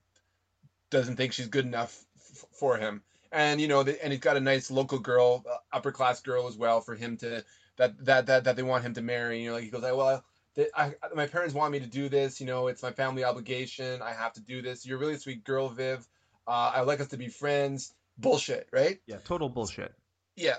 [0.89, 3.01] doesn't think she's good enough f- for him
[3.35, 6.47] and you know, the, and he's got a nice local girl, uh, upper class girl
[6.47, 7.43] as well for him to
[7.77, 9.41] that that that that they want him to marry.
[9.41, 10.23] You know, like he goes, like, well.
[10.55, 12.39] They, I, my parents want me to do this.
[12.39, 14.01] You know, it's my family obligation.
[14.01, 14.85] I have to do this.
[14.85, 16.07] You're a really sweet girl, Viv.
[16.47, 17.93] Uh, I like us to be friends.
[18.17, 19.01] Bullshit, right?
[19.05, 19.93] Yeah, total bullshit.
[20.37, 20.55] Yeah.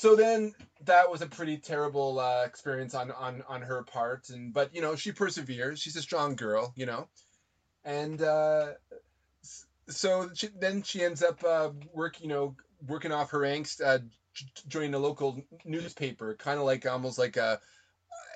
[0.00, 0.54] So then
[0.86, 4.80] that was a pretty terrible uh, experience on on on her part, and but you
[4.80, 5.78] know she perseveres.
[5.78, 7.06] She's a strong girl, you know,
[7.84, 8.68] and uh,
[9.90, 13.98] so she, then she ends up uh, work, you know, working off her angst, uh,
[14.68, 17.60] joining a local newspaper, kind of like almost like a,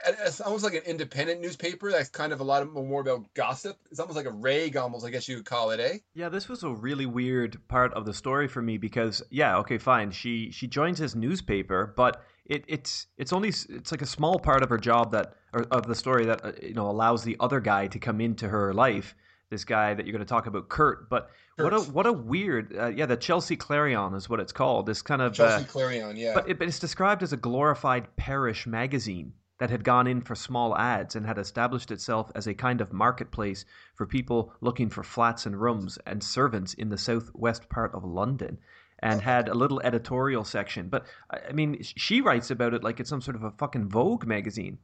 [0.06, 3.78] it's almost like an independent newspaper that's kind of a lot of more about gossip.
[3.90, 5.98] It's almost like a rag, almost, I guess you would call it, eh?
[6.14, 9.78] Yeah, this was a really weird part of the story for me because, yeah, okay,
[9.78, 14.38] fine, she she joins his newspaper, but it, it's it's only it's like a small
[14.38, 17.36] part of her job that or of the story that uh, you know allows the
[17.40, 19.14] other guy to come into her life
[19.50, 21.08] this guy that you're going to talk about, Kurt.
[21.08, 21.72] But Kurt.
[21.72, 24.86] what a what a weird, uh, yeah, the Chelsea Clarion is what it's called.
[24.86, 26.34] This kind of Chelsea uh, Clarion, yeah.
[26.34, 29.32] But, it, but it's described as a glorified parish magazine
[29.64, 32.92] that had gone in for small ads and had established itself as a kind of
[32.92, 38.04] marketplace for people looking for flats and rooms and servants in the southwest part of
[38.04, 38.58] London
[38.98, 40.90] and had a little editorial section.
[40.90, 44.26] But I mean, she writes about it like it's some sort of a fucking Vogue
[44.26, 44.76] magazine.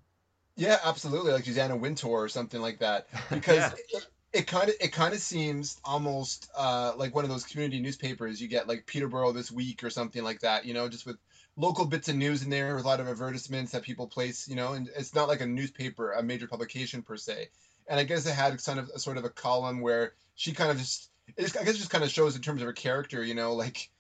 [0.57, 3.09] Yeah, absolutely, like she's Anna Wintour or something like that.
[3.31, 4.01] Because yeah
[4.33, 8.41] it kind of it kind of seems almost uh, like one of those community newspapers
[8.41, 10.64] you get like Peterborough this week or something like that.
[10.64, 11.16] You know, just with
[11.57, 14.48] local bits of news in there with a lot of advertisements that people place.
[14.48, 17.48] You know, and it's not like a newspaper, a major publication per se.
[17.88, 20.70] And I guess it had kind of a sort of a column where she kind
[20.70, 23.22] of just, just I guess it just kind of shows in terms of her character.
[23.24, 23.90] You know, like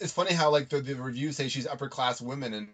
[0.00, 2.68] it's funny how like the, the reviews say she's upper class woman and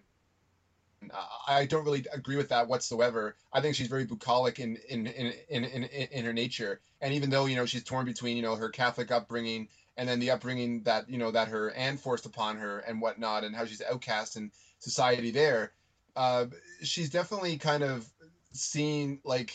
[1.46, 3.34] I don't really agree with that whatsoever.
[3.52, 7.30] I think she's very bucolic in in, in in in in her nature, and even
[7.30, 9.68] though you know she's torn between you know her Catholic upbringing
[10.00, 13.44] and then the upbringing that you know that her aunt forced upon her and whatnot,
[13.44, 15.72] and how she's outcast in society there,
[16.16, 16.46] uh,
[16.82, 18.08] she's definitely kind of
[18.52, 19.52] seen like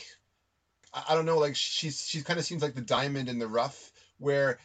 [0.94, 3.92] I don't know, like she's she kind of seems like the diamond in the rough,
[4.20, 4.60] where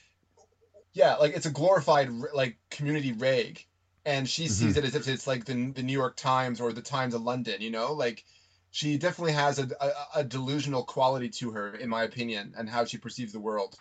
[0.92, 3.64] yeah, like it's a glorified like community rag
[4.04, 4.52] and she mm-hmm.
[4.52, 7.22] sees it as if it's like the, the New York Times or the Times of
[7.22, 8.24] London, you know, like
[8.70, 12.84] she definitely has a, a, a, delusional quality to her, in my opinion, and how
[12.84, 13.76] she perceives the world.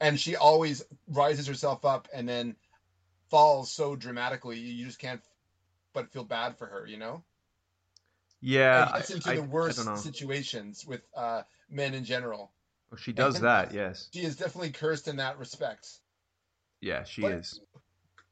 [0.00, 2.56] And she always rises herself up and then
[3.30, 5.20] falls so dramatically, you just can't
[5.92, 7.22] but feel bad for her, you know?
[8.40, 8.84] Yeah.
[8.84, 12.52] And gets into I, the worst situations with uh, men in general.
[12.90, 14.08] Well, she does and that, yes.
[14.12, 15.88] She is definitely cursed in that respect.
[16.80, 17.60] Yeah, she but, is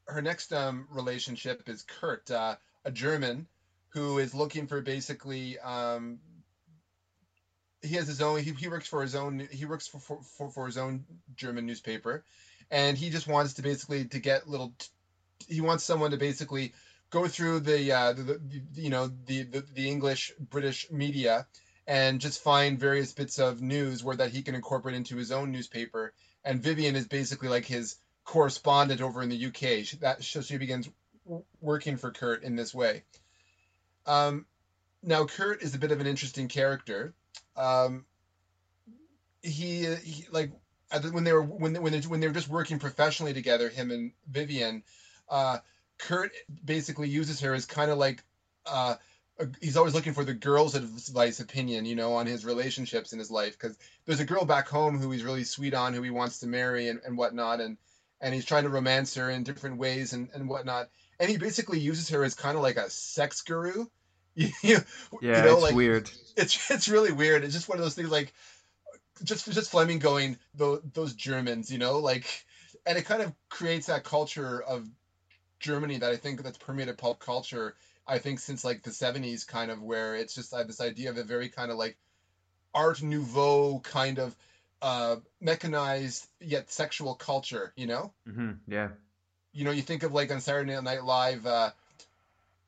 [0.07, 2.55] her next um, relationship is Kurt, uh,
[2.85, 3.45] a German
[3.89, 5.59] who is looking for basically.
[5.59, 6.19] Um,
[7.81, 8.41] he has his own.
[8.41, 9.47] He, he works for his own.
[9.51, 11.05] He works for, for for his own
[11.35, 12.23] German newspaper,
[12.71, 14.73] and he just wants to basically to get little.
[15.47, 16.73] He wants someone to basically
[17.09, 21.47] go through the, uh, the, the you know the, the the English British media
[21.87, 25.51] and just find various bits of news where that he can incorporate into his own
[25.51, 26.13] newspaper.
[26.43, 29.85] And Vivienne is basically like his correspondent over in the UK.
[29.85, 30.89] She, that so she begins
[31.61, 33.03] working for Kurt in this way.
[34.05, 34.45] Um,
[35.01, 37.13] now Kurt is a bit of an interesting character.
[37.57, 38.05] Um,
[39.41, 40.51] he, he like
[41.11, 44.11] when they were when when they, when they were just working professionally together, him and
[44.29, 44.83] Vivienne,
[45.29, 45.57] uh,
[45.97, 46.31] Kurt
[46.63, 48.23] basically uses her as kind of like
[48.65, 48.95] uh,
[49.61, 53.31] he's always looking for the girl's advice opinion, you know, on his relationships in his
[53.31, 56.39] life because there's a girl back home who he's really sweet on, who he wants
[56.39, 57.77] to marry and, and whatnot, and
[58.19, 60.89] and he's trying to romance her in different ways and, and whatnot.
[61.19, 63.85] And he basically uses her as kind of like a sex guru.
[64.63, 64.79] yeah,
[65.19, 66.11] you know, it's like, weird.
[66.35, 67.43] It's it's really weird.
[67.43, 68.33] It's just one of those things like
[69.23, 72.45] just just Fleming going those those Germans, you know, like,
[72.85, 74.87] and it kind of creates that culture of
[75.59, 77.73] Germany that I think that's permeated pulp culture.
[78.05, 81.17] I think since like the '70s, kind of where it's just uh, this idea of
[81.17, 81.97] a very kind of like
[82.75, 84.35] Art Nouveau kind of
[84.83, 87.73] uh, mechanized yet sexual culture.
[87.75, 88.13] You know.
[88.29, 88.51] Mm-hmm.
[88.67, 88.89] Yeah.
[89.51, 91.47] You know, you think of like on Saturday Night Live.
[91.47, 91.71] Uh,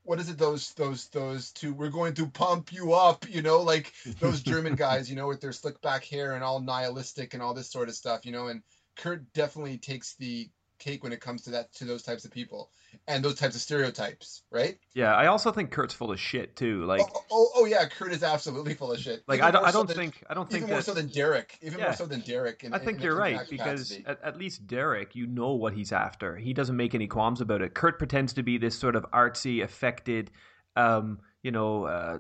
[0.10, 0.40] what is it?
[0.40, 1.72] Those those those two.
[1.72, 3.30] We're going to pump you up.
[3.30, 5.08] You know, like those German guys.
[5.08, 7.96] You know, with their slick back hair and all nihilistic and all this sort of
[7.96, 8.26] stuff.
[8.26, 8.64] You know, and
[8.96, 10.50] Kurt definitely takes the
[10.80, 12.72] cake when it comes to that to those types of people
[13.08, 14.78] and those types of stereotypes, right?
[14.94, 16.86] Yeah, I also think Kurt's full of shit too.
[16.86, 19.24] Like, oh, oh, oh yeah, Kurt is absolutely full of shit.
[19.28, 20.94] Like, even I don't, I don't so think, than, I don't think even more so
[20.94, 22.64] than Derek, even yeah, more so than Derek.
[22.64, 25.92] In, I think in you're right because at, at, least Derek, you know what he's
[25.92, 26.36] after.
[26.38, 27.74] He doesn't make any qualms about it.
[27.74, 30.32] Kurt pretends to be this sort of artsy, affected,
[30.76, 32.20] um, you know, uh,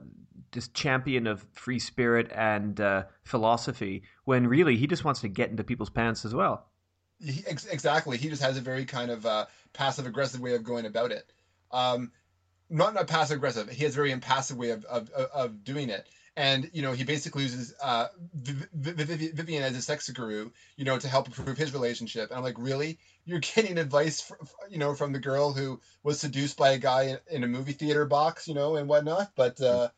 [0.51, 5.49] this champion of free spirit and uh, philosophy, when really he just wants to get
[5.49, 6.68] into people's pants as well.
[7.19, 8.17] He, ex- exactly.
[8.17, 11.25] He just has a very kind of uh, passive aggressive way of going about it.
[11.71, 12.11] Um,
[12.69, 13.69] not not passive aggressive.
[13.69, 16.07] He has a very impassive way of, of, of doing it.
[16.35, 21.07] And you know, he basically uses uh, Vivienne as a sex guru, you know, to
[21.07, 22.29] help improve his relationship.
[22.29, 22.99] And I'm like, really?
[23.25, 24.37] You're getting advice, from,
[24.69, 28.05] you know, from the girl who was seduced by a guy in a movie theater
[28.05, 29.31] box, you know, and whatnot.
[29.35, 29.89] But, uh,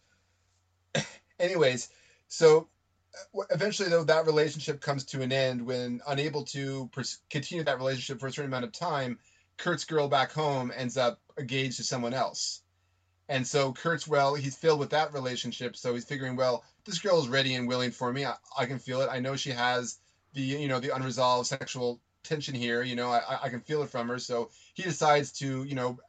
[1.40, 1.90] anyways,
[2.28, 2.70] so
[3.50, 8.20] eventually though that relationship comes to an end when unable to pers- continue that relationship
[8.20, 9.18] for a certain amount of time
[9.58, 12.62] kurt's girl back home ends up engaged to someone else.
[13.30, 17.20] And so kurt's well he's filled with that relationship so he's figuring well this girl
[17.22, 18.26] is ready and willing for me.
[18.26, 19.10] I, I can feel it.
[19.12, 20.00] I know she has
[20.34, 23.90] the you know the unresolved sexual tension here you know I, I can feel it
[23.90, 24.20] from her.
[24.20, 26.00] So he decides to you know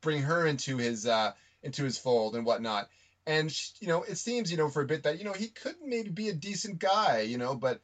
[0.00, 1.32] bring her into his uh
[1.62, 2.88] into his fold and whatnot
[3.26, 5.74] and you know it seems you know for a bit that you know he could
[5.84, 7.80] maybe be a decent guy you know but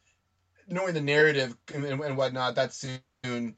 [0.68, 3.54] knowing the narrative and, and whatnot that soon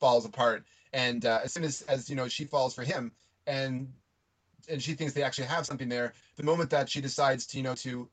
[0.00, 0.64] falls apart.
[0.92, 3.12] And uh, as soon as as you know she falls for him
[3.46, 3.92] and
[4.68, 7.62] and she thinks they actually have something there the moment that she decides to you
[7.62, 8.08] know to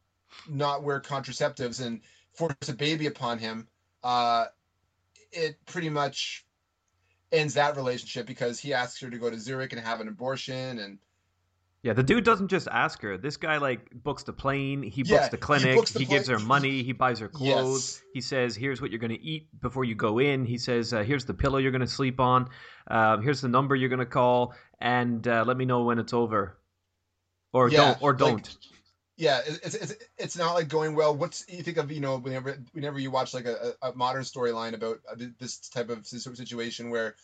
[0.49, 2.01] not wear contraceptives and
[2.33, 3.67] force a baby upon him
[4.03, 4.45] uh
[5.31, 6.45] it pretty much
[7.31, 10.79] ends that relationship because he asks her to go to Zurich and have an abortion
[10.79, 10.99] and
[11.85, 13.15] Yeah, the dude doesn't just ask her.
[13.15, 16.39] This guy like books the plane, he books the clinic, he, books the gives her
[16.39, 18.01] money, he buys her clothes.
[18.01, 18.03] Yes.
[18.11, 21.03] He says, "Here's what you're going to eat before you go in." He says, uh,
[21.03, 22.49] "Here's the pillow you're going to sleep on.
[22.87, 26.11] Um, here's the number you're going to call, and uh, let me know when it's
[26.11, 26.57] over."
[27.53, 28.57] Or Yeah, don't, or don't.
[29.15, 32.57] yeah it's, it's it's not like going well what's you think of you know whenever
[32.73, 36.89] whenever you watch like a, a modern storyline about uh, this type of si- situation
[36.89, 37.15] where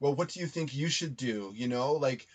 [0.00, 2.28] well what do you think you should do you know like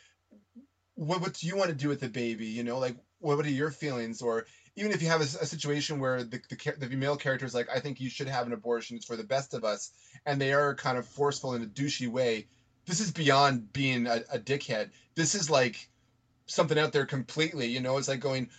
[0.98, 3.46] what what do you want to do with the baby you know like what, what
[3.46, 4.46] are your feelings or
[4.76, 7.80] even if you have a situation where the, the the male character is like i
[7.80, 9.92] think you should have an abortion it's for the best of us
[10.26, 12.48] and they are kind of forceful in a douchey way
[12.88, 15.88] this is beyond being a, a dickhead this is like
[16.48, 18.50] something out there completely you know it's like going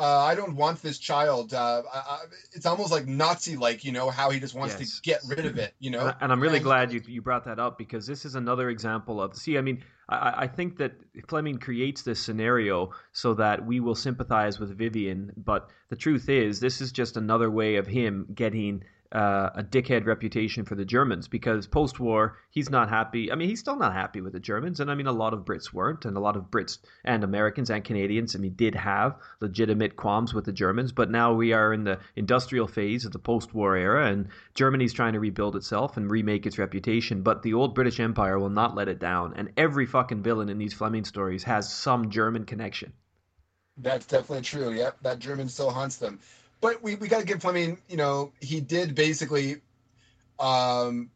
[0.00, 1.52] uh, I don't want this child.
[1.52, 2.18] Uh, I, I,
[2.52, 4.94] it's almost like Nazi-like, you know, how he just wants Yes.
[4.94, 6.06] to get rid of it, you know.
[6.06, 8.70] And, and I'm really And- glad you, you brought that up because this is another
[8.70, 9.34] example of.
[9.34, 10.92] See, I mean, I, I think that
[11.28, 16.60] Fleming creates this scenario so that we will sympathize with Vivienne, but the truth is,
[16.60, 21.28] this is just another way of him getting uh, a dickhead reputation for the Germans
[21.28, 23.32] because post war, he's not happy.
[23.32, 25.46] I mean, he's still not happy with the Germans, and I mean, a lot of
[25.46, 29.16] Brits weren't, and a lot of Brits and Americans and Canadians, I mean, did have
[29.40, 33.18] legitimate qualms with the Germans, but now we are in the industrial phase of the
[33.18, 37.54] post war era, and Germany's trying to rebuild itself and remake its reputation, but the
[37.54, 41.04] old British Empire will not let it down, and every fucking villain in these Fleming
[41.04, 42.92] stories has some German connection.
[43.78, 44.72] That's definitely true.
[44.72, 46.18] Yep, that German still haunts them.
[46.60, 49.56] But we, we got to give Fleming, you know, he did basically
[50.40, 51.10] um,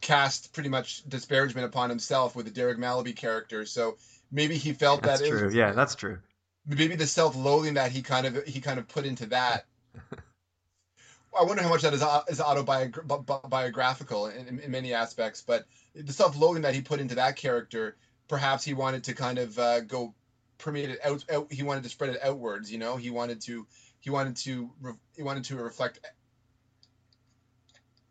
[0.00, 3.64] cast pretty much disparagement upon himself with the Derek Mallaby character.
[3.64, 3.96] So
[4.30, 5.46] maybe he felt That's that true.
[5.46, 6.18] was, Yeah, that's true.
[6.66, 9.66] maybe the self-loathing that he kind of he kind of put into that.
[11.38, 16.12] I wonder how much that is is autobiographical in, in, in many aspects, but the
[16.12, 17.96] self-loathing that he put into that character,
[18.28, 20.14] perhaps he wanted to kind of uh, go
[20.58, 21.52] permeate it out, out.
[21.52, 22.70] He wanted to spread it outwards.
[22.70, 23.66] You know, he wanted to
[24.02, 26.00] he wanted to re- he wanted to reflect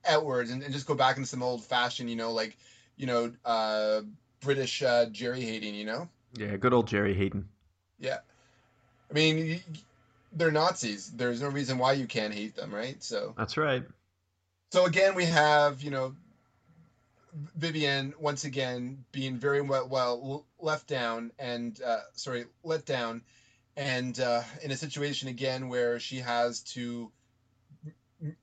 [0.07, 2.57] outwards and, and just go back into some old-fashioned, you know, like
[2.97, 4.01] you know, uh,
[4.41, 5.75] British uh, Jerry hating.
[5.75, 6.09] You know.
[6.37, 7.47] Yeah, good old Jerry Hayden.
[7.99, 8.19] Yeah.
[9.09, 9.59] I mean,
[10.31, 11.11] they're Nazis.
[11.11, 13.01] There's no reason why you can't hate them, right?
[13.03, 13.83] So, That's right.
[14.71, 16.15] so again, we have, you know,
[17.57, 23.21] Vivienne once again being very well, well left down and, uh, sorry, let down,
[23.77, 27.11] and uh, in a situation again where she has to,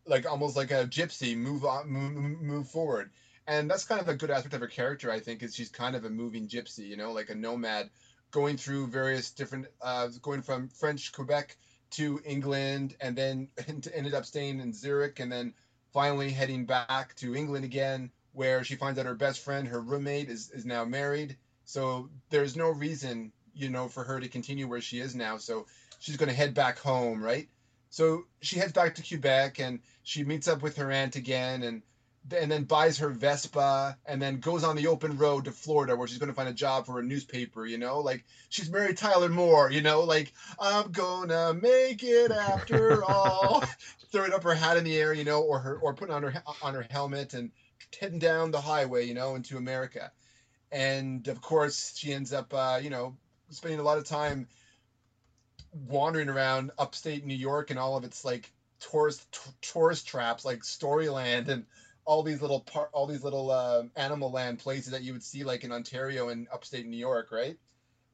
[0.07, 3.11] like almost like a gypsy, move on, move, move forward.
[3.47, 5.97] And that's kind of a good aspect of her character, I think, is she's kind
[5.97, 7.91] of a moving gypsy, you know, like a nomad
[8.31, 11.57] going through various different uh, going from French Quebec
[11.91, 13.49] to England and then
[13.95, 15.55] ended up staying in Zurich and then
[15.93, 20.29] finally heading back to England again where she finds out her best friend her roommate
[20.29, 24.81] is, is now married so there's no reason you know for her to continue where
[24.81, 25.67] she is now so
[25.99, 27.49] she's going to head back home right
[27.91, 31.83] so she heads back to Quebec and she meets up with her aunt again and
[32.37, 36.07] and then buys her Vespa and then goes on the open road to Florida where
[36.07, 38.01] she's going to find a job for a newspaper, you know?
[38.01, 40.03] Like she's Mary Tyler Moore, you know?
[40.03, 43.65] Like I'm going to make it after all.
[44.13, 46.43] Throwing up her hat in the air, you know, or her or putting on her
[46.63, 47.51] on her helmet and
[47.99, 50.11] heading down the highway, you know, into America.
[50.73, 53.17] And of course, she ends up uh, you know,
[53.51, 54.49] spending a lot of time
[55.73, 60.61] wandering around upstate New York and all of its like tourist t- tourist traps like
[60.61, 61.65] Storyland and
[62.05, 65.45] all these little par- all these little uh, animal land places that you would see
[65.45, 67.59] like in Ontario and upstate New York, right?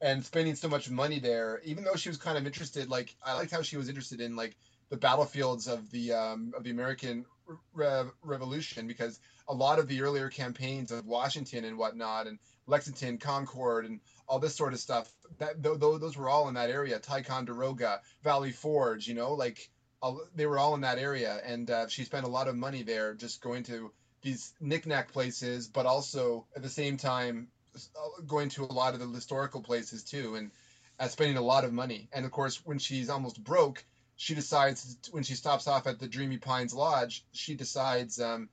[0.01, 3.33] And spending so much money there, even though she was kind of interested, like I
[3.33, 4.57] liked how she was interested in like
[4.89, 7.25] the battlefields of the um, of the American
[7.73, 13.17] Re- Revolution because a lot of the earlier campaigns of Washington and whatnot and Lexington,
[13.17, 15.11] Concord, and all this sort of stuff.
[15.37, 16.99] That th- th- those were all in that area.
[16.99, 19.69] Ticonderoga, Valley Forge, you know, like
[20.01, 22.83] all- they were all in that area, and uh, she spent a lot of money
[22.83, 28.49] there just going to these knickknack places, but also at the same time uh, going
[28.49, 30.51] to a lot of the historical places too, and
[30.99, 32.09] uh, spending a lot of money.
[32.13, 33.83] And of course, when she's almost broke,
[34.15, 38.49] she decides when she stops off at the Dreamy Pines Lodge, she decides um,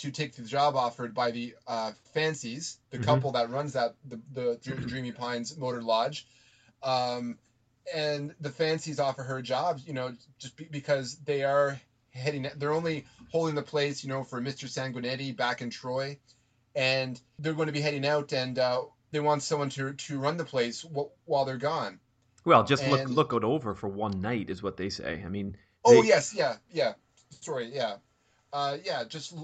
[0.00, 3.04] to take the job offered by the uh, Phanceys, the Mhm.
[3.04, 6.26] couple that runs that the, the Dreamy Pines Motor Lodge.
[6.82, 7.38] Um,
[7.94, 11.78] and the Phanceys offer her a job, you know, just be, because they are
[12.12, 14.64] heading, they're only holding the place, you know, for Mr.
[14.68, 16.18] Sanguinetti back in Troy,
[16.74, 20.36] and they're going to be heading out, and uh, they want someone to to run
[20.36, 21.98] the place wh- while they're gone.
[22.44, 25.22] Well, just look And- look it over for one night is what they say.
[25.24, 26.94] I mean, Oh yes, yeah, yeah.
[27.40, 27.96] Sorry, yeah,
[28.52, 29.04] uh, yeah.
[29.04, 29.34] Just,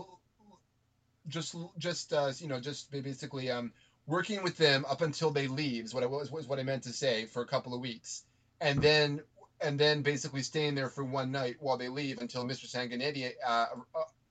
[1.28, 3.72] just, just, uh, you know, just basically, um,
[4.06, 6.84] working with them up until they leave is what I was, was what I meant
[6.84, 8.22] to say for a couple of weeks,
[8.60, 9.20] and then
[9.60, 12.70] and then basically staying there for one night while they leave until Mr.
[12.70, 13.66] Sanguinetti uh,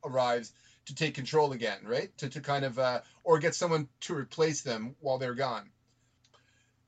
[0.03, 0.51] arrives
[0.85, 2.15] to take control again, right?
[2.19, 5.69] To, to kind of uh, or get someone to replace them while they're gone.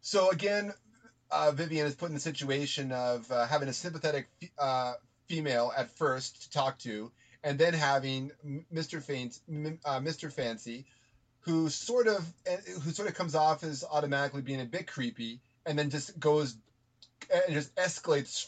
[0.02, 0.72] So again,
[1.32, 4.28] uh, Vivienne is put in the situation of uh, having a sympathetic
[4.58, 4.94] uh,
[5.28, 7.12] female at first to talk to,
[7.44, 8.32] and then having
[8.74, 9.02] Mr.
[9.02, 9.40] Faint,
[9.86, 10.32] uh, Mr.
[10.34, 10.86] Phancey,
[11.42, 12.26] who sort of
[12.84, 16.56] who sort of comes off as automatically being a bit creepy, and then just goes
[17.32, 18.46] and just escalates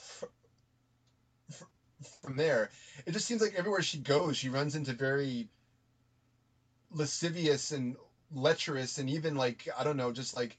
[2.22, 2.70] from there.
[3.06, 5.48] It just seems like everywhere she goes, she runs into very
[6.92, 7.96] lascivious and
[8.34, 10.58] lecherous, and even like I don't know, just like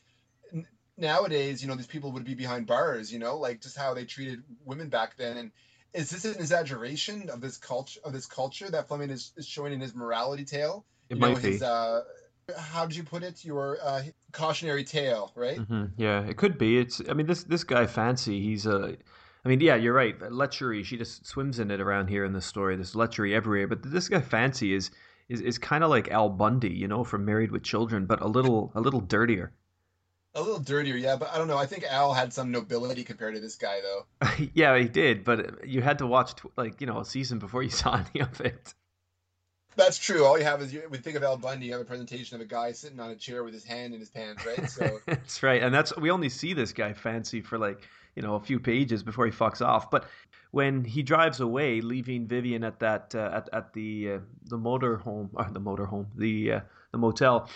[0.96, 4.04] nowadays, you know, these people would be behind bars, you know, like just how they
[4.04, 5.36] treated women back then.
[5.36, 5.50] And
[5.94, 9.72] is this an exaggeration of this culture of this culture that Fleming is, is showing
[9.72, 10.84] in his morality tale?
[11.08, 11.52] It you might know, be.
[11.52, 12.02] his uh,
[12.56, 13.44] how did you put it?
[13.44, 15.58] Your uh, cautionary tale, right?
[15.58, 15.84] Mm-hmm.
[15.96, 16.78] Yeah, it could be.
[16.78, 17.00] It's.
[17.08, 18.40] I mean, this this guy Phancey.
[18.42, 18.96] He's a.
[19.44, 20.18] I mean, yeah, you're right.
[20.18, 20.84] Lechery.
[20.84, 22.76] She just swims in it around here in this story.
[22.76, 23.66] There's lechery everywhere.
[23.66, 24.90] But this guy Phancey is
[25.28, 28.28] is, is kind of like Al Bundy, you know, from Married with Children, but a
[28.28, 29.52] little a little dirtier.
[30.34, 31.58] A little dirtier, yeah, but I don't know.
[31.58, 34.28] I think Al had some nobility compared to this guy, though.
[34.54, 37.70] yeah, he did, but you had to watch like you know a season before you
[37.82, 38.74] saw any of it.
[39.76, 40.24] That's true.
[40.24, 41.66] All you have is you, we think of Al Bundy.
[41.66, 44.00] You have a presentation of a guy sitting on a chair with his hand in
[44.00, 44.68] his pants, right?
[44.70, 48.36] So that's right, and that's we only see this guy Phancey for like you know
[48.36, 49.90] a few pages before he fucks off.
[49.90, 50.06] But
[50.52, 54.96] when he drives away, leaving Vivienne at that uh, at at the uh, the motor
[54.96, 56.60] home or the motor home the uh,
[56.92, 57.48] the motel.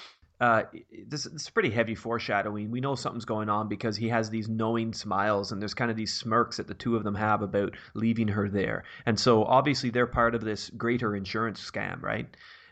[0.44, 0.64] Uh,
[1.08, 2.70] this, this is pretty heavy foreshadowing.
[2.70, 5.96] We know something's going on because he has these knowing smiles and there's kind of
[5.96, 8.84] these smirks that the two of them have about leaving her there.
[9.06, 12.26] And so obviously they're part of this greater insurance scam, right?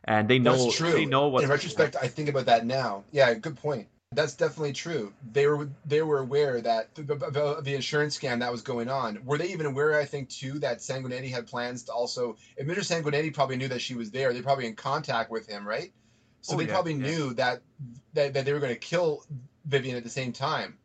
[0.05, 0.93] And they know That's true.
[0.93, 3.05] they know what In retrospect, I think about that now.
[3.11, 3.89] Yeah, good point.
[4.15, 5.15] That's definitely true.
[5.33, 9.25] They were they were aware that the, the, the, insurance scam that was going on.
[9.25, 9.99] Were they even aware?
[9.99, 12.37] I think too that Sanguinetti had plans to also.
[12.59, 12.81] If Mr.
[12.81, 15.91] Sanguinetti probably knew that she was there, they're probably in contact with him, right?
[16.43, 17.07] So Oh, they yeah, probably yeah.
[17.07, 17.63] knew that,
[18.15, 19.25] that that they were going to kill
[19.65, 20.79] Vivienne at the same time.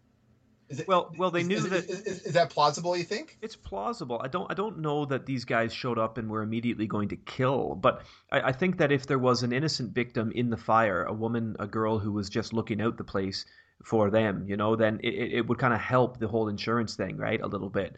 [0.69, 2.95] Is it, Well, well, they is, knew is, that Is, is, that plausible?
[2.97, 3.37] You think?
[3.41, 4.19] It's plausible.
[4.21, 4.51] I don't.
[4.51, 7.75] I don't know that these guys showed up and were immediately going to kill.
[7.75, 11.13] But I, I think that if there was an innocent victim in the fire, a
[11.13, 13.45] woman, a girl who was just looking out the place
[13.83, 16.95] for them, you know, then it, it it would kind of help the whole insurance
[16.95, 17.95] thing, right, a little bit.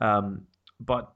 [0.00, 0.46] Um,
[0.78, 1.12] but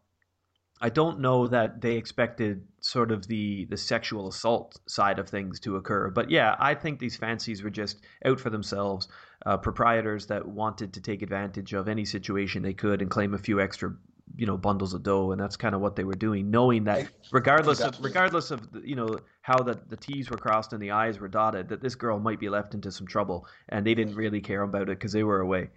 [0.80, 5.58] I don't know that they expected sort of the the sexual assault side of things
[5.60, 6.10] to occur.
[6.10, 9.08] But yeah, I think these Phanceys were just out for themselves,
[9.46, 13.38] uh, proprietors that wanted to take advantage of any situation they could and claim a
[13.38, 13.94] few extra,
[14.36, 17.08] you know, bundles of dough, and that's kind of what they were doing, knowing that
[17.32, 20.90] regardless of regardless of the, you know how the the T's were crossed and the
[20.90, 24.14] I's were dotted, that this girl might be left into some trouble, and they didn't
[24.14, 25.70] really care about it because they were away.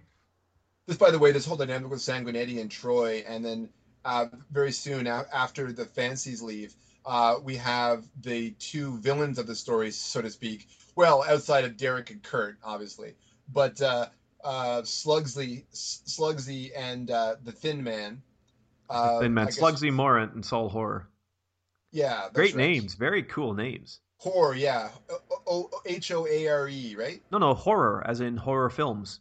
[0.86, 3.68] This, by the way, this whole dynamic with Sanguinetti and Troy, and then
[4.04, 6.74] uh, very soon a- after the Phanceys leave,
[7.06, 10.68] uh, we have the two villains of the story, so to speak.
[10.96, 13.14] Well, outside of Derek and Kurt, obviously,
[13.52, 14.06] but uh,
[14.44, 18.22] uh, Slugsley, S- Slugsy, and uh, the Thin Man.
[18.88, 21.08] Uh, Thin Man, I Slugsy Morant, and Sol Horror.
[21.92, 22.68] Yeah, Great right.
[22.68, 24.00] names, very cool names.
[24.18, 24.90] Horror, yeah,
[25.86, 27.22] H O A R E, right?
[27.32, 29.20] No, no, horror, as in horror films.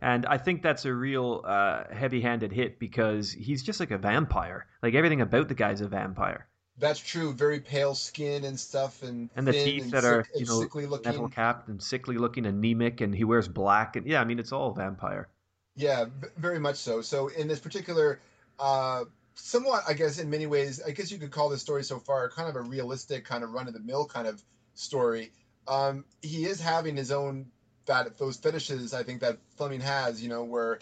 [0.00, 4.66] And I think that's a real uh, heavy-handed hit because he's just like a vampire.
[4.82, 6.46] Like everything about the guy's a vampire.
[6.78, 7.32] That's true.
[7.32, 10.84] Very pale skin and stuff, and And the teeth and that are, you know, sickly
[10.84, 11.10] looking.
[11.10, 13.96] metal capped and sickly looking, anemic, and he wears black.
[13.96, 15.28] And yeah, I mean, it's all vampire.
[15.74, 17.00] Yeah, very much so.
[17.00, 18.20] So in this particular,
[18.58, 21.98] uh, somewhat, I guess, in many ways, I guess you could call this story so
[21.98, 24.42] far kind of a realistic, kind of run of the mill kind of
[24.74, 25.32] story.
[25.68, 27.46] Um, he is having his own
[27.86, 28.94] that those fetishes.
[28.94, 30.78] I think that Fleming has, you know, where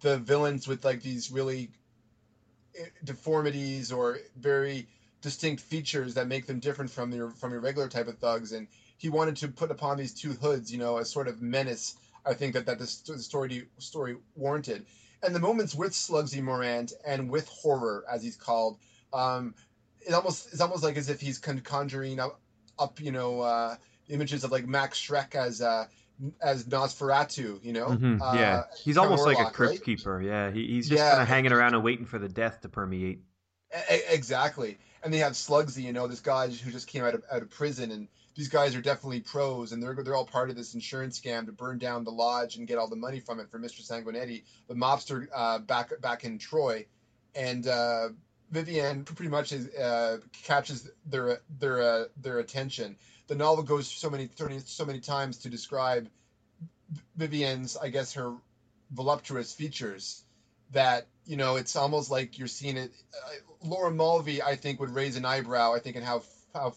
[0.00, 1.70] the villains with like these really
[2.78, 4.86] eh, deformities or very
[5.20, 8.68] distinct features that make them different from your from your regular type of thugs, and
[8.98, 12.34] he wanted to put upon these two hoods, you know, a sort of menace I
[12.34, 14.86] think that that the, the story story warranted.
[15.22, 18.78] And the moments with Slugsy Morant and with horror, as he's called,
[19.12, 19.54] um,
[20.00, 22.40] it almost it's almost like as if he's conjuring up,
[22.78, 23.76] up you know, uh,
[24.08, 25.86] images of like Max Schreck as uh,
[26.40, 27.88] as Nosferatu, you know.
[27.88, 29.84] Mhm, Uh, yeah, he's almost like a crypt right?
[29.84, 30.20] keeper.
[30.20, 31.10] Yeah, he, he's just Yeah.
[31.10, 33.20] kind of hanging around and waiting for the death to permeate.
[33.74, 34.78] E- exactly.
[35.02, 37.50] And they have Slugsy, you know, this guy who just came out of, out of
[37.50, 41.18] prison, and these guys are definitely pros, and they're they're all part of this insurance
[41.18, 43.80] scam to burn down the lodge and get all the money from it for Mr.
[43.82, 46.86] Sanguinetti, the mobster uh, back back in Troy,
[47.34, 48.10] and uh,
[48.50, 52.96] Vivienne pretty much is, uh, catches their their uh, their attention.
[53.28, 54.28] The novel goes so many
[54.64, 56.08] so many times to describe
[57.16, 58.34] Vivienne's, I guess, her
[58.90, 60.22] voluptuous features
[60.72, 62.92] that you know it's almost like you're seeing it.
[63.14, 65.74] Uh, Laura Mulvey, I think, would raise an eyebrow.
[65.74, 66.22] I think, and how
[66.54, 66.74] how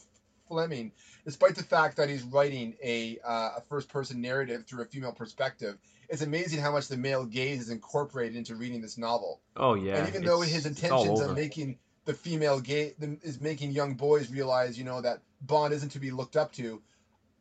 [0.47, 0.91] Fleming,
[1.25, 5.11] despite the fact that he's writing a uh, a first person narrative through a female
[5.11, 5.77] perspective,
[6.07, 9.41] it's amazing how much the male gaze is incorporated into reading this novel.
[9.57, 9.97] Oh yeah.
[9.97, 12.93] And even though his intentions of making the female gaze
[13.23, 16.81] is making young boys realize, you know, that Bond isn't to be looked up to,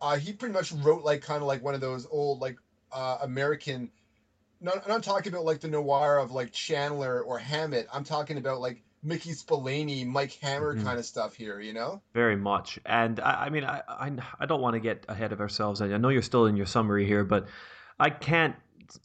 [0.00, 2.56] uh, he pretty much wrote like kind of like one of those old like
[2.92, 3.90] uh, American.
[4.60, 7.86] Not, I'm talking about like the noir of like Chandler or Hammett.
[7.92, 10.84] I'm talking about like Mickey Spillane, Mike Hammer mm-hmm.
[10.84, 12.00] kind of stuff here, you know?
[12.14, 12.78] Very much.
[12.86, 15.82] And I, I mean, I, I, I don't want to get ahead of ourselves.
[15.82, 17.46] I know you're still in your summary here, but
[18.00, 18.56] I can't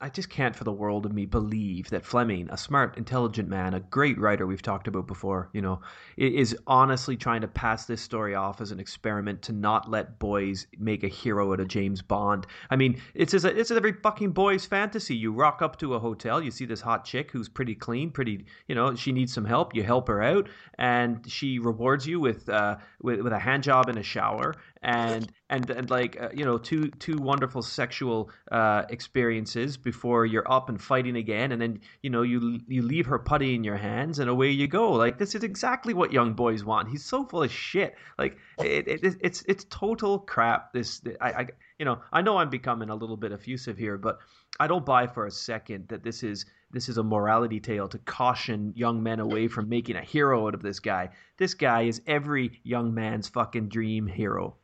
[0.01, 3.73] I just can't for the world of me believe that Fleming, a smart, intelligent man,
[3.73, 5.81] a great writer we've talked about before, you know,
[6.17, 10.67] is honestly trying to pass this story off as an experiment to not let boys
[10.77, 12.47] make a hero out of James Bond.
[12.69, 15.15] I mean, it's as a, it's every fucking boy's fantasy.
[15.15, 18.45] You rock up to a hotel, you see this hot chick who's pretty clean, pretty,
[18.67, 19.75] you know, she needs some help.
[19.75, 23.89] You help her out, and she rewards you with uh, with, with a hand job
[23.89, 28.83] in a shower, and and and like uh, you know two two wonderful sexual uh,
[28.89, 33.19] experiences before you're up and fighting again and then you know you you leave her
[33.19, 36.63] putty in your hands and away you go like this is exactly what young boys
[36.63, 41.31] want he's so full of shit like it, it it's it's total crap this I,
[41.31, 44.19] I you know I know I'm becoming a little bit effusive here but
[44.61, 47.97] I don't buy for a second that this is this is a morality tale to
[47.97, 51.09] caution young men away from making a hero out of this guy.
[51.37, 54.58] This guy is every young man's fucking dream hero.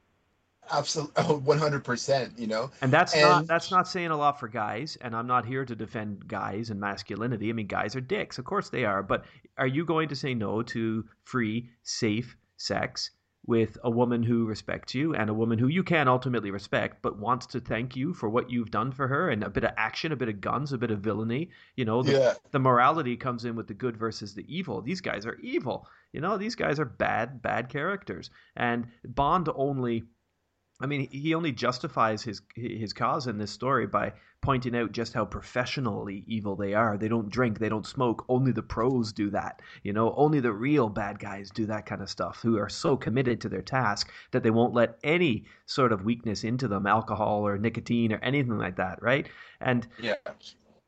[0.71, 2.33] Absolutely, oh, one hundred percent.
[2.37, 4.97] You know, and that's and, not that's not saying a lot for guys.
[5.01, 7.49] And I'm not here to defend guys and masculinity.
[7.49, 9.03] I mean, guys are dicks, of course they are.
[9.03, 9.25] But
[9.57, 13.11] are you going to say no to free, safe sex
[13.47, 17.19] with a woman who respects you and a woman who you can ultimately respect, but
[17.19, 20.11] wants to thank you for what you've done for her and a bit of action,
[20.11, 21.49] a bit of guns, a bit of villainy?
[21.75, 22.33] You know, the, yeah.
[22.51, 24.81] the morality comes in with the good versus the evil.
[24.81, 25.87] These guys are evil.
[26.11, 28.31] You know, these guys are bad, bad characters.
[28.55, 30.05] And Bond only
[30.79, 35.13] I mean, he only justifies his his cause in this story by pointing out just
[35.13, 36.97] how professionally evil they are.
[36.97, 38.25] They don't drink, they don't smoke.
[38.27, 39.61] Only the pros do that.
[39.83, 42.41] You know, only the real bad guys do that kind of stuff.
[42.41, 46.43] Who are so committed to their task that they won't let any sort of weakness
[46.43, 49.27] into them, alcohol or nicotine or anything like that, right?
[49.61, 50.15] And yeah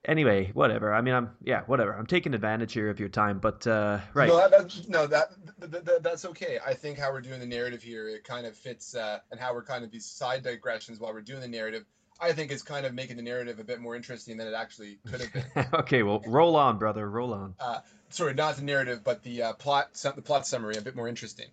[0.08, 0.94] anyway, whatever.
[0.94, 1.94] I mean, I'm yeah, whatever.
[1.94, 4.30] I'm taking advantage here of your time, but uh, right.
[4.30, 5.30] No, that, no, that,
[5.60, 6.60] that, that, that's okay.
[6.66, 9.54] I think how we're doing the narrative here, it kind of fits, uh, and how
[9.54, 11.86] we're kind of these side digressions while we're doing the narrative.
[12.20, 14.98] I think is kind of making the narrative a bit more interesting than it actually
[15.06, 15.68] could have been.
[15.82, 17.54] okay, well, roll on, brother, roll on.
[17.60, 17.80] Uh,
[18.10, 21.46] sorry, not the narrative, but the uh, plot, the plot summary, a bit more interesting.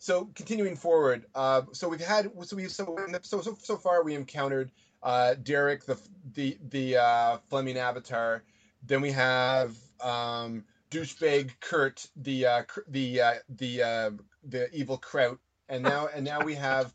[0.00, 4.14] So continuing forward, uh, so we've had so we so so so, so far we
[4.14, 4.72] encountered
[5.02, 5.98] uh, Derek, the
[6.34, 8.42] the the uh, Fleming Avatar.
[8.82, 14.10] Then we have um, douchebag Kurt, the uh, the uh, the uh,
[14.44, 15.38] the evil Kraut,
[15.68, 16.92] and now and now we have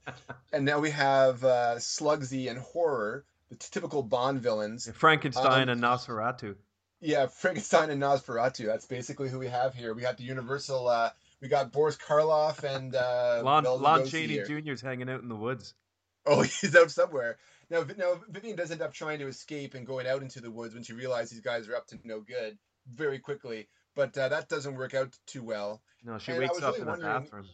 [0.53, 4.89] and now we have uh, Slugsy and Horror, the t- typical Bond villains.
[4.93, 6.55] Frankenstein um, and Nosferatu.
[7.01, 8.65] Yeah, Frankenstein and Nosferatu.
[8.65, 9.93] That's basically who we have here.
[9.93, 10.87] We got the Universal.
[10.87, 11.09] Uh,
[11.41, 14.71] we got Boris Karloff and uh, Lon, Lon Chaney Jr.
[14.71, 15.73] is hanging out in the woods.
[16.25, 17.37] Oh, he's out somewhere.
[17.70, 20.74] Now, now Vivienne does end up trying to escape and going out into the woods
[20.74, 22.57] when she realizes these guys are up to no good
[22.93, 23.68] very quickly.
[23.95, 25.82] But uh, that doesn't work out too well.
[26.03, 27.45] No, she and wakes up really in the bathroom.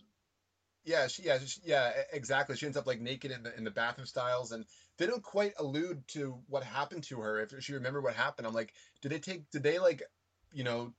[0.83, 2.57] Yeah, she, yeah, she, yeah, exactly.
[2.57, 4.65] She ends up like naked in the in the bathroom styles, and
[4.97, 7.39] they don't quite allude to what happened to her.
[7.39, 9.49] If she remember what happened, I'm like, did they take?
[9.51, 10.01] Did they like,
[10.51, 10.93] you know,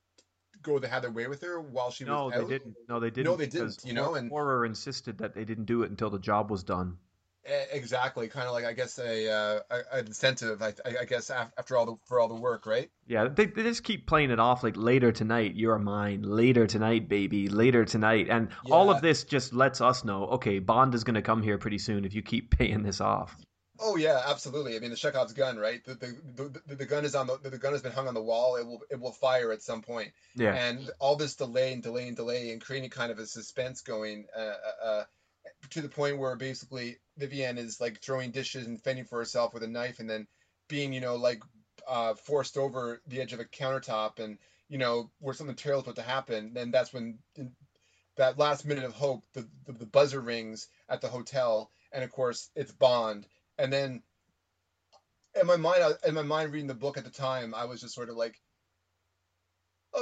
[0.61, 2.33] go they had their way with her while she no, was?
[2.33, 2.75] No, they didn't.
[2.87, 3.25] No, they didn't.
[3.25, 3.81] No, they didn't.
[3.83, 6.97] You know, and horror insisted that they didn't do it until the job was done.
[7.45, 9.59] Exactly, kind of like I guess a, uh,
[9.91, 10.61] a incentive.
[10.61, 12.89] I, I, guess after all the for all the work, right?
[13.05, 16.21] Yeah, they, they just keep playing it off like later tonight, you're mine.
[16.21, 17.49] Later tonight, baby.
[17.49, 18.73] Later tonight, and yeah.
[18.73, 21.79] all of this just lets us know, okay, Bond is going to come here pretty
[21.79, 23.35] soon if you keep paying this off.
[23.79, 24.77] Oh yeah, absolutely.
[24.77, 25.83] I mean, the Chekhov's gun, right?
[25.83, 28.21] The, the the, the, gun is on the the gun has been hung on the
[28.21, 28.55] wall.
[28.55, 30.13] It will it will fire at some point.
[30.35, 30.53] Yeah.
[30.53, 34.27] And all this delay and delay and delay and creating kind of a suspense going.
[34.33, 35.03] Uh, uh, uh
[35.71, 39.63] to the point where basically Vivienne is like throwing dishes and fending for herself with
[39.63, 40.27] a knife, and then
[40.67, 41.41] being, you know, like
[41.87, 44.37] uh, forced over the edge of a countertop, and
[44.69, 46.53] you know where something terrible is about to happen.
[46.53, 47.19] Then that's when
[48.17, 52.11] that last minute of hope, the, the, the buzzer rings at the hotel, and of
[52.11, 53.25] course it's Bond.
[53.57, 54.03] And then
[55.39, 57.95] in my mind, in my mind, reading the book at the time, I was just
[57.95, 58.39] sort of like,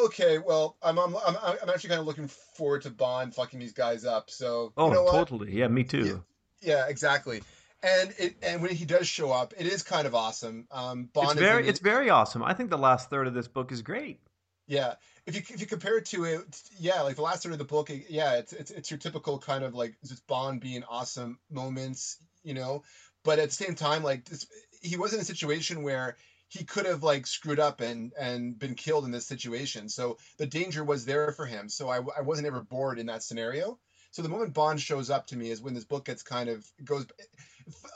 [0.05, 3.73] okay, well, I'm I'm I'm, I'm actually kind of looking forward to Bond fucking these
[3.73, 4.29] guys up.
[4.29, 5.51] So Oh, you know totally.
[5.53, 6.23] Yeah, me too.
[6.61, 7.41] Yeah, exactly.
[7.83, 10.67] And it and when he does show up, it is kind of awesome.
[10.71, 12.43] Um, Bond It's is very it's very awesome.
[12.43, 14.19] I think the last third of this book is great.
[14.67, 14.93] Yeah,
[15.25, 17.65] if you if you compare it to it, yeah, like the last third of the
[17.65, 21.39] book, it- yeah, it's it's it's your typical kind of like just Bond being awesome
[21.49, 22.83] moments, you know.
[23.23, 24.45] But at the same time, like this,
[24.81, 26.17] he was in a situation where
[26.51, 29.87] he could have like screwed up and and been killed in this situation.
[29.87, 31.69] So the danger was there for him.
[31.69, 33.79] So I I wasn't ever bored in that scenario.
[34.11, 36.69] So the moment Bond shows up to me is when this book gets kind of
[36.83, 37.07] goes.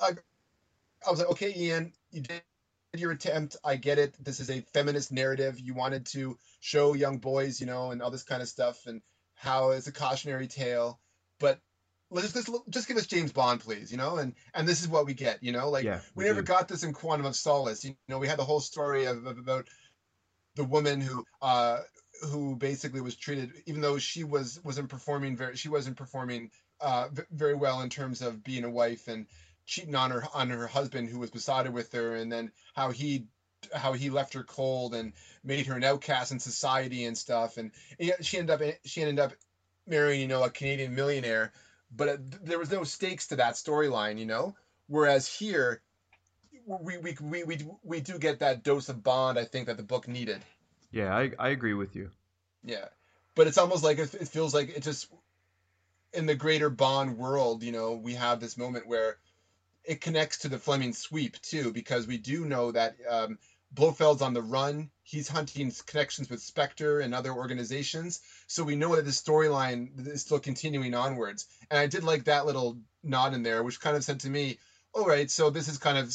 [0.02, 0.12] I,
[1.06, 2.42] I was like, okay, Ian, you did
[2.96, 3.58] your attempt.
[3.66, 4.16] I get it.
[4.24, 5.60] This is a feminist narrative.
[5.60, 9.02] You wanted to show young boys, you know, and all this kind of stuff, and
[9.34, 11.02] how it's a cautionary tale.
[11.42, 11.60] But
[12.12, 15.06] let's just just give us James Bond, please, you know, and and this is what
[15.06, 16.48] we get, you know, like Yeah, we we never do.
[16.48, 17.84] got this in Quantum of Solace.
[17.84, 19.68] You know, we had the whole story of, of about
[20.56, 21.80] the woman who uh
[22.24, 26.50] who basically was treated even though she was wasn't performing very she wasn't performing
[26.80, 29.28] uh very well in terms of being a wife and
[29.66, 33.26] cheating on her on her husband who was besotted with her and then how he
[33.74, 35.12] how he left her cold and
[35.44, 39.20] made her an outcast in society and stuff and yeah, she ended up she ended
[39.20, 39.34] up
[39.88, 41.52] marrying you know a Canadian millionaire
[41.96, 44.56] but uh, there was no stakes to that storyline you know?
[44.88, 45.82] Whereas here
[46.66, 49.84] we, we, we, we, we do get that dose of bond I think that the
[49.84, 50.44] book needed.
[50.92, 52.10] Yeah, I I agree with you.
[52.64, 52.86] yeah,
[53.36, 55.08] but it's almost like it, it feels like it just
[56.14, 59.18] in the greater Bond world, you know, we have this moment where
[59.84, 63.38] it connects to the Fleming sweep too, because we do know that um,
[63.76, 64.90] Blofeld's on the run.
[65.04, 70.22] He's hunting connections with Spectre and other organizations, so we know that the storyline is
[70.22, 71.46] still continuing onwards.
[71.70, 74.58] And I did like that little nod in there, which kind of said to me,
[74.94, 76.08] "All right, so this is kind of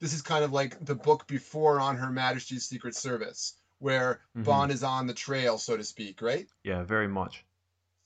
[0.00, 4.44] this is kind of like the book before On Her Majesty's Secret Service." Where Mhm.
[4.44, 6.48] Bond is on the trail, so to speak, right?
[6.64, 7.44] Yeah, very much.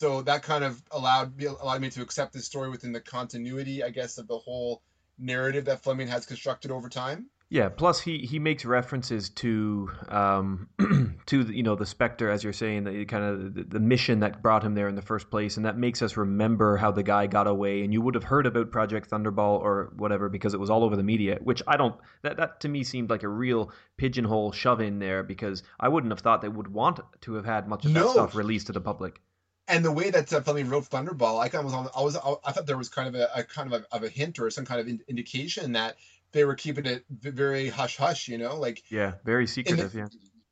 [0.01, 3.83] so that kind of allowed me allowed me to accept this story within the continuity,
[3.85, 4.83] I guess, of the whole
[5.19, 7.31] narrative that Fleming has constructed over time.
[7.53, 7.69] Yeah.
[7.69, 10.71] Plus, he he makes references to um
[11.27, 14.21] to the, you know the Spectre, as you're saying, the kind of the, the mission
[14.21, 17.03] that brought him there in the first place, and that makes us remember how the
[17.03, 17.85] guy got away.
[17.85, 20.97] And you would have heard about Project Thunderball or whatever because it was all over
[20.97, 21.41] the media.
[21.43, 21.95] Which I don't.
[22.23, 26.11] That that to me seemed like a real pigeonhole shove in there because I wouldn't
[26.11, 28.81] have thought they would want to have had much of that stuff released to the
[28.81, 29.21] public.
[29.69, 32.17] And the way that uh, Fleming wrote Thunderball, I kind of was on, I was
[32.17, 34.51] I thought there was kind of a, a kind of a, of a hint or
[34.51, 35.97] some kind of in, indication that
[36.33, 39.95] they were keeping it very hush hush, you know, like Yeah, very secretive.
[39.95, 40.09] yeah.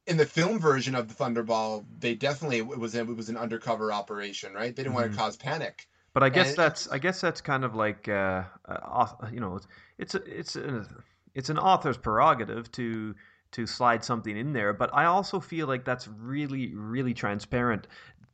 [0.06, 3.92] in the film version of the Thunderball, they definitely it was it was an undercover
[3.92, 4.74] operation, right?
[4.74, 5.12] They didn't want Mhm.
[5.12, 5.88] to cause panic.
[6.12, 9.56] But I guess And- that's I guess that's kind of like uh, uh, you know
[9.56, 9.66] it's
[9.98, 10.86] it's a, it's a,
[11.34, 13.14] it's an author's prerogative to
[13.52, 14.72] to slide something in there.
[14.72, 17.86] But I also feel like that's really really transparent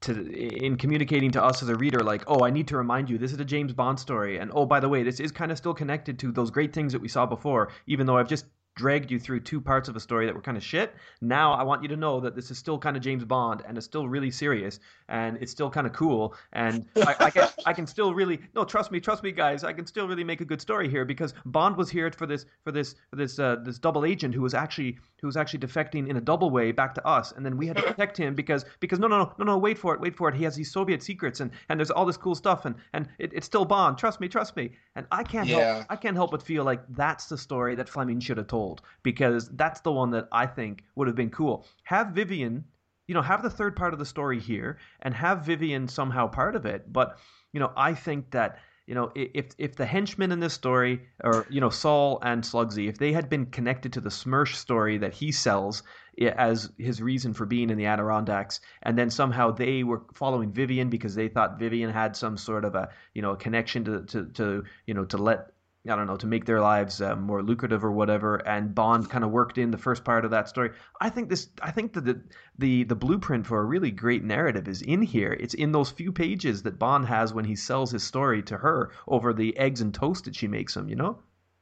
[0.02, 2.00] to in communicating to us as a reader.
[2.00, 4.66] Like, oh, I need to remind you this is a James Bond story, and oh,
[4.66, 7.08] by the way, this is kind of still connected to those great things that we
[7.08, 8.46] saw before, even though I've just
[8.76, 10.94] dragged you through two parts of a story that were kind of shit.
[11.22, 13.76] Now I want you to know that this is still kind of James Bond and
[13.76, 14.78] it's still really serious
[15.08, 18.64] and it's still kind of cool and I, I can I can still really no
[18.64, 21.32] trust me trust me guys I can still really make a good story here because
[21.46, 24.52] Bond was here for this for this for this uh, this double agent who was
[24.52, 27.66] actually who was actually defecting in a double way back to us and then we
[27.66, 30.14] had to protect him because because no no no no no wait for it wait
[30.14, 32.76] for it he has these Soviet secrets and and there's all this cool stuff and
[32.92, 35.74] and it, it's still Bond trust me trust me and I can't Yeah.
[35.74, 38.82] help I can't help but feel like that's the story that Fleming should have told
[39.02, 41.66] because that's the one that I think would have been cool.
[41.82, 42.64] Have Vivienne,
[43.08, 46.54] you know, have the third part of the story here and have Vivienne somehow part
[46.54, 46.92] of it.
[46.92, 47.18] But,
[47.52, 51.44] you know, I think that, you know, if if the henchmen in this story or,
[51.50, 55.12] you know, Sol and Slugsy, if they had been connected to the SMERSH story that
[55.12, 55.82] he sells
[56.22, 60.88] as his reason for being in the Adirondacks, and then somehow they were following Vivienne
[60.88, 64.26] because they thought Vivienne had some sort of a, you know, a connection to, to,
[64.26, 65.50] to you know, to let
[65.88, 68.36] I don't know, to make their lives uh, more lucrative or whatever.
[68.46, 70.70] And Bond kind of worked in the first part of that story.
[71.00, 72.20] I think this, I think that the,
[72.58, 75.32] the the blueprint for a really great narrative is in here.
[75.38, 78.90] It's in those few pages that Bond has when he sells his story to her
[79.06, 80.88] over the eggs and toast that she makes him.
[80.88, 81.18] You know?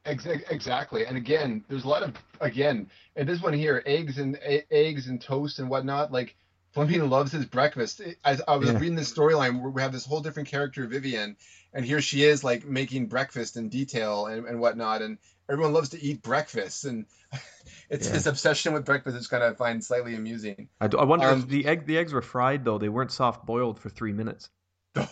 [0.06, 1.06] Ex- Exactly.
[1.06, 5.06] And again, there's a lot of again, and this one here, eggs and e- eggs
[5.09, 6.12] and toast and whatnot.
[6.12, 6.36] Like
[6.72, 8.01] Fleming loves his breakfast.
[8.24, 8.78] As I was Yeah.
[8.78, 11.36] reading this storyline, where we have this whole different character, Vivienne,
[11.74, 15.02] and here she is, like making breakfast in detail and, and whatnot.
[15.02, 15.18] And
[15.51, 17.05] everyone loves to eat breakfast, and
[17.90, 18.12] it's Yeah.
[18.12, 20.68] this obsession with breakfast is kind of find slightly amusing.
[20.80, 22.78] I, I wonder Um, if the egg the eggs were fried though.
[22.78, 24.48] They weren't soft boiled for three minutes.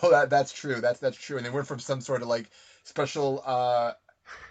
[0.01, 0.79] Oh, that that's true.
[0.79, 1.35] That's that's true.
[1.35, 2.49] And they weren't from some sort of like
[2.85, 3.91] special uh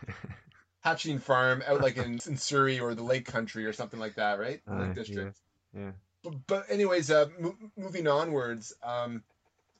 [0.80, 4.38] hatching farm out like in, in Surrey or the Lake Country or something like that,
[4.38, 4.60] right?
[4.70, 5.38] Uh, Lake District.
[5.74, 5.92] Yeah.
[6.22, 9.22] but, but anyways, uh, mo- moving onwards, um,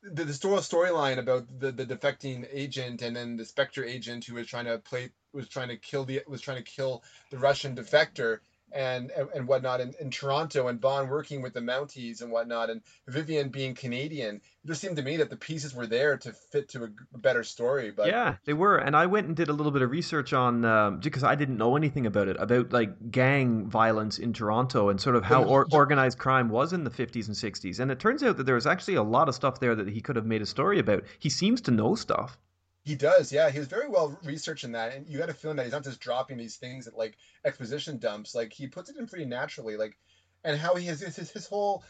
[0.03, 4.35] the, the story storyline about the, the defecting agent and then the Spectre agent who
[4.35, 7.75] was trying to play was trying to kill the was trying to kill the Russian
[7.75, 8.39] defector
[8.75, 12.71] and and, and whatnot in, in Toronto and Bond working with the Mounties and whatnot
[12.71, 14.37] and Vivienne being Canadian.
[14.37, 17.45] It just seemed to me that the pieces were there to fit to a better
[17.45, 17.91] story.
[17.91, 20.65] But yeah, they were, and I went and did a little bit of research on
[20.65, 25.01] um, because I didn't know anything about it about like gang violence in Toronto and
[25.01, 27.81] sort of how or, organized crime was in the 50s and 60s.
[27.81, 30.01] And it turns out that there was actually a lot of stuff there that he
[30.01, 31.05] could have made a story about.
[31.19, 32.39] He seems to know stuff.
[32.85, 33.51] He does, yeah.
[33.51, 35.85] He was very well researched in that, and you got a feeling that he's not
[35.85, 38.35] just dropping these things at like exposition dumps.
[38.35, 39.97] Like he puts it in pretty naturally, like,
[40.45, 41.85] and how he has his, his whole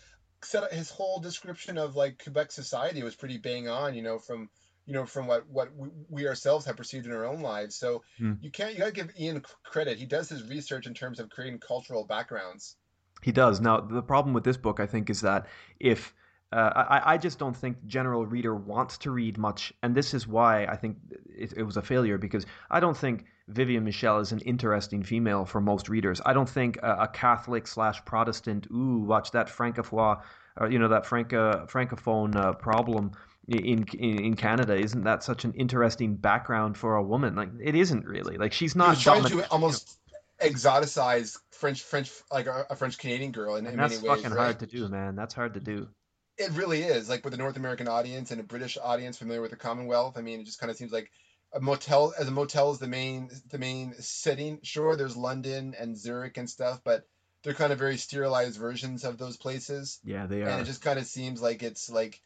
[0.45, 3.95] set his whole description of like Quebec society was pretty bang on.
[3.95, 4.51] You know, from
[4.85, 7.77] you know from what what we, we ourselves have perceived in our own lives.
[7.77, 8.35] So Hmm.
[8.41, 9.99] you can't you got to give Ian credit.
[9.99, 12.77] He does his research in terms of creating cultural backgrounds.
[13.23, 13.61] He does.
[13.61, 15.47] Now, the problem with this book, I think, is that
[15.79, 16.15] if
[16.53, 20.13] uh, I, I just don't think the general reader wants to read much, and this
[20.13, 24.19] is why I think it, it was a failure because I don't think Vivienne Michel
[24.19, 26.21] is an interesting female for most readers.
[26.27, 30.21] I don't think a, a Catholic slash Protestant, ooh, watch that francophone,
[30.59, 33.13] or you know that franca francophone uh, problem
[33.49, 34.77] in, in in Canada.
[34.77, 37.35] Isn't that such an interesting background for a woman?
[37.35, 38.37] Like it isn't really.
[38.37, 39.99] Like she's not trying to almost
[40.39, 44.23] exoticize French French like a, French Canadian girl in, in and many that's ways.
[44.23, 44.45] fucking right?
[44.45, 45.17] hard to do, man.
[45.17, 45.89] That's hard to do.
[46.39, 49.51] It really is like with a North American audience and a British audience familiar with
[49.51, 50.17] the Commonwealth.
[50.17, 51.11] I mean, it just kind of seems like
[51.53, 54.59] a motel as a motel is the main the main setting.
[54.63, 57.05] Sure, there's London and Zurich and stuff, but
[57.43, 60.49] they're kind of very sterilized versions of those places, Yeah, they are.
[60.49, 62.21] and it just kind of seems like it's like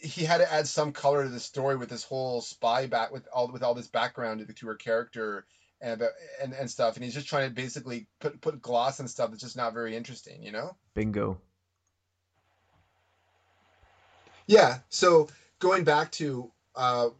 [0.00, 3.26] he had to add some color to the story with this whole spy back with
[3.32, 5.44] all with all this background to, to her character
[5.80, 6.02] and
[6.40, 9.42] and and stuff, and he's just trying to basically put put gloss and stuff that's
[9.42, 10.76] just not very interesting, you know.
[10.94, 11.40] Bingo.
[14.48, 14.78] Yeah.
[14.88, 15.28] So
[15.60, 17.10] going back to uh,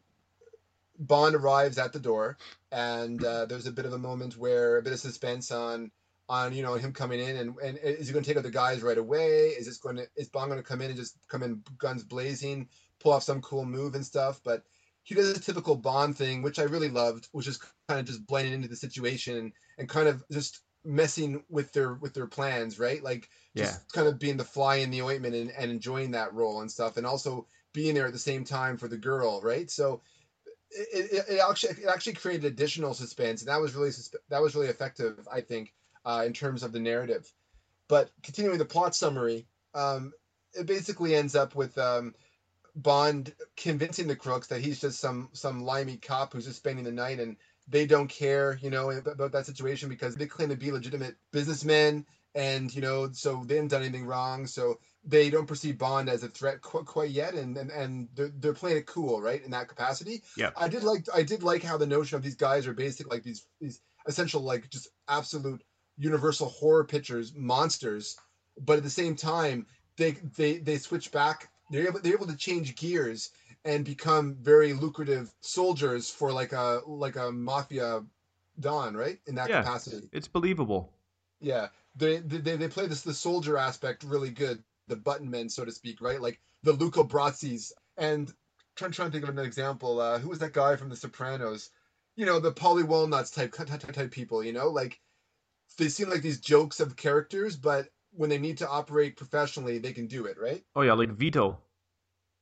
[0.99, 2.39] Bond arrives at the door,
[2.73, 5.93] and uh, there's a bit of a moment where a bit of suspense on
[6.29, 8.51] on you know him coming in, and, and is he going to take out the
[8.51, 9.49] guys right away?
[9.49, 12.03] Is this going to is Bond going to come in and just come in guns
[12.03, 12.69] blazing,
[12.99, 14.41] pull off some cool move and stuff?
[14.43, 14.65] But
[15.05, 18.27] he does a typical Bond thing, which I really loved, which is kind of just
[18.27, 23.03] blending into the situation and kind of just messing with their with their plans, right?
[23.03, 26.61] Like just kind of being the fly in the ointment and, and enjoying that role
[26.61, 29.71] and stuff and also being there at the same time for the girl right?
[29.71, 30.01] So
[30.71, 33.91] it, it, it actually it actually created additional suspense and that was really
[34.29, 35.73] that was really effective i think
[36.05, 37.31] uh, in terms of the narrative.
[37.89, 40.13] But continuing the plot summary um,
[40.55, 42.15] it basically ends up with um,
[42.77, 46.93] bond convincing the crooks that he's just some some limey cop who's just spending the
[46.93, 47.37] night and
[47.69, 52.03] they don't care you know about that situation because they claim to be legitimate businessmen
[52.35, 54.75] and you know so they haven't done anything wrong so
[55.05, 58.53] they don't perceive bond as a threat qu- quite yet and and, and they're, they're
[58.53, 60.51] playing it cool right in that capacity Yeah.
[60.57, 63.23] i did like i did like how the notion of these guys are basically like
[63.23, 65.63] these these essential like just absolute
[65.97, 68.15] universal horror pictures monsters
[68.61, 69.65] but at the same time
[69.97, 73.29] they they they switch back they're able they're able to change gears
[73.69, 78.03] and become very lucrative soldiers for like a like a mafia
[78.61, 79.61] don right in that Yeah.
[79.61, 80.91] capacity It's believable.
[81.41, 85.65] yeah, they they they play this the soldier aspect really good, the button men so
[85.65, 86.21] to speak, right?
[86.21, 88.33] Like the Luca Brazzis and
[88.75, 90.01] trying trying to think of an example.
[90.01, 91.71] Uh, who was that guy from The Sopranos?
[92.17, 94.43] You know, the Paulie Walnuts type type, type people.
[94.43, 94.99] You know, like
[95.77, 99.93] they seem like these jokes of characters, but when they need to operate professionally, they
[99.93, 100.65] can do it, right?
[100.75, 101.59] Oh yeah, like Vito,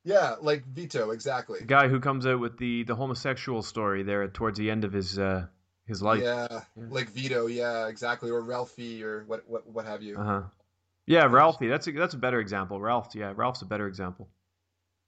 [0.03, 1.59] Yeah, like Vito, exactly.
[1.59, 4.93] the guy who comes out with the the homosexual story there towards the end of
[4.93, 5.47] his uh
[5.85, 6.21] his life.
[6.23, 6.61] Yeah, Yeah.
[6.89, 10.17] like Vito, yeah, exactly, or Ralphie, or what what what have you.
[10.17, 10.41] Uh huh.
[11.05, 11.67] Yeah, Ralphie.
[11.67, 12.79] That's a that's a better example.
[12.79, 13.15] Ralph.
[13.15, 14.29] Yeah, Ralph's a better example.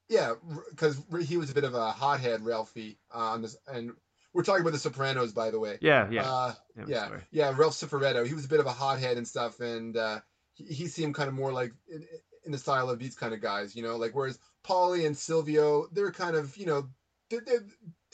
[0.10, 0.34] Yeah,
[0.72, 3.92] because he was a bit of a hothead, Ralphie, uh, on this, and
[4.34, 5.78] we're talking about the Sopranos, by the way.
[5.82, 6.24] Yeah, yeah.
[6.24, 7.22] uh, yeah, yeah, sorry.
[7.32, 7.54] yeah.
[7.56, 10.20] Ralph Cifaretto, he was a bit of a hothead and stuff, and uh,
[10.56, 12.06] he, he seemed kind of more like in,
[12.44, 13.98] in the style of these kind of guys, you know.
[13.98, 16.90] Like whereas Paulie and Silvio, they're kind of, you know,
[17.30, 17.58] they, they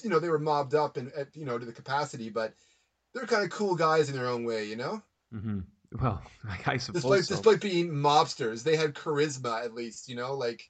[0.03, 2.53] you know, they were mobbed up and at, you know to the capacity, but
[3.13, 5.01] they're kind of cool guys in their own way, you know.
[5.31, 5.59] hmm
[5.99, 6.21] Well,
[6.67, 7.35] I suppose Despite so.
[7.35, 10.69] despite being mobsters, they had charisma at least, you know, like.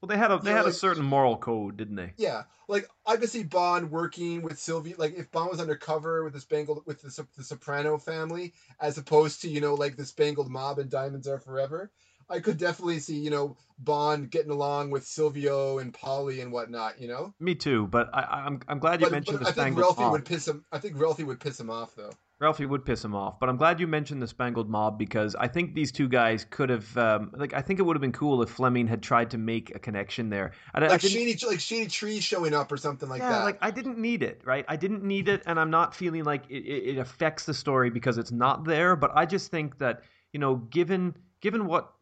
[0.00, 2.14] Well, they had a they had a certain moral code, didn't they?
[2.16, 4.94] Yeah, like I could see Bond working with Sylvie.
[4.94, 9.42] Like if Bond was undercover with the Spangled with the, the Soprano family, as opposed
[9.42, 11.92] to you know like the Spangled Mob and Diamonds Are Forever,
[12.30, 17.00] I could definitely see you know Bond getting along with Silvio and Paulie and whatnot.
[17.00, 17.86] You know, Me too.
[17.88, 20.12] But I, I'm I'm glad you but, mentioned but the I think Spangled Ralphie Mob.
[20.12, 20.64] would piss him.
[20.72, 22.10] I think Ralphie would piss him off though.
[22.40, 23.38] Ralphie would piss him off.
[23.38, 26.70] But I'm glad you mentioned the Spangled Mob because I think these two guys could
[26.70, 29.38] have, um, like, I think it would have been cool if Fleming had tried to
[29.38, 30.52] make a connection there.
[30.74, 33.44] I, like I shady, like shady trees showing up or something like yeah, that.
[33.44, 34.64] like I didn't need it, right?
[34.68, 38.16] I didn't need it, and I'm not feeling like it, it affects the story because
[38.16, 38.96] it's not there.
[38.96, 40.02] But I just think that
[40.32, 41.92] you know, given given what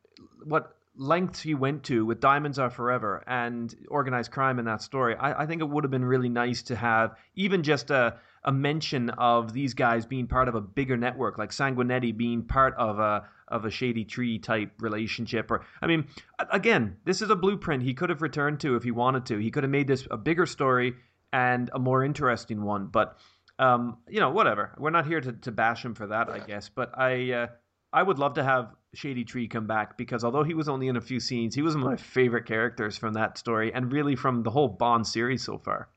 [0.44, 5.14] what lengths he went to with Diamonds Are Forever and organized crime in that story,
[5.16, 8.52] I, I think it would have been really nice to have even just a a
[8.52, 12.98] mention of these guys being part of a bigger network, like Sanguinetti being part of
[12.98, 15.50] a of a shady tree type relationship.
[15.50, 16.06] Or I mean,
[16.50, 19.38] again, this is a blueprint he could have returned to if he wanted to.
[19.38, 20.94] He could have made this a bigger story
[21.32, 22.86] and a more interesting one.
[22.86, 23.18] But
[23.58, 24.72] um, you know, whatever.
[24.78, 26.68] We're not here to, to bash him for that, I guess.
[26.68, 27.46] But I uh,
[27.92, 30.96] I would love to have Shady Tree come back because although he was only in
[30.96, 34.16] a few scenes, he was one of my favorite characters from that story and really
[34.16, 35.88] from the whole Bond series so far.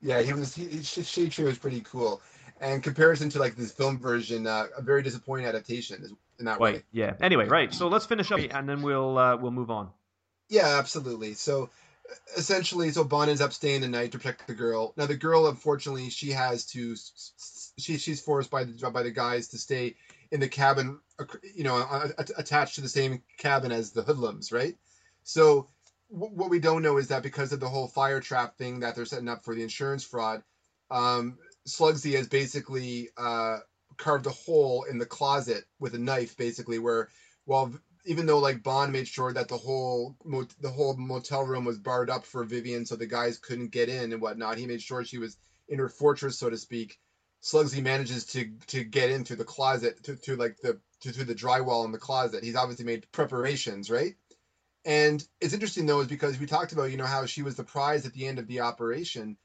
[0.00, 0.54] Yeah, he was.
[0.54, 2.20] He, Shade Tree was pretty cool.
[2.60, 6.82] And comparison to like this film version, uh, a very disappointing adaptation in that way.
[6.92, 7.14] Yeah.
[7.20, 7.72] Anyway, right.
[7.74, 9.90] So let's finish up and then we'll uh, we'll move on.
[10.48, 11.34] Yeah, absolutely.
[11.34, 11.70] So
[12.36, 14.94] essentially, so Bond ends up staying the night to protect the girl.
[14.96, 16.96] Now the girl, unfortunately, she has to.
[17.78, 19.96] She she's forced by the by the guys to stay
[20.30, 21.00] in the cabin,
[21.54, 24.74] you know, attached to the same cabin as the hoodlums, right?
[25.24, 25.68] So
[26.08, 29.04] what we don't know is that because of the whole fire trap thing that they're
[29.04, 30.42] setting up for the insurance fraud,
[30.90, 31.36] um,
[31.68, 33.58] Slugsy has basically uh,
[33.96, 37.08] carved a hole in the closet with a knife, basically, where
[37.46, 37.72] well,
[38.04, 40.14] even though like Bond made sure that the whole
[40.60, 44.12] the whole motel room was barred up for Vivienne, so the guys couldn't get in
[44.12, 45.36] and whatnot, he made sure she was
[45.68, 46.96] in her fortress, so to speak.
[47.42, 51.34] Slugsy manages to to get into the closet to, to like the to, to the
[51.34, 52.42] drywall in the closet.
[52.42, 54.14] He's obviously made preparations, right?
[54.84, 57.64] And it's interesting though, is because we talked about, you know, how she was the
[57.64, 59.36] prize at the end of the operation.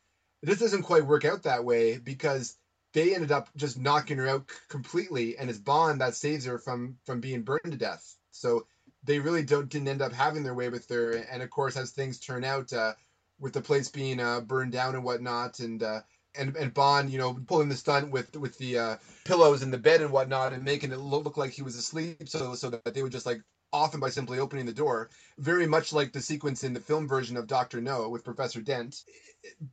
[0.44, 2.58] This doesn't quite work out that way because
[2.94, 6.98] they ended up just knocking her out completely, and it's Bond that saves her from
[7.06, 8.16] from being burned to death.
[8.32, 8.66] So
[9.04, 11.12] they really don't didn't end up having their way with her.
[11.12, 12.94] And of course, as things turn out, uh,
[13.40, 16.02] with the place being uh, burned down and whatnot, and uh,
[16.36, 18.95] and and Bond, you know, pulling the stunt with with the uh,
[19.26, 22.56] pillows in the bed and whatnot, and making it look like he was asleep, so
[22.56, 23.41] so that they would just like
[23.74, 27.38] often by simply opening the door, very much like the sequence in the film version
[27.38, 29.03] of Doctor No with Professor Dent.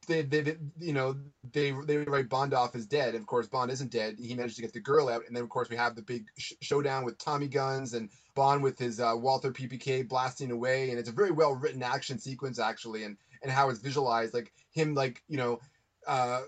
[0.06, 1.14] They, they, they, you know,
[1.52, 3.14] they they write Bond off as dead.
[3.14, 4.16] Of course, Bond isn't dead.
[4.18, 6.26] He managed to get the girl out, and then of course we have the big
[6.38, 10.98] sh- showdown with Tommy guns and Bond with his uh, Walther PPK blasting away, and
[10.98, 14.94] it's a very well written action sequence actually, and and how it's visualized, like him
[14.94, 15.58] like you know.
[16.08, 16.40] Uh,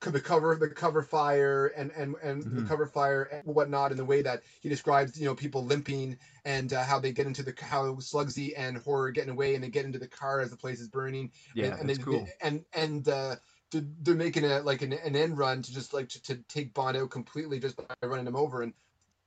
[0.00, 2.60] the cover the cover fire and and and mm-hmm.
[2.60, 6.16] the cover fire and whatnot in the way that he describes you know people limping
[6.44, 9.68] and uh, how they get into the how Slugsy and horror getting away and they
[9.68, 11.32] get into the car as the place is burning.
[11.54, 12.26] Yeah and, and they, cool.
[12.40, 13.36] and and uh
[13.70, 16.74] they're, they're making a like an, an end run to just like to, to take
[16.74, 18.62] Bond out completely just by running him over.
[18.62, 18.72] And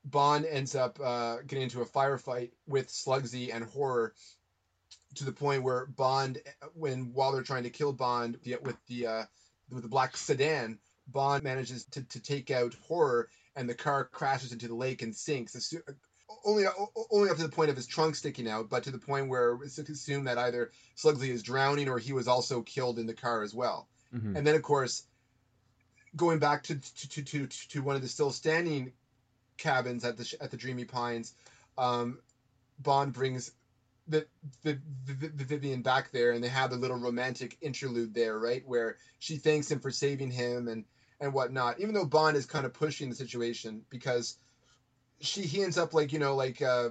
[0.06, 4.14] Bond ends up uh, getting into a firefight with Slugsy and horror
[5.16, 6.40] to the point where Bond
[6.74, 9.24] when while they're trying to kill Bond with the uh,
[9.72, 14.68] the black sedan, Bond manages to, to take out horror, and the car crashes into
[14.68, 15.74] the lake and sinks.
[16.46, 16.66] Only
[17.12, 19.58] only up to the point of his trunk sticking out, but to the point where
[19.64, 23.42] it's assumed that either Slugsy is drowning or he was also killed in the car
[23.44, 23.88] as well.
[24.16, 24.38] Mm-hmm.
[24.38, 25.04] And then, of course,
[26.16, 28.92] going back to to, to, to one of the still standing
[29.58, 31.34] cabins at the at the Dreamy Pines,
[31.78, 32.20] um,
[32.80, 33.52] Bond brings
[34.10, 34.28] the,
[34.64, 38.64] the, the, the Vivienne back there, and they have the little romantic interlude there, right,
[38.66, 40.84] where she thanks him for saving him and
[41.22, 41.80] and whatnot.
[41.80, 44.38] Even though Bond is kind of pushing the situation because
[45.22, 46.90] she he ends up like you know like uh,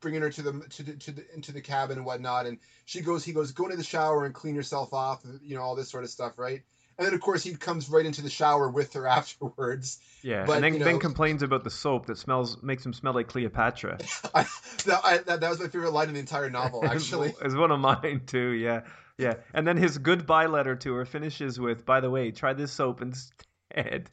[0.00, 3.00] bringing her to the to the, to the into the cabin and whatnot, and she
[3.00, 5.90] goes he goes go into the shower and clean yourself off, you know all this
[5.90, 6.62] sort of stuff, right?
[6.98, 9.98] And then of course he comes right into the shower with her afterwards.
[10.22, 12.92] Yeah, but, and then, you know, then complains about the soap that smells makes him
[12.92, 13.98] smell like Cleopatra.
[14.34, 14.46] I,
[14.86, 17.32] that, I, that, that, was my favorite line in the entire novel, actually.
[17.40, 18.50] it's one of mine too.
[18.50, 18.82] Yeah,
[19.16, 19.34] yeah.
[19.54, 23.00] And then his goodbye letter to her finishes with, "By the way, try this soap
[23.00, 24.10] instead."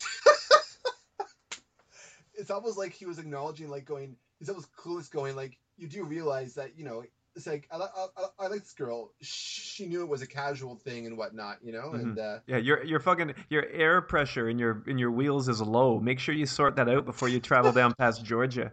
[2.36, 6.04] it's almost like he was acknowledging, like going, he's almost clueless, going, like, you do
[6.04, 7.04] realize that you know
[7.36, 8.08] it's like I, I,
[8.40, 9.12] I, like this girl.
[9.22, 11.90] She knew it was a casual thing and whatnot, you know.
[11.90, 11.96] Mm-hmm.
[11.96, 15.62] And uh, yeah, your your fucking your air pressure in your in your wheels is
[15.62, 16.00] low.
[16.00, 18.72] Make sure you sort that out before you travel down past Georgia.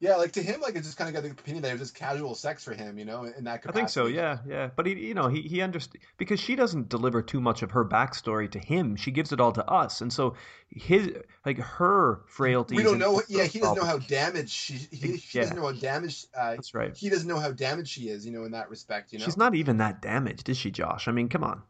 [0.00, 1.82] Yeah, like to him, like it just kind of got the opinion that it was
[1.82, 3.68] just casual sex for him, you know, in that capacity.
[3.68, 4.70] I think so, yeah, yeah.
[4.74, 7.84] But he, you know, he he understands because she doesn't deliver too much of her
[7.84, 8.96] backstory to him.
[8.96, 10.36] She gives it all to us, and so
[10.70, 11.10] his
[11.44, 12.76] like her frailty.
[12.76, 13.20] We don't know.
[13.28, 14.74] Yeah, he doesn't know how damaged she.
[14.90, 15.44] He, she yeah.
[15.44, 16.28] doesn't know how damaged.
[16.34, 16.96] Uh, That's right.
[16.96, 19.12] He doesn't know how damaged she is, you know, in that respect.
[19.12, 21.08] You know, she's not even that damaged, is she, Josh?
[21.08, 21.62] I mean, come on.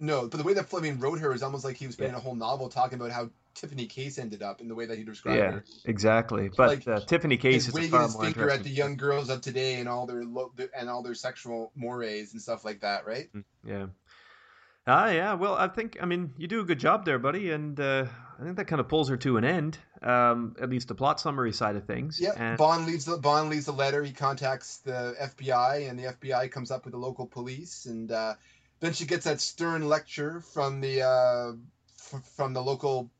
[0.00, 2.18] No, but the way that Fleming wrote her is almost like he was spending yeah.
[2.18, 5.04] a whole novel talking about how Tiffany Case ended up in the way that he
[5.04, 5.64] described Yeah, her.
[5.84, 6.48] exactly.
[6.48, 9.30] But Like, uh, Tiffany Case is a far his more finger at the young girls
[9.30, 13.06] of today and all their lo- and all their sexual mores and stuff like that,
[13.06, 13.28] right?
[13.64, 13.86] Yeah.
[14.86, 15.34] Ah, yeah.
[15.34, 18.06] Well, I think I mean you do a good job there, buddy, and uh,
[18.40, 19.76] I think that kind of pulls her to an end.
[20.00, 22.20] Um, at least the plot summary side of things.
[22.20, 24.02] Yeah, And, Bond leaves the Bond leaves the letter.
[24.04, 28.34] He contacts the FBI, and the FBI comes up with the local police, and uh,
[28.80, 31.52] then she gets that stern lecture from the uh,
[31.98, 33.10] f- from the local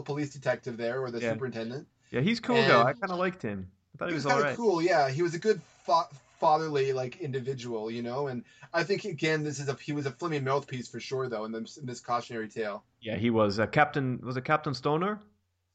[0.00, 1.32] p- police detective there, or the Yeah.
[1.32, 1.86] superintendent.
[2.10, 2.82] yeah, he's cool though.
[2.82, 3.70] I kind of liked him.
[3.94, 4.56] I thought He was was kind of right.
[4.56, 4.82] cool.
[4.82, 6.08] Yeah, he was a good fa-
[6.38, 8.26] fatherly like individual, you know.
[8.26, 8.44] And
[8.74, 11.52] I think again, this is a he was a Fleming mouthpiece for sure, though, in
[11.52, 12.84] this, in this cautionary tale.
[13.00, 13.58] Yeah, he was.
[13.58, 15.18] Uh, Captain was it Captain Stonor?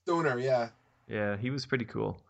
[0.05, 0.69] Stonor, yeah,
[1.07, 2.21] Yeah, he was pretty cool.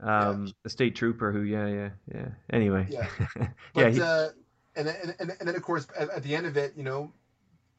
[0.00, 2.28] Um, the state trooper who, yeah, yeah, yeah.
[2.50, 3.06] Anyway, Yeah.
[3.74, 4.28] yeah, he, uh,
[4.76, 7.12] and, then, and, and then of course at, at the end of it, you know,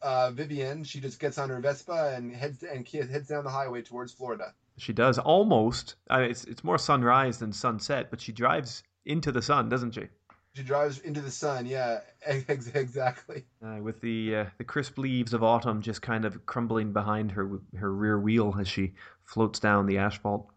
[0.02, 3.82] uh, Vivienne she just gets on her Vespa and heads and heads down the highway
[3.82, 4.54] towards Florida.
[4.78, 5.96] she does almost.
[6.10, 10.08] Uh, it's it's more sunrise than sunset, but she drives into the sun, doesn't she?
[10.56, 11.66] She drives into the sun.
[11.66, 13.46] Yeah, ex- exactly.
[13.64, 17.60] Uh, with the uh, the crisp leaves of autumn just kind of crumbling behind her
[17.78, 18.94] her rear wheel as she
[19.26, 20.50] floats down the asphalt.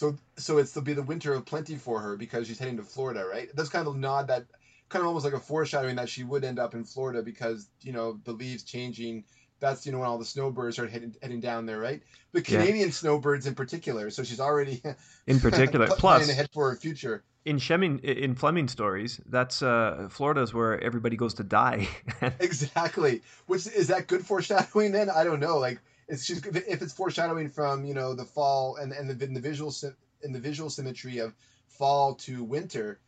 [0.00, 2.82] So so it's to be the winter of plenty for her because she's heading to
[2.82, 3.48] Florida, right?
[3.54, 4.46] That's kind of a nod that
[4.88, 7.92] kind of almost like a foreshadowing that she would end up in Florida because you
[7.92, 9.24] know the leaves changing.
[9.60, 12.02] That's you know when all the snowbirds are heading heading down there, right?
[12.32, 12.66] The Yeah.
[12.66, 14.10] Canadian snowbirds in particular.
[14.10, 14.82] So she's already
[15.26, 17.24] In particular, plus ahead for her future.
[17.44, 21.88] in Fleming in Fleming stories, that's uh, Florida's where everybody goes to die.
[22.40, 23.22] Exactly.
[23.46, 24.92] Which is that good foreshadowing?
[24.92, 25.58] Then I don't know.
[25.58, 29.34] Like, it's just if it's foreshadowing from you know the fall and and the, in
[29.34, 29.74] the visual
[30.22, 31.34] in the visual symmetry of
[31.68, 32.98] fall to winter,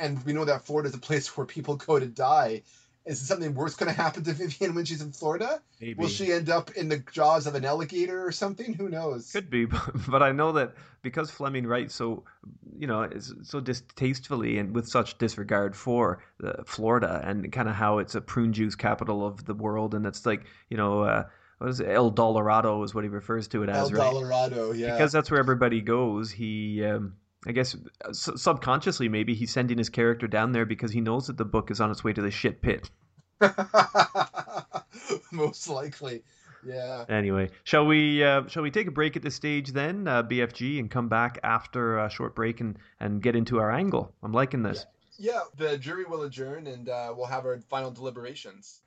[0.00, 2.62] and we know that Florida is a place where people go to die.
[3.04, 5.60] Is something worse going to happen to Vivienne when she's in Florida?
[5.80, 5.94] Maybe.
[5.94, 8.74] Will she end up in the jaws of an alligator or something?
[8.74, 9.32] Who knows?
[9.32, 12.22] Could be, but, but I know that because Fleming writes so,
[12.78, 13.08] you know,
[13.42, 18.20] so distastefully and with such disregard for uh, Florida and kind of how it's a
[18.20, 21.24] prune juice capital of the world, and it's like, you know, uh,
[21.58, 21.88] what is it?
[21.88, 24.00] El Dolorado is what he refers to it as, right?
[24.00, 24.30] El right?
[24.30, 24.92] Colorado, yeah.
[24.92, 26.30] Because that's where everybody goes.
[26.30, 27.14] He, um,
[27.46, 27.76] I guess,
[28.12, 31.80] subconsciously maybe he's sending his character down there because he knows that the book is
[31.80, 32.88] on its way to the shit pit.
[35.32, 36.22] Most likely,
[36.64, 37.04] yeah.
[37.08, 40.78] Anyway, shall we uh, shall we take a break at this stage then, uh, BFG,
[40.78, 44.14] and come back after a short break and, and get into our angle?
[44.22, 44.86] I'm liking this.
[45.18, 48.81] Yeah, the jury will adjourn and uh, we'll have our final deliberations.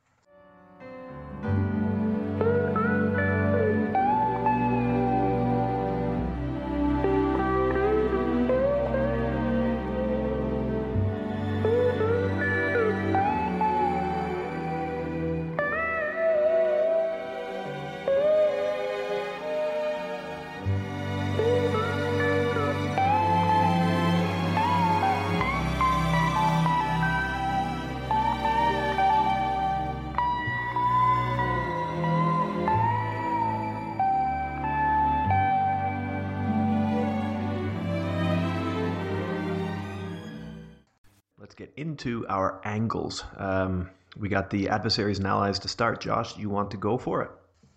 [42.05, 43.23] Into our angles.
[43.37, 46.01] Um, we got the adversaries and allies to start.
[46.01, 47.31] Josh, you want to go for it?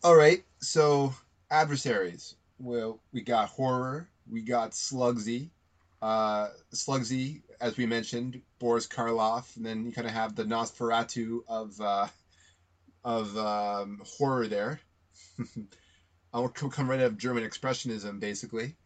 [0.05, 1.15] All right, so
[1.51, 2.37] adversaries.
[2.59, 5.49] Well, we got horror, we got Slugsy.
[6.01, 11.41] Uh, Slugsy, as we mentioned, Boris Karloff, and then you kind of have the Nosferatu
[11.49, 12.07] of uh,
[13.05, 14.81] of um, horror there.
[16.33, 18.77] I'll co- come right out of German expressionism, basically.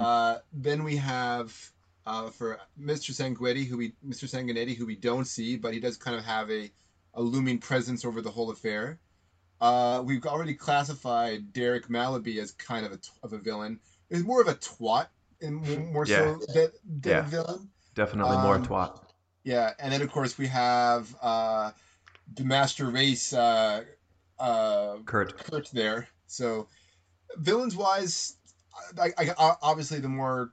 [0.00, 1.72] Uh, then we have
[2.06, 3.10] uh, for Mr.
[3.12, 4.28] Sanguinetti, who we Mr.
[4.28, 6.70] Sanguinetti, who we don't see, but he does kind of have a,
[7.14, 8.98] a looming presence over the whole affair.
[9.60, 13.78] Uh, we've already classified Derek Mallaby as kind of a, t- of a villain.
[14.10, 15.06] He's more of a twat,
[15.40, 16.68] and more, more so than,
[17.00, 17.18] than Yeah.
[17.20, 17.68] a villain.
[17.94, 19.00] Definitely more Um, twat.
[19.44, 21.70] Yeah, and then of course we have uh,
[22.34, 23.84] the master race uh,
[24.38, 25.36] uh, Kurt.
[25.38, 26.08] Kurt there.
[26.26, 26.68] So
[27.36, 28.36] villains wise,
[29.00, 30.52] I, I, I, obviously the more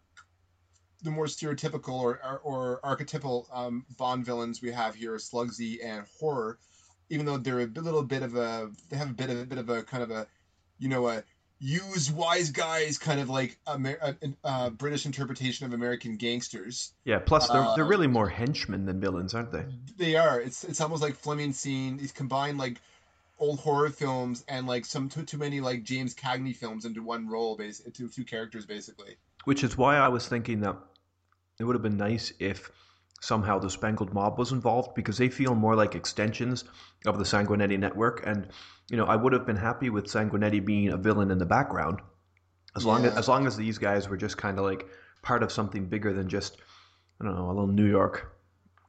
[1.03, 6.05] the more stereotypical or or, or archetypal um, Bond villains we have here Slugsy and
[6.19, 6.57] horror.
[7.09, 9.57] Even though they're a little bit of a they have a bit of a bit
[9.57, 10.27] of a kind of a
[10.77, 11.23] you know a
[11.59, 14.13] use wise guys kind of like Amer- uh,
[14.43, 16.93] uh, British interpretation of American gangsters.
[17.03, 19.65] Yeah, plus they're, they're uh, really more henchmen than villains, aren't they?
[19.97, 20.39] They are.
[20.39, 21.99] It's it's almost like Fleming scene.
[21.99, 22.81] He's combined like
[23.39, 27.27] old horror films and like some too too many like James Cagney films into one
[27.27, 29.17] role, base into two characters basically.
[29.45, 30.77] Which is why I was thinking that
[31.59, 32.71] it would have been nice if
[33.21, 36.63] somehow the Spangled Mob was involved because they feel more like extensions
[37.05, 38.25] of the Sanguinetti network.
[38.25, 38.47] And
[38.89, 41.99] you know, I would have been happy with Sanguinetti being a villain in the background,
[42.75, 44.87] as long as as long as these guys were just kind of like
[45.21, 46.57] part of something bigger than just
[47.21, 48.37] I don't know a little New York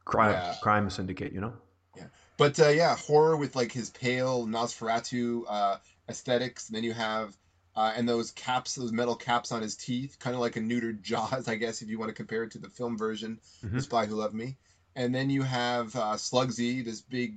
[0.05, 0.55] crime Yeah.
[0.61, 1.53] crime syndicate, you know.
[1.97, 2.05] Yeah,
[2.37, 5.75] but uh, yeah, horror with like his pale Nosferatu uh,
[6.07, 6.69] aesthetics.
[6.69, 7.35] And then you have
[7.75, 11.01] uh, and those caps, those metal caps on his teeth, kind of like a neutered
[11.09, 13.73] Jaws, I guess, if you want to compare it to the film version, Mhm.
[13.73, 14.57] The Spy Who Loved Me.
[14.95, 17.35] And then you have uh, Slugsy, this big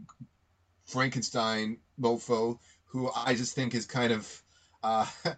[0.86, 4.42] Frankenstein mofo, who I just think is kind of.
[4.82, 5.06] Uh,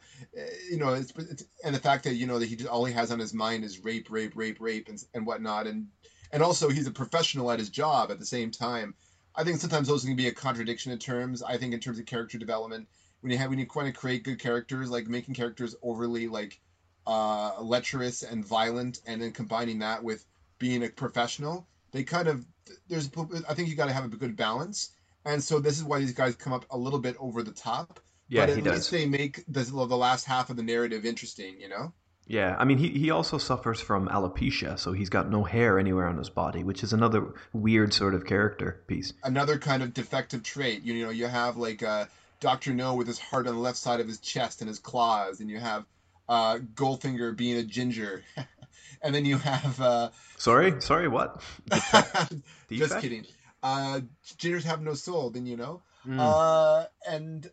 [0.70, 2.92] you know, it's, it's and the fact that you know that he just all he
[2.92, 5.86] has on his mind is rape, rape, rape, rape, and and whatnot, and
[6.32, 8.94] and also he's a professional at his job at the same time.
[9.36, 11.42] I think sometimes those can be a contradiction in terms.
[11.42, 12.88] I think in terms of character development,
[13.20, 16.60] when you have when you want to create good characters, like making characters overly like
[17.06, 20.24] uh, lecherous and violent, and then combining that with
[20.58, 22.44] being a professional, they kind of
[22.88, 23.10] there's
[23.48, 24.90] I think you got to have a good balance.
[25.24, 27.98] And so this is why these guys come up a little bit over the top,
[28.28, 28.74] Yeah, but at does.
[28.74, 31.60] least they make the, the last half of the narrative interesting.
[31.60, 31.92] You know.
[32.28, 36.08] Yeah, I mean, he, he also suffers from alopecia, so he's got no hair anywhere
[36.08, 39.12] on his body, which is another weird sort of character piece.
[39.22, 40.82] another kind of defective trait.
[40.82, 42.06] You know, you have like uh,
[42.40, 45.40] Doctor No with his heart on the left side of his chest and his claws,
[45.40, 45.84] and you have
[46.28, 48.22] uh, Goldfinger being a ginger,
[49.02, 51.42] and then you have uh, Sorry, sorry, what?
[52.70, 53.24] just kidding.
[53.62, 54.00] Uh,
[54.38, 55.82] gingers have no soul, then you know.
[56.06, 56.18] Mm.
[56.20, 57.50] Uh, and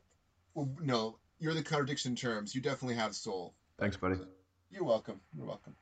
[0.54, 2.54] well, no, you're the contradiction terms.
[2.54, 3.56] You definitely have soul.
[3.80, 4.18] Thanks, buddy.
[4.72, 5.20] You're welcome.
[5.36, 5.76] You're welcome.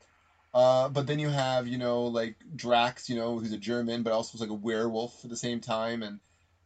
[0.53, 4.11] Uh, but then you have, you know, like Drax, you know, who's a German, but
[4.13, 6.19] also is like a werewolf at the same time, and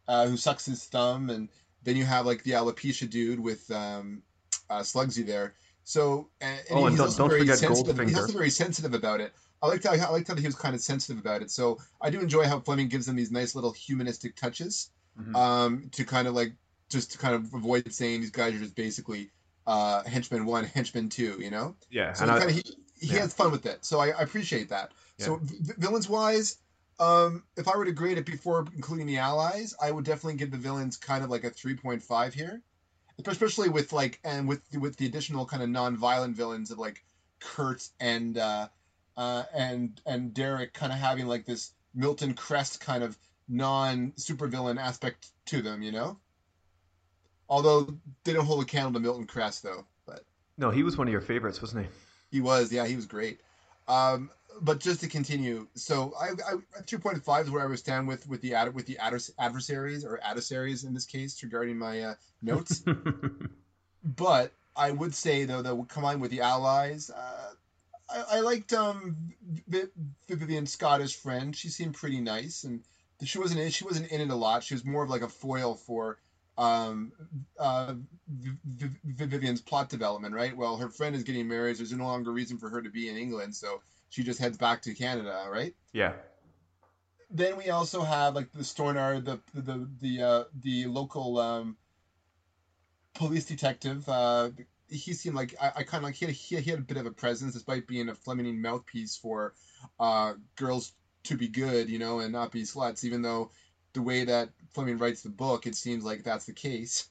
[0.07, 1.29] uh, who sucks his thumb.
[1.29, 1.49] And
[1.85, 4.21] then you have like the alopecia dude with um,
[4.69, 5.53] uh, Sluggsy there.
[5.85, 7.99] So and, and Oh, and he's don't- also don't very forget sensitive.
[8.07, 9.33] He's also very sensitive about it.
[9.63, 11.49] I liked how I liked how he was kind of sensitive about it.
[11.49, 14.89] So I do enjoy how Fleming gives them these nice little humanistic touches
[15.19, 15.33] Mhm.
[15.35, 16.53] um, to kind of like
[16.89, 19.31] just to kind of avoid saying these guys are just basically
[19.67, 21.37] uh, henchmen one, henchmen two.
[21.39, 21.75] You know.
[21.89, 23.19] Yeah, So and he, I, kinda, he, he yeah.
[23.21, 23.85] has fun with it.
[23.85, 24.91] So I, I appreciate that.
[25.17, 26.57] So v- villains wise,
[26.99, 30.51] um, if I were to grade it before including the allies, I would definitely give
[30.51, 32.61] the villains kind of like a three point five here,
[33.25, 37.03] especially with like and with with the additional kind of non-violent villains of like
[37.39, 38.67] Kurt and uh,
[39.17, 43.17] uh, and and Derek kind of having like this Milton Krest kind of
[43.47, 46.17] non supervillain aspect to them, you know.
[47.47, 50.23] Although they don't hold a candle to Milton Krest though, but.
[50.57, 51.91] no, he was one of your favorites, wasn't he?
[52.37, 53.39] He was, yeah, he was great.
[53.87, 57.79] Um, but just to continue, so I, I two point five is where I would
[57.79, 61.77] stand with with the ad, with the advers- adversaries or adversaries in this case regarding
[61.77, 62.83] my uh, notes.
[64.03, 67.53] but I would say though that combined with the allies, uh,
[68.09, 69.15] I, I liked um
[69.67, 69.87] Vi-
[70.29, 71.55] Vivienne Scottish friend.
[71.55, 72.81] She seemed pretty nice, and
[73.23, 74.63] she wasn't in, she wasn't in it a lot.
[74.63, 76.17] She was more of like a foil for
[76.57, 77.11] um
[77.59, 77.93] uh
[78.27, 80.55] Vi- Vi- Vivienne's plot development, right?
[80.55, 81.77] Well, her friend is getting married.
[81.77, 84.81] There's no longer reason for her to be in England, so she just heads back
[84.83, 85.73] to Canada, right?
[85.93, 86.13] yeah,
[87.29, 91.77] then we also have like the Stonor, the the the uh, the local um,
[93.13, 94.07] police detective.
[94.07, 94.51] Uh,
[94.87, 96.97] he seemed like I, I kind of like he had, he, he had a bit
[96.97, 99.53] of a presence despite being a Fleming mouthpiece for
[99.99, 103.03] uh, girls to be good, you know, and not be sluts.
[103.03, 103.49] Even though
[103.93, 107.09] the way that Fleming writes the book, it seems like that's the case.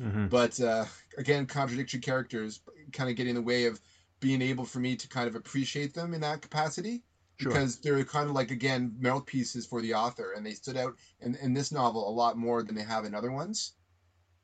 [0.00, 0.84] hmm But uh,
[1.18, 2.60] again, contradictory characters
[2.92, 3.80] kind of get in the way of
[4.20, 7.02] being able for me to kind of appreciate them in that capacity
[7.40, 7.52] sure.
[7.52, 11.34] because they're kind of like again mouthpieces for the author and they stood out in,
[11.36, 13.72] in this novel a lot more than they have in other ones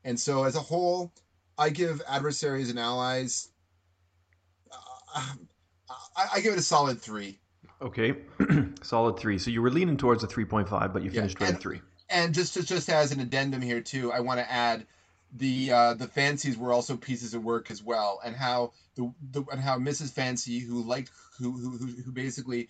[0.03, 1.11] and so as a whole
[1.57, 3.49] i give adversaries and allies
[5.15, 5.33] uh,
[6.15, 7.39] I, I give it a solid three
[7.81, 8.15] Okay,
[8.81, 9.37] solid three.
[9.37, 11.53] So you were leaning towards a three point five, but you Yeah, finished with a
[11.57, 11.81] three.
[12.09, 14.85] and just just, just as an addendum here too i want to add
[15.35, 19.43] the uh, the Phanceys were also pieces of work as well and how the, the
[19.51, 22.69] and how mrs Phancey who liked who who, who basically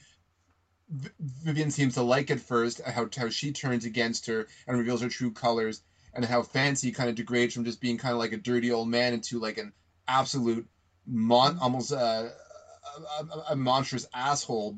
[0.89, 5.09] Vivienne seems to like at first how how she turns against her and reveals her
[5.09, 5.81] true colors,
[6.13, 8.89] and how Phancey kind of degrades from just being kind of like a dirty old
[8.89, 9.73] man into like an
[10.07, 10.67] absolute
[11.07, 12.29] mon almost uh,
[13.19, 14.77] a, a, a monstrous asshole,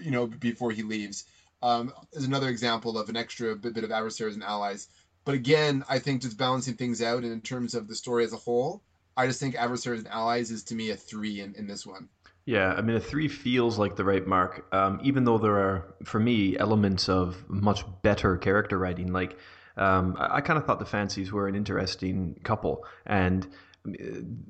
[0.00, 1.24] you know, before he leaves.
[1.62, 4.88] Um, is another example of an extra bit, bit of adversaries and allies.
[5.24, 8.32] But again, I think just balancing things out, and in terms of the story as
[8.32, 8.82] a whole,
[9.16, 12.08] I just think adversaries and allies is to me a three in, in this one.
[12.46, 15.94] Yeah, I mean, a three feels like the right mark, um, even though there are,
[16.04, 19.12] for me, elements of much better character writing.
[19.12, 19.38] Like,
[19.76, 23.46] um, I, I kind of thought the Phanceys were an interesting couple, and
[23.86, 23.92] uh,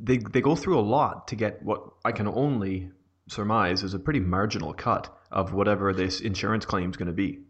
[0.02, 2.90] they they go through a lot to get what I can only
[3.28, 7.40] surmise is a pretty marginal cut of whatever this insurance claim is going to be.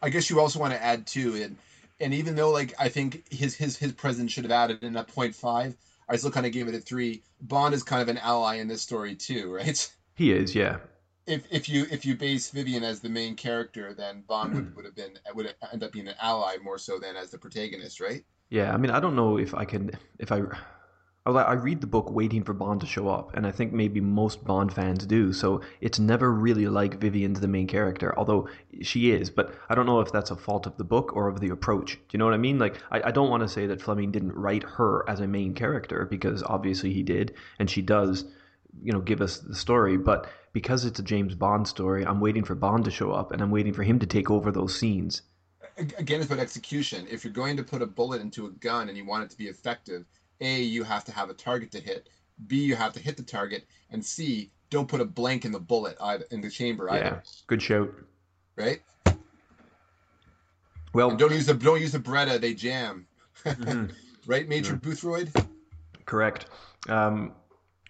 [0.00, 1.56] I guess you also want to add too, and
[2.00, 5.04] and even though like I think his his his presence should have added in a
[5.04, 5.76] point five,
[6.08, 7.22] I still kind of gave it a three.
[7.40, 9.94] Bond is kind of an ally in this story too, right?
[10.14, 10.78] He is, yeah.
[11.26, 14.84] If if you if you base Vivienne as the main character, then Bond would, would
[14.84, 18.24] have been would end up being an ally more so than as the protagonist, right?
[18.50, 20.42] Yeah, I mean, I don't know if I can if I.
[21.26, 24.44] I read the book waiting for Bond to show up, and I think maybe most
[24.44, 25.32] Bond fans do.
[25.34, 28.48] So it's never really like Vivienne's the main character, although
[28.80, 29.28] she is.
[29.28, 31.94] But I don't know if that's a fault of the book or of the approach.
[31.96, 32.58] Do you know what I mean?
[32.58, 35.52] Like, I, I don't want to say that Fleming didn't write her as a main
[35.52, 38.24] character because obviously he did, and she does,
[38.82, 39.98] you know, give us the story.
[39.98, 43.42] But because it's a James Bond story, I'm waiting for Bond to show up, and
[43.42, 45.22] I'm waiting for him to take over those scenes.
[45.76, 47.06] Again, it's about execution.
[47.10, 49.36] If you're going to put a bullet into a gun and you want it to
[49.36, 50.06] be effective
[50.40, 52.08] a, you have to have a target to hit.
[52.46, 53.66] B, you have to hit the target.
[53.90, 57.04] And C, don't put a blank in the bullet either, in the chamber either.
[57.04, 57.92] Yeah, good shout.
[58.56, 58.80] Right.
[60.92, 62.40] Well, and don't use the don't use the Beretta.
[62.40, 63.06] They jam.
[63.44, 63.86] Mm-hmm.
[64.26, 64.90] right, Major mm-hmm.
[64.90, 65.46] Boothroyd.
[66.04, 66.46] Correct.
[66.88, 67.32] Um,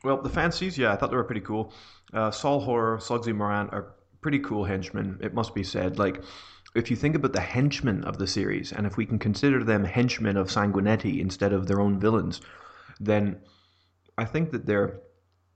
[0.04, 1.72] well, the Phanceys, yeah, I thought they were pretty cool.
[2.12, 5.18] Uh, Sol Horror, Sluggsy Morant are pretty cool henchmen.
[5.22, 5.98] It must be said.
[5.98, 6.22] Like
[6.78, 9.84] if you think about the henchmen of the series, and if we can consider them
[9.84, 12.40] henchmen of Sanguinetti instead of their own villains,
[13.00, 13.40] then
[14.16, 15.00] I think that they're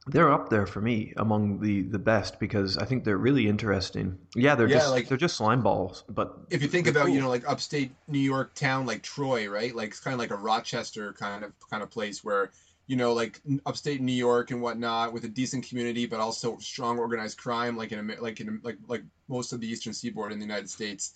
[0.08, 4.18] they're up there for me among the the best because I think they're really interesting.
[4.34, 7.14] Yeah, they're yeah, just like, they're just slime balls, but if you think about cool.
[7.14, 9.74] you know like upstate New York town like Troy, right?
[9.74, 12.50] Like it's kind of like a Rochester kind of kind of place where
[12.92, 16.98] you know like upstate New York and whatnot with a decent community, but also strong
[16.98, 20.44] organized crime, like in like in like like most of the eastern seaboard in the
[20.44, 21.14] United States.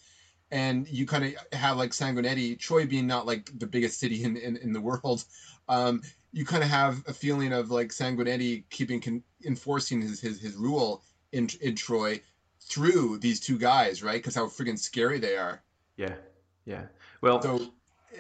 [0.51, 4.39] And you kind of have like Sanguinetti, Troy being not like the biggest city in
[4.39, 5.27] in, in the world.
[5.69, 6.01] Um,
[6.33, 10.55] you kind of have a feeling of like Sanguinetti keeping con- enforcing his, his his
[10.55, 12.23] rule in in Troy
[12.59, 14.17] through these two guys, right?
[14.17, 15.61] Because how freaking scary they are.
[15.99, 16.15] Yeah,
[16.65, 16.87] yeah.
[17.21, 17.71] Well, so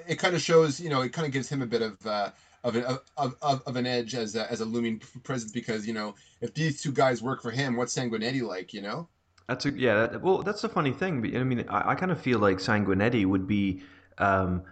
[0.07, 2.31] it kind of shows, you know, it kind of gives him a bit of uh,
[2.67, 2.85] of an
[3.17, 6.53] of, of, of an edge as a, as a looming presence because you know if
[6.53, 8.75] these two guys work for him, what's Sanguinetti like?
[8.75, 9.09] You know.
[9.49, 10.07] That's a yeah.
[10.09, 11.23] That, well, that's the funny thing.
[11.23, 13.83] But I mean, I, I kind of feel like Sanguinetti would be
[14.19, 14.65] um,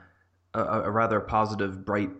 [0.53, 2.11] a, a rather positive, bright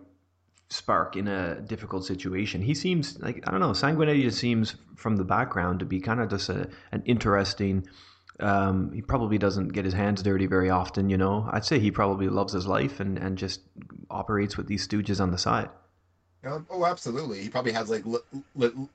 [0.69, 2.61] spark in a difficult situation.
[2.61, 3.71] He seems like I don't know.
[3.71, 7.87] Sanguinetti just seems from the background to be kind of just a, an interesting.
[8.39, 11.47] Um, he probably doesn't get his hands dirty very often, you know.
[11.51, 13.61] I'd say he probably loves his life and, and just
[14.09, 15.69] operates with these stooges on the side.
[16.45, 17.41] Oh, absolutely.
[17.41, 18.03] He probably has like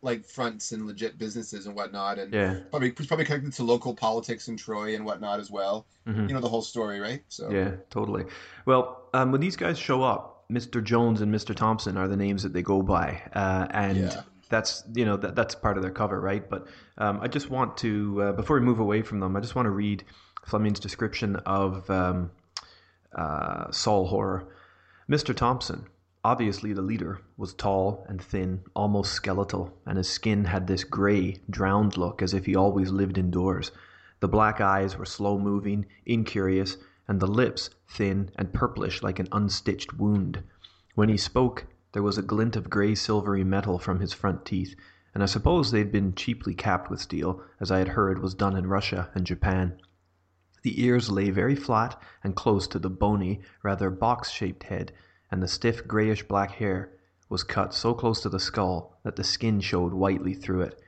[0.03, 3.95] like fronts and legit businesses and whatnot, and yeah, probably he's probably connected to local
[3.95, 5.87] politics in Troy and whatnot as well.
[6.07, 6.29] Mm-hmm.
[6.29, 7.23] You know the whole story, right?
[7.29, 8.25] So yeah, totally.
[8.67, 10.83] Well, um, when these guys show up, Mr.
[10.83, 11.55] Jones and Mr.
[11.55, 14.23] Thompson are the names that they go by, uh, and yeah.
[14.51, 16.49] That's you know that that's part of their cover, right?
[16.49, 16.67] But
[16.99, 19.67] um, I just want to uh, before we move away from them, I just want
[19.67, 20.05] to read
[20.45, 22.31] Fleming's description of um,
[23.15, 24.49] uh, Sol Horror.
[25.09, 25.35] Mr.
[25.35, 25.87] Thompson,
[26.25, 31.41] obviously the leader, was tall and thin, almost skeletal, and his skin had this grey,
[31.49, 33.73] drowned look as if he always lived indoors.
[34.21, 36.77] The black eyes were slow moving, incurious,
[37.09, 40.43] and the lips thin and purplish like an unstitched wound.
[40.95, 44.77] When he spoke, there was a glint of grey silvery metal from his front teeth,
[45.13, 48.57] and I suppose they'd been cheaply capped with steel, as I had heard was done
[48.57, 49.77] in Russia and Japan.
[50.63, 54.93] The ears lay very flat and close to the bony, rather box-shaped head,
[55.33, 56.93] and the stiff greyish-black hair
[57.29, 60.81] was cut so close to the skull that the skin showed whitely through it.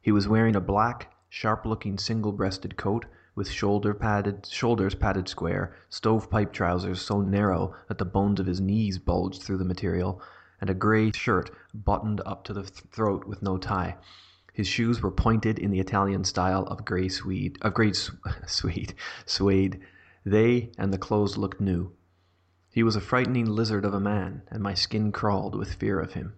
[0.00, 3.04] He was wearing a black, sharp-looking single-breasted coat
[3.34, 8.60] with shoulder padded shoulders padded square, stovepipe trousers so narrow that the bones of his
[8.62, 10.22] knees bulged through the material,
[10.60, 13.96] and a grey shirt buttoned up to the throat with no tie.
[14.52, 17.92] His shoes were pointed in the Italian style of grey suede, of grey
[18.46, 18.94] suede,
[19.26, 19.80] suede.
[20.24, 21.92] They and the clothes looked new.
[22.72, 26.14] He was a frightening lizard of a man, and my skin crawled with fear of
[26.14, 26.34] him.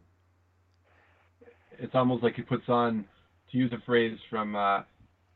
[1.79, 3.05] It's almost like he puts on,
[3.51, 4.83] to use a phrase from uh,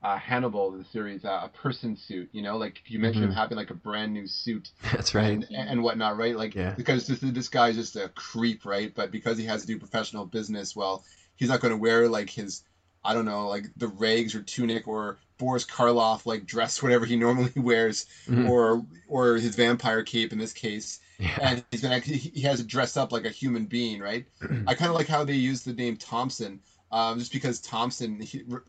[0.03, 2.29] uh, Hannibal, the series, uh, a person suit.
[2.33, 3.33] You know, like you mentioned mm-hmm.
[3.33, 4.71] him having like a brand new suit.
[4.93, 5.31] That's right.
[5.31, 6.37] And, and whatnot, right?
[6.37, 6.73] Like yeah.
[6.73, 8.93] because this this guy's just a creep, right?
[8.95, 11.05] But because he has to do professional business, well,
[11.37, 12.63] he's not going to wear like his
[13.05, 17.17] I don't know, like the rags or tunic or Boris Karloff like dress, whatever he
[17.17, 18.49] normally wears, mm-hmm.
[18.49, 21.01] or or his vampire cape in this case.
[21.19, 21.39] Yeah.
[21.41, 24.27] And he's gonna he has it dressed up like a human being, right?
[24.67, 26.61] I kind of like how they use the name Thompson,
[26.93, 28.25] um, just because Thompson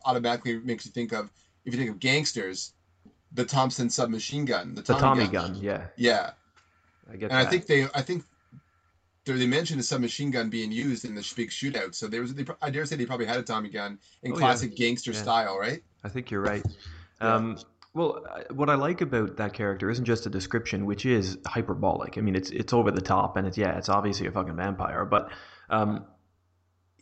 [0.06, 1.30] automatically makes you think of
[1.66, 2.74] if you think of gangsters,
[3.34, 5.54] the Thompson submachine gun, the Tommy, the Tommy gun.
[5.54, 5.62] gun.
[5.62, 6.32] yeah, yeah.
[7.12, 7.38] I get that.
[7.38, 7.48] and that.
[7.48, 8.24] I think they, I think
[9.26, 11.96] they mentioned a submachine gun being used in the big shootout.
[11.96, 14.36] So there was, they, I dare say, they probably had a Tommy gun in oh,
[14.36, 14.88] classic yeah.
[14.88, 15.22] gangster yeah.
[15.22, 15.82] style, right?
[16.04, 16.66] I think you're right.
[17.22, 17.58] Um,
[17.94, 22.18] Well, what I like about that character isn't just a description, which is hyperbolic.
[22.18, 25.06] I mean, it's it's over the top, and it's yeah, it's obviously a fucking vampire,
[25.06, 25.30] but
[25.70, 26.06] um,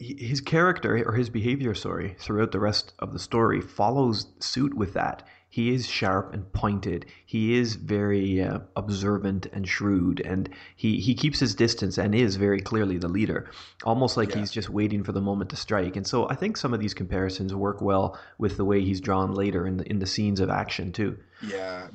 [0.02, 4.94] his character or his behavior, sorry, throughout the rest of the story follows suit with
[4.94, 5.28] that.
[5.48, 7.06] He is sharp and pointed.
[7.26, 12.38] He is very uh, observant and shrewd, and he, he keeps his distance and is
[12.38, 13.52] very clearly the leader,
[13.84, 14.40] almost like yeah.
[14.40, 15.98] he's just waiting for the moment to strike.
[15.98, 19.34] And so I think some of these comparisons work well with the way he's drawn
[19.34, 21.18] later in the in the scenes of action too.
[21.46, 21.88] Yeah,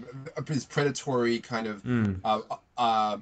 [0.47, 2.21] his predatory kind of mm.
[2.25, 2.41] uh,
[2.77, 3.17] uh,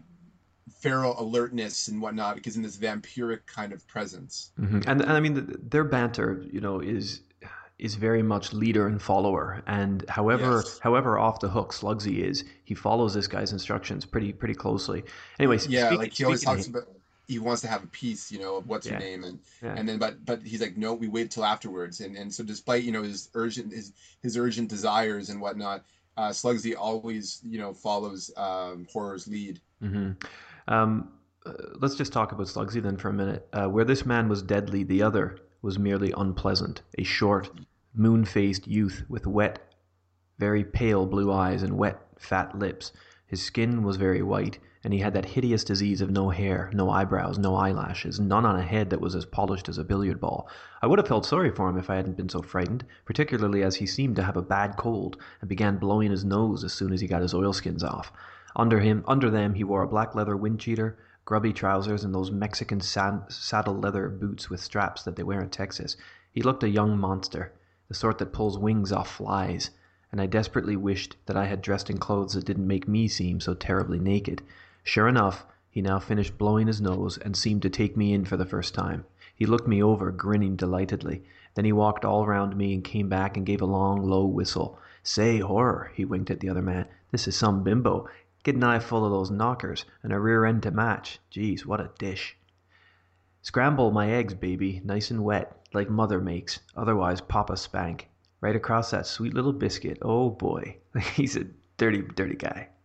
[0.84, 4.50] feral alertness and whatnot because in this vampiric kind of presence.
[4.60, 4.82] Mm-hmm.
[4.86, 7.20] And, and I mean, the, their banter, you know, is
[7.78, 9.62] is very much leader and follower.
[9.66, 10.78] And however yes.
[10.78, 15.04] however off the hook Sluggsy is, he follows this guy's instructions pretty pretty closely.
[15.38, 16.84] Anyways, yeah, speak, like he always talks about
[17.26, 18.92] he wants to have a piece, you know, of what's yeah.
[18.92, 19.74] your name, and yeah.
[19.76, 22.84] and then but but he's like, no, we wait till afterwards, and and so despite
[22.84, 23.92] you know his urgent his
[24.22, 25.84] his urgent desires and whatnot,
[26.16, 29.60] uh, Sluggsy always you know follows um, Horror's lead.
[29.82, 30.12] Mm-hmm.
[30.68, 31.10] Um,
[31.46, 33.46] uh, let's just talk about Sluggsy then for a minute.
[33.52, 36.82] Uh, where this man was deadly, the other was merely unpleasant.
[36.98, 37.50] A short,
[37.94, 39.74] moon faced youth with wet,
[40.38, 42.92] very pale blue eyes and wet, fat lips.
[43.26, 46.90] His skin was very white, and he had that hideous disease of no hair, no
[46.90, 50.48] eyebrows, no eyelashes, none on a head that was as polished as a billiard ball.
[50.82, 53.76] I would have felt sorry for him if I hadn't been so frightened, particularly as
[53.76, 57.00] he seemed to have a bad cold and began blowing his nose as soon as
[57.00, 58.12] he got his oilskins off.
[58.56, 62.30] Under him, under them, he wore a black leather wind cheater, grubby trousers, and those
[62.30, 65.96] Mexican sad, saddle leather boots with straps that they wear in Texas.
[66.30, 67.52] He looked a young monster,
[67.88, 69.70] the sort that pulls wings off flies,
[70.12, 73.40] and I desperately wished that I had dressed in clothes that didn't make me seem
[73.40, 74.42] so terribly naked.
[74.84, 78.36] Sure enough, he now finished blowing his nose and seemed to take me in for
[78.36, 79.04] the first time.
[79.34, 81.24] He looked me over, grinning delightedly.
[81.56, 84.78] Then he walked all round me and came back and gave a long, low whistle.
[85.02, 86.86] Say, horror, he winked at the other man.
[87.10, 88.08] This is some bimbo.
[88.44, 91.18] Get an eye full of those knockers and a rear end to match.
[91.30, 92.36] Geez, what a dish.
[93.40, 98.08] Scramble my eggs, baby, nice and wet, like mother makes, otherwise papa spank.
[98.40, 99.98] Right across that sweet little biscuit.
[100.02, 100.76] Oh boy,
[101.14, 101.46] he's a
[101.78, 102.68] dirty, dirty guy.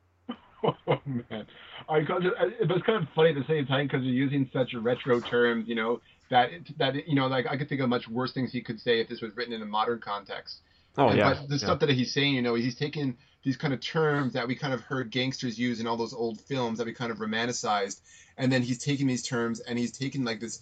[0.62, 1.48] Oh man,
[1.88, 2.20] I uh,
[2.60, 5.70] it was kind of funny at the same time because you're using such retro terms,
[5.70, 8.62] you know, that that you know, like I could think of much worse things he
[8.62, 10.60] could say if this was written in a modern context.
[10.98, 11.34] Oh yeah.
[11.34, 11.60] But the yeah.
[11.60, 14.74] stuff that he's saying, you know, he's taking these kind of terms that we kind
[14.74, 18.02] of heard gangsters use in all those old films that we kind of romanticized,
[18.38, 20.62] and then he's taking these terms and he's taking like this.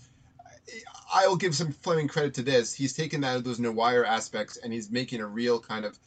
[1.13, 2.73] I will give some Fleming credit to this.
[2.73, 5.97] He's taken that those noir aspects and he's making a real kind of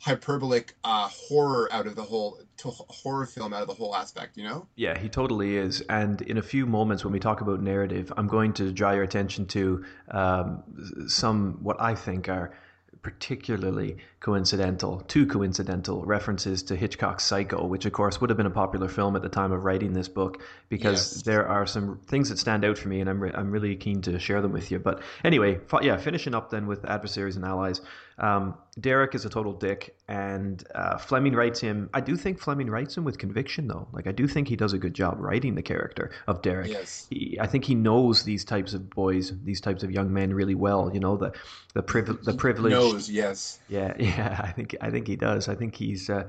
[0.00, 4.44] hyperbolic uh, horror out of the whole horror film out of the whole aspect you
[4.44, 8.12] know yeah he totally is and in a few moments when we talk about narrative
[8.16, 10.62] i'm going to draw your attention to um,
[11.06, 12.52] some what i think are
[13.02, 18.50] particularly coincidental, too coincidental references to Hitchcock's Psycho, which of course would have been a
[18.50, 21.22] popular film at the time of writing this book, because yes.
[21.22, 24.02] there are some things that stand out for me, and I'm re- I'm really keen
[24.02, 24.78] to share them with you.
[24.78, 27.80] But anyway, yeah, finishing up then with adversaries and allies.
[28.20, 31.88] Um, Derek is a total dick, and uh, Fleming writes him.
[31.94, 33.88] I do think Fleming writes him with conviction, though.
[33.92, 36.70] Like I do think he does a good job writing the character of Derek.
[36.70, 37.06] Yes.
[37.10, 40.54] He, I think he knows these types of boys, these types of young men really
[40.54, 40.90] well.
[40.92, 41.32] You know the
[41.74, 42.72] the, priv- the privilege.
[42.72, 43.58] Knows, yes.
[43.68, 44.40] Yeah, yeah.
[44.44, 45.48] I think I think he does.
[45.48, 46.28] I think he's uh,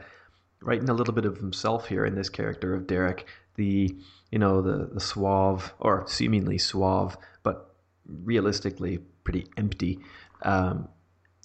[0.62, 3.28] writing a little bit of himself here in this character of Derek.
[3.56, 3.94] The
[4.32, 10.00] you know the the suave or seemingly suave, but realistically pretty empty.
[10.44, 10.88] Um,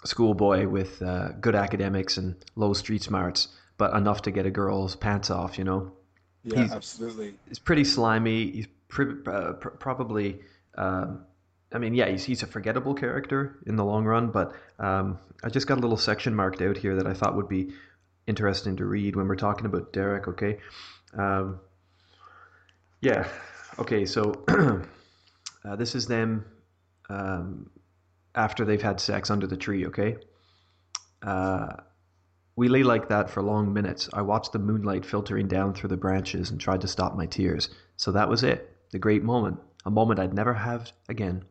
[0.05, 3.49] schoolboy with uh, good academics and low street smarts,
[3.79, 5.93] but enough to get a girl's pants off, you know?
[6.45, 7.35] Yeah, he's, absolutely.
[7.49, 8.51] He's pretty slimy.
[8.51, 8.67] He's
[8.99, 10.41] uh, pr- probably,
[10.77, 11.25] um,
[11.73, 15.49] I mean, yeah, he's, he's a forgettable character in the long run, but um, I
[15.49, 17.73] just got a little section marked out here that I thought would be
[18.27, 20.59] interesting to read when we're talking about Derek, okay?
[21.15, 21.61] Um,
[23.01, 23.29] yeah,
[23.79, 24.45] okay, so
[25.65, 26.45] uh, this is them
[27.09, 27.71] um,
[28.37, 30.17] after they've had sex under the tree, okay?
[31.23, 31.73] Uh,
[32.55, 34.09] we lay like that for long minutes.
[34.13, 37.69] I watched the moonlight filtering down through the branches and tried to stop my tears.
[37.97, 41.45] So that was it, the great moment, a moment I'd never have again.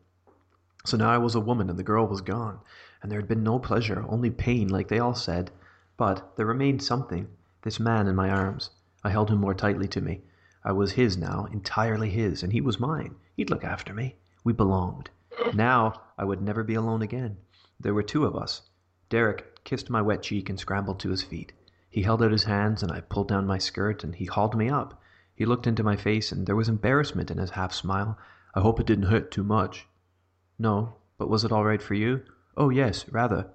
[0.84, 2.60] So now I was a woman and the girl was gone,
[3.02, 5.50] and there had been no pleasure, only pain, like they all said.
[5.96, 7.28] But there remained something
[7.62, 8.70] this man in my arms.
[9.02, 10.22] I held him more tightly to me.
[10.64, 13.16] I was his now, entirely his, and he was mine.
[13.36, 14.16] He'd look after me.
[14.44, 15.10] We belonged.
[15.54, 17.36] Now I would never be alone again.
[17.78, 18.62] There were two of us.
[19.08, 21.52] Derek kissed my wet cheek and scrambled to his feet.
[21.88, 24.68] He held out his hands and I pulled down my skirt and he hauled me
[24.68, 25.00] up.
[25.34, 28.18] He looked into my face and there was embarrassment in his half smile.
[28.54, 29.86] I hope it didn't hurt too much.
[30.58, 32.22] No, but was it all right for you?
[32.56, 33.52] Oh, yes, rather.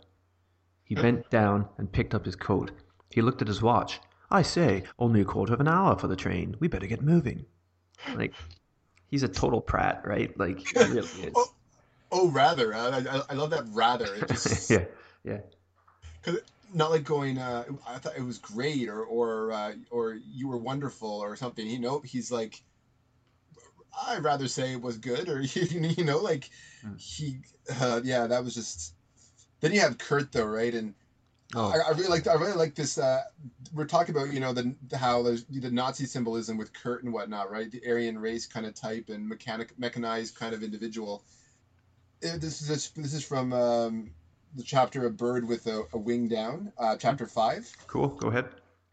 [0.83, 2.71] He bent down and picked up his coat.
[3.09, 3.99] He looked at his watch.
[4.29, 6.55] I say, only a quarter of an hour for the train.
[6.59, 7.45] We better get moving.
[8.15, 8.33] Like,
[9.07, 10.37] he's a total prat, right?
[10.37, 11.49] Like, he really is.
[12.11, 12.73] Oh, rather.
[12.73, 14.13] I, I, I love that rather.
[14.15, 14.85] It just yeah,
[15.23, 15.39] yeah.
[16.23, 16.39] Cause
[16.73, 17.37] not like going.
[17.37, 21.65] Uh, I thought it was great, or or uh, or you were wonderful, or something.
[21.65, 22.61] You know, he's like.
[24.07, 26.49] I'd rather say it was good, or you know, like
[26.81, 26.95] Hmm.
[26.97, 27.37] he,
[27.79, 28.93] uh, yeah, that was just.
[29.59, 30.73] Then you have Kurt though, right?
[30.73, 30.95] And
[31.53, 32.97] Oh, I, I really like I really like this.
[32.97, 33.23] Uh,
[33.73, 37.51] we're talking about you know the how there's the Nazi symbolism with Kurt and whatnot,
[37.51, 37.69] right?
[37.69, 41.23] The Aryan race kind of type and mechanic mechanized kind of individual.
[42.23, 44.11] Uh, this is this, this is from um,
[44.55, 47.71] the chapter "A Bird with a, a Wing Down," uh, chapter five.
[47.87, 48.09] cool.
[48.09, 48.45] Go ahead.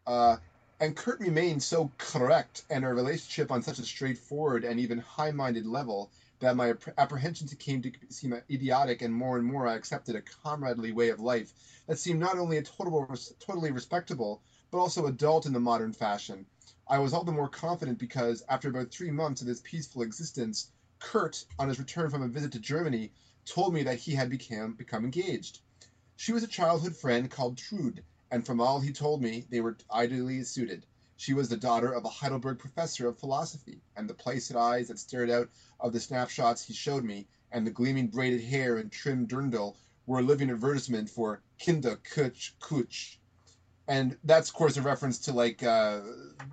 [0.07, 0.37] Uh,
[0.79, 5.65] and Kurt remained so correct, and our relationship on such a straightforward and even high-minded
[5.67, 10.21] level that my apprehensions came to seem idiotic, and more and more I accepted a
[10.21, 11.53] comradely way of life
[11.85, 14.41] that seemed not only a total, totally respectable,
[14.71, 16.45] but also adult in the modern fashion.
[16.87, 20.71] I was all the more confident because, after about three months of this peaceful existence,
[20.99, 23.11] Kurt, on his return from a visit to Germany,
[23.45, 25.59] told me that he had become become engaged.
[26.17, 29.77] She was a childhood friend called Trude, and from all he told me, they were
[29.91, 30.85] ideally suited.
[31.17, 34.99] She was the daughter of a Heidelberg professor of philosophy, and the placid eyes that
[34.99, 35.49] stared out
[35.79, 40.19] of the snapshots he showed me, and the gleaming braided hair and trim dirndl were
[40.19, 43.17] a living advertisement for Kinder Kutsch Kutsch.
[43.87, 46.01] And that's, of course, a reference to like uh,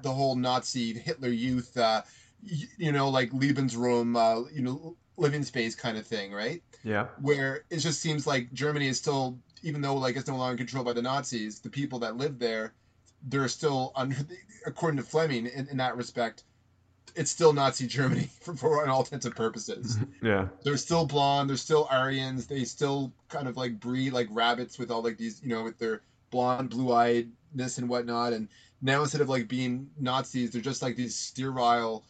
[0.02, 2.02] the whole Nazi Hitler Youth, uh,
[2.42, 6.62] you know, like Lebensraum, uh, you know, living space kind of thing, right?
[6.84, 7.08] Yeah.
[7.20, 10.86] where it just seems like Germany is still, even though like it's no longer controlled
[10.86, 12.74] by the Nazis, the people that live there,
[13.24, 14.16] they're still under,
[14.66, 16.44] according to Fleming, in, in that respect,
[17.16, 19.98] it's still Nazi Germany for, for all intents and purposes.
[20.22, 20.46] Yeah.
[20.62, 24.90] they're still blonde, they're still Aryans, they still kind of like breed like rabbits with
[24.92, 28.32] all like these, you know, with their blonde, blue-eyedness and whatnot.
[28.32, 28.48] And
[28.82, 32.04] now instead of like being Nazis, they're just like these sterile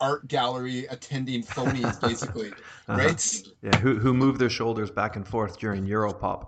[0.00, 2.52] art gallery attending phonies, basically,
[2.88, 2.98] Uh-huh.
[2.98, 3.42] right?
[3.62, 3.78] Yeah.
[3.78, 6.46] Who who move their shoulders back and forth during Europop.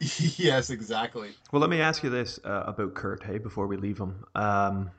[0.38, 1.30] yes, exactly.
[1.52, 4.24] Well, let me ask you this uh, about Kurt, hey, before we leave him.
[4.34, 4.90] Um,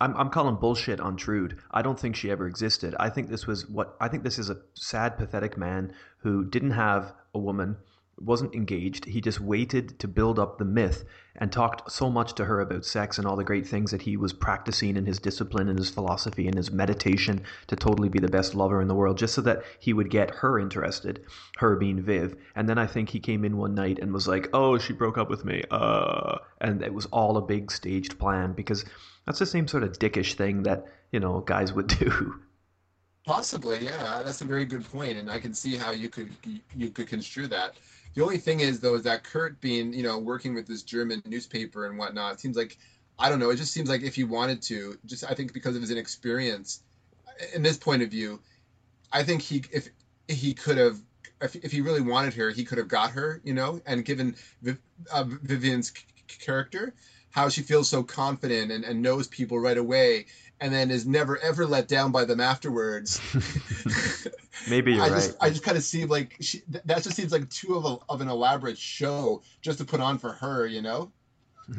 [0.00, 1.58] I'm, I'm calling bullshit on Trude.
[1.70, 2.94] I don't think she ever existed.
[2.98, 6.72] I think this was what I think this is a sad, pathetic man who didn't
[6.72, 7.76] have a woman,
[8.18, 9.04] wasn't engaged.
[9.06, 11.04] He just waited to build up the myth
[11.36, 14.16] and talked so much to her about sex and all the great things that he
[14.16, 18.28] was practicing in his discipline and his philosophy and his meditation to totally be the
[18.28, 21.24] best lover in the world, just so that he would get her interested,
[21.56, 22.36] her being Viv.
[22.54, 25.18] And then I think he came in one night and was like, "Oh, she broke
[25.18, 28.84] up with me," uh, and it was all a big staged plan because
[29.26, 32.34] that's the same sort of dickish thing that you know guys would do.
[33.24, 34.22] Possibly, yeah.
[34.24, 36.30] That's a very good point, and I can see how you could
[36.76, 37.74] you could construe that.
[38.14, 41.22] The only thing is, though, is that Kurt being, you know, working with this German
[41.26, 42.78] newspaper and whatnot, seems like,
[43.18, 45.76] I don't know, it just seems like if he wanted to, just I think because
[45.76, 46.82] of his inexperience,
[47.54, 48.40] in this point of view,
[49.12, 49.88] I think he if
[50.28, 50.98] he could have.
[51.40, 54.36] If, if he really wanted her, he could have got her, you know, and given
[54.62, 54.78] Viv,
[55.12, 56.94] uh, Vivienne's c- character,
[57.30, 60.26] how she feels so confident and, and knows people right away,
[60.62, 63.20] and then is never ever let down by them afterwards.
[64.70, 65.16] Maybe you're I right.
[65.16, 67.98] just I just kind of see like she, that just seems like too of a,
[68.08, 71.10] of an elaborate show just to put on for her, you know?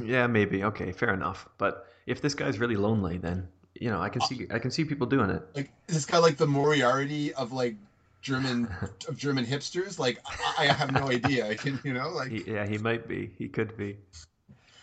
[0.04, 0.66] Yeah, maybe.
[0.66, 1.48] Okay, fair enough.
[1.58, 4.84] But if this guy's really lonely, then you know I can see I can see
[4.84, 5.42] people doing it.
[5.56, 7.76] Like is this guy like the Moriarty of like
[8.22, 8.68] German
[9.08, 9.98] of German hipsters?
[9.98, 10.20] Like
[10.58, 12.10] I, I have no idea, I can, you know?
[12.10, 13.32] Like He, yeah, he might be.
[13.38, 13.98] He could be.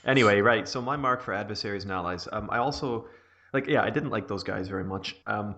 [0.06, 0.66] Anyway, right.
[0.66, 2.26] So my mark for adversaries and allies.
[2.32, 3.04] Um, I also
[3.52, 3.66] like.
[3.66, 5.16] Yeah, I didn't like those guys very much.
[5.26, 5.54] Um,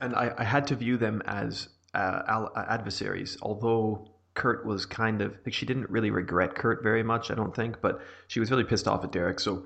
[0.00, 3.36] and I, I had to view them as uh, al- uh, adversaries.
[3.42, 7.30] Although Kurt was kind of like she didn't really regret Kurt very much.
[7.30, 9.40] I don't think, but she was really pissed off at Derek.
[9.40, 9.64] So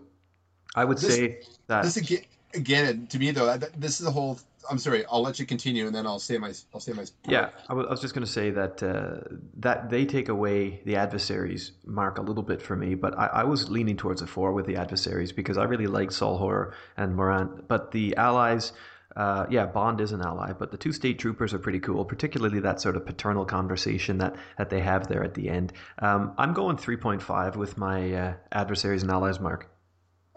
[0.75, 2.23] I would This- say that this again,
[2.55, 4.39] again to me though, this is the whole.
[4.71, 7.05] I'm sorry, I'll let you continue and then I'll say my I'll say my.
[7.29, 11.73] Yeah, I was, just going to say that uh, that they take away the adversaries
[11.85, 14.67] mark a little bit for me, but I, I was leaning towards a four with
[14.67, 17.69] the adversaries because I really liked Sol Horror and Morant.
[17.69, 18.73] But the allies,
[19.17, 22.61] uh, yeah, Bond is an ally, but the two state troopers are pretty cool, particularly
[22.61, 25.73] that sort of paternal conversation that, that they have there at the end.
[26.01, 29.71] Um, I'm going 3.5 with my uh, adversaries and allies mark.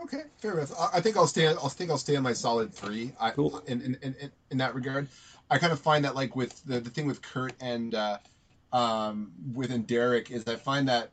[0.02, 0.72] Okay, fair enough.
[0.80, 1.48] I, I think I'll stay.
[1.48, 3.14] I'll think I'll stay on my solid three.
[3.20, 3.60] I, Cool.
[3.68, 4.16] in, in, in,
[4.52, 5.08] in- that regard,
[5.50, 8.18] I kind of find that like with the, the thing with Kurt and uh,
[8.74, 11.10] um, within Derek is I find that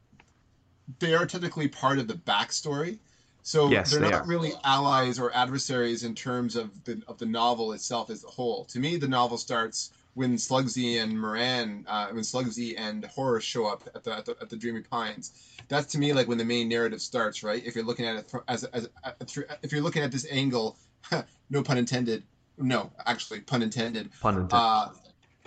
[0.99, 2.99] they are technically part of the backstory.
[3.43, 4.27] So Yes, they're they not are.
[4.27, 8.65] really allies or adversaries in terms of the of the novel itself as a whole.
[8.67, 13.67] To me, the novel starts when Sluggsy and Morant, uh, when Sluggsy and Horace show
[13.67, 15.33] up at the, at the at the Dreamy Pines.
[15.69, 17.65] That's to me like when the main narrative starts, right?
[17.65, 20.77] If you're looking at it as as, as if you're looking at this angle,
[21.51, 22.23] no pun intended.
[22.57, 24.11] No, actually, pun intended.
[24.21, 24.55] Pun intended.
[24.55, 24.89] Uh,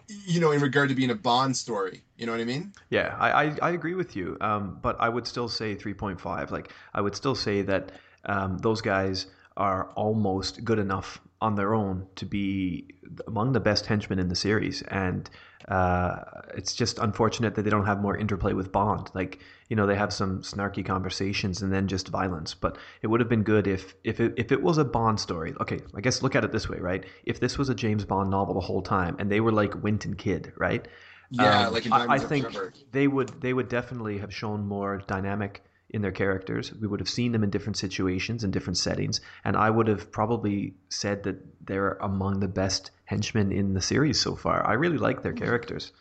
[0.09, 2.01] you know, in regard to being a Bond story.
[2.17, 2.73] You know what I mean?
[2.89, 4.37] Yeah, I, I, I agree with you.
[4.41, 6.49] Um, but I would still say 3.5.
[6.49, 7.91] Like, I would still say that
[8.25, 9.27] um, those guys
[9.57, 12.87] are almost good enough on their own to be
[13.27, 14.81] among the best henchmen in the series.
[14.83, 15.29] And
[15.67, 16.15] uh,
[16.55, 19.09] it's just unfortunate that they don't have more interplay with Bond.
[19.13, 19.39] Like,
[19.69, 22.53] you know, they have some snarky conversations and then just violence.
[22.53, 25.53] But it would have been good if if it, if it was a Bond story.
[25.61, 27.05] Okay, I guess look at it this way, right?
[27.25, 30.05] If this was a James Bond novel the whole time and they were like Wint
[30.05, 30.87] and Kidd, right?
[31.29, 32.47] Yeah, um, like I, I think
[32.91, 36.73] they would they would definitely have shown more dynamic in their characters.
[36.73, 40.11] We would have seen them in different situations and different settings, and I would have
[40.11, 44.65] probably said that they're among the best henchmen in the series so far.
[44.67, 45.93] I really like their characters.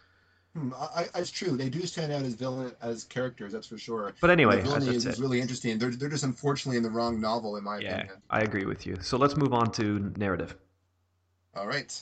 [0.57, 1.57] Hmm, I, I, it's true.
[1.57, 3.53] They do stand out as villain as characters.
[3.53, 4.15] That's for sure.
[4.21, 5.79] But anyway, the villainy is, really interesting.
[5.79, 8.17] They're they're just unfortunately in the wrong novel, in my yeah, opinion.
[8.31, 8.97] I agree with you.
[9.03, 10.57] So let's move on to narrative.
[11.55, 11.93] All right.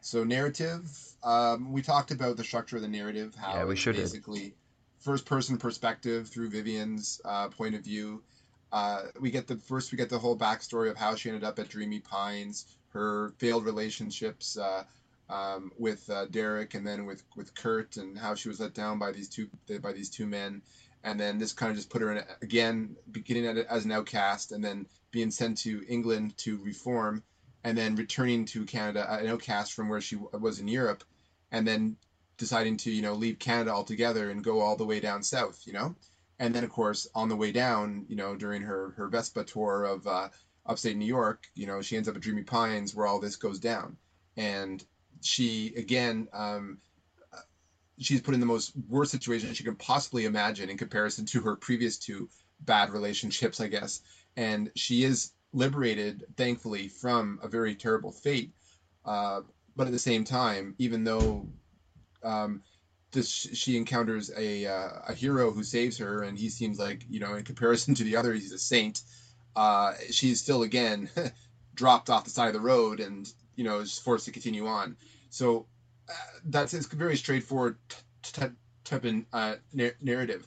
[0.00, 0.90] So narrative.
[1.22, 3.34] Um, we talked about the structure of the narrative.
[3.34, 4.54] How yeah, we should basically
[5.02, 8.22] first person perspective through Vivienne's uh, point of view.
[8.70, 11.58] Uh, we get the first we get the whole backstory of how she ended up
[11.58, 14.84] at Dreamy Pines, her failed relationships uh,
[15.28, 18.98] um, with uh, Derek, and then with with Kurt, and how she was let down
[18.98, 19.48] by these two
[19.82, 20.62] by these two men,
[21.04, 24.64] and then this kind of just put her in again beginning as an outcast, and
[24.64, 27.22] then being sent to England to reform,
[27.64, 31.04] and then returning to Canada an outcast from where she was in Europe,
[31.50, 31.96] and then
[32.42, 35.72] deciding to you know leave Canada altogether and go all the way down south, you
[35.72, 35.94] know,
[36.38, 39.84] and then of course on the way down, you know, during her her Vespa tour
[39.84, 40.28] of uh,
[40.66, 43.58] upstate New York, you know, she ends up at Dreamy Pines where all this goes
[43.58, 43.96] down,
[44.36, 44.84] and
[45.20, 46.28] she again.
[46.32, 46.78] Um,
[47.98, 51.54] she's put in the most worst situation she can possibly imagine in comparison to her
[51.54, 52.28] previous two
[52.60, 54.00] bad relationships, I guess.
[54.36, 58.52] And she is liberated, thankfully, from a very terrible fate.
[59.04, 59.42] Uh,
[59.76, 61.48] but at the same time, even though
[62.22, 62.62] um,
[63.12, 67.20] this she encounters a uh, a hero who saves her, and he seems like you
[67.20, 69.02] know in comparison to the others, he's a saint.
[69.54, 71.10] Uh, she's still again
[71.74, 74.96] dropped off the side of the road, and you know is forced to continue on.
[75.30, 75.66] So
[76.08, 76.12] uh,
[76.46, 77.76] that's it's very straightforward
[78.22, 78.54] type
[78.90, 80.46] of uh, narrative.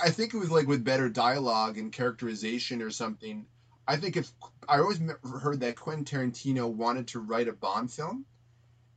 [0.00, 3.46] I think it was like with better dialogue and characterization or something.
[3.86, 4.32] I think if
[4.68, 5.00] I always
[5.40, 8.24] heard that Quentin Tarantino wanted to write a Bond film,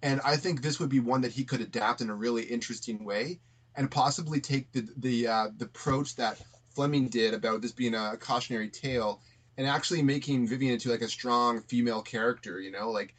[0.02, 3.04] and I think this would be one that he could adapt in a really interesting
[3.04, 3.40] way,
[3.76, 6.42] and possibly take the the uh, the approach that
[6.76, 9.22] Fleming did about this being a cautionary tale,
[9.58, 12.60] and actually making Vivienne into like a strong female character.
[12.60, 13.14] You know, like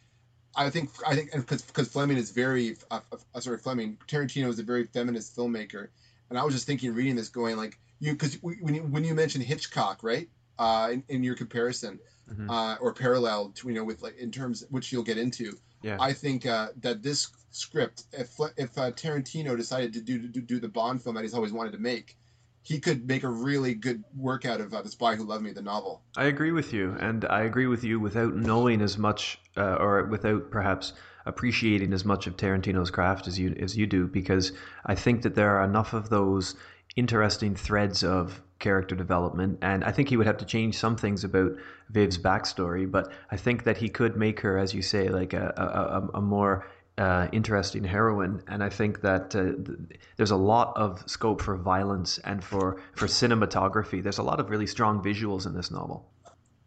[0.56, 3.00] I think I think because Fleming is very uh,
[3.34, 5.88] uh, sorry Fleming Tarantino is a very feminist filmmaker,
[6.30, 9.14] and I was just thinking reading this going like you because when you when you
[9.14, 10.28] mentioned Hitchcock right
[10.58, 12.00] uh, in, in your comparison
[12.30, 12.50] mm-hmm.
[12.50, 15.96] uh, or parallel to you know with like in terms which you'll get into yeah.
[16.00, 20.60] I think uh, that this script, if if uh, Tarantino decided to do, to do
[20.60, 22.16] the Bond film that he's always wanted to make,
[22.62, 25.52] he could make a really good work out of uh, The Spy Who Loved Me,
[25.52, 26.02] the novel.
[26.16, 30.04] I agree with you, and I agree with you without knowing as much, uh, or
[30.04, 30.92] without perhaps
[31.26, 34.52] appreciating as much of Tarantino's craft as you as you do, because
[34.86, 36.54] I think that there are enough of those
[36.96, 39.58] interesting threads of character development.
[39.62, 41.52] And I think he would have to change some things about
[41.90, 45.52] Viv's backstory, but I think that he could make her, as you say, like a,
[45.56, 46.68] a, a more
[46.98, 48.42] uh, interesting heroine.
[48.46, 49.72] And I think that uh,
[50.16, 54.02] there's a lot of scope for violence and for, for cinematography.
[54.02, 56.06] There's a lot of really strong visuals in this novel.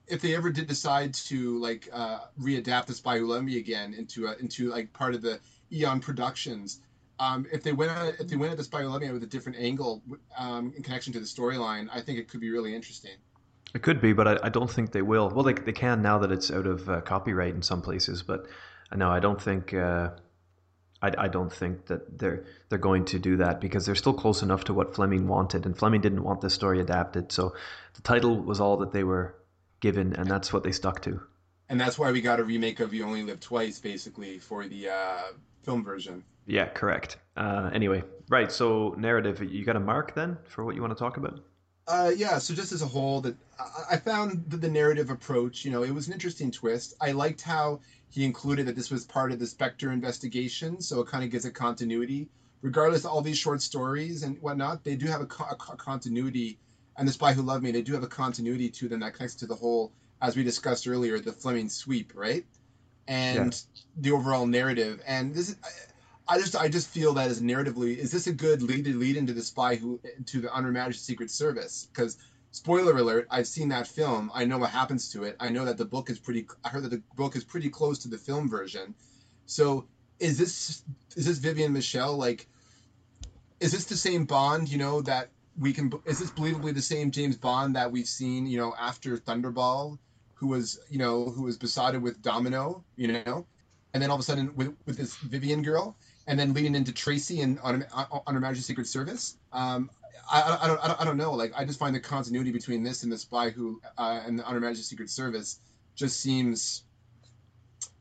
[0.08, 4.36] If they ever did decide to like uh, readapt this Spy Who again into a,
[4.36, 5.40] into like part of the
[5.72, 6.82] Eon Productions,
[7.20, 9.24] um, if they went at, if they went at the Spy Who Loved Me with
[9.24, 10.02] a different angle
[10.38, 13.12] um, in connection to the storyline, I think it could be really interesting.
[13.74, 15.30] It could be, but I, I don't think they will.
[15.30, 18.46] Well, they, they can now that it's out of uh, copyright in some places, but
[18.96, 20.10] no, I don't think uh,
[21.02, 24.42] I, I don't think that they're they're going to do that because they're still close
[24.42, 27.54] enough to what Fleming wanted, and Fleming didn't want this story adapted, so
[27.94, 29.36] the title was all that they were
[29.80, 31.22] given, and that's what they stuck to.
[31.70, 34.90] And that's why we got a remake of You Only Live Twice, basically, for the
[34.90, 35.22] uh,
[35.64, 36.24] film version.
[36.46, 37.18] Yeah, correct.
[37.38, 38.52] Uh, anyway, right.
[38.52, 41.40] So narrative, you got a mark then for what you want to talk about?
[41.88, 42.38] Uh, yeah.
[42.38, 43.36] So just as a whole, that
[43.90, 45.66] I found that the narrative approach.
[45.66, 46.96] You know, it was an interesting twist.
[47.02, 51.08] I liked how he included that this was part of the Spectre investigation, so it
[51.08, 52.30] kind of gives a continuity.
[52.62, 56.60] Regardless of all these short stories and whatnot, they do have a, co- a continuity.
[56.98, 59.36] And the Spy Who Loved Me, they do have a continuity to them that connects
[59.36, 59.92] to the whole,
[60.22, 62.46] as we discussed earlier, the Fleming sweep, right?
[63.08, 63.82] and yeah.
[63.98, 65.02] the overall narrative.
[65.06, 65.56] And this,
[66.28, 69.18] I, just, I just feel that as narratively, is this a good lead to lead
[69.18, 71.90] into the spy who to the Under Secret Service?
[71.92, 72.18] Because
[72.52, 74.32] spoiler alert, I've seen that film.
[74.34, 75.36] I know what happens to it.
[75.40, 76.48] I know that the book is pretty.
[76.64, 78.96] I heard that the book is pretty close to the film version.
[79.46, 79.86] So
[80.20, 80.84] is this
[81.16, 82.48] is this Vivienne Michel like?
[83.60, 84.70] Is this the same Bond?
[84.70, 85.30] You know that
[85.60, 85.92] we can.
[86.06, 88.48] Is this believably the same James Bond that we've seen?
[88.48, 89.98] You know after Thunderball,
[90.34, 92.84] who was you know who was besotted with Domino.
[92.96, 93.46] You know,
[93.94, 95.98] and then all of a sudden with with this Vivienne girl,
[96.28, 99.38] and then leading into Tracy and on, on Her Majesty's Secret Service.
[99.52, 99.90] Um,
[100.32, 101.34] I, I, don't, I don't I don't know.
[101.34, 104.46] Like I just find the continuity between this and the Spy Who uh, and the
[104.46, 105.60] On Her Majesty's Secret Service
[105.96, 106.84] just seems.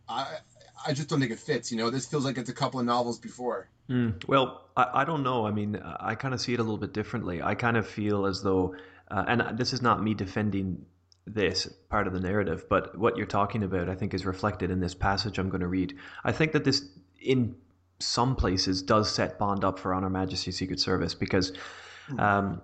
[0.09, 0.39] I
[0.87, 1.71] I just don't think it fits.
[1.71, 3.69] You know, this feels like it's a couple of novels before.
[3.89, 5.47] Mm, well, I, I don't know.
[5.47, 7.43] I mean, I kind of see it a little bit differently.
[7.43, 8.77] I kind of feel as though,
[9.11, 10.85] uh, and this is not me defending
[11.27, 14.81] this part of the narrative, but what you're talking about, I think, is reflected in
[14.81, 15.97] this passage I'm going to read.
[16.25, 16.85] I think that this,
[17.21, 17.55] in
[17.99, 21.53] some places, does set Bond up for Honor Her Majesty's Secret Service because
[22.09, 22.21] hmm.
[22.21, 22.63] um,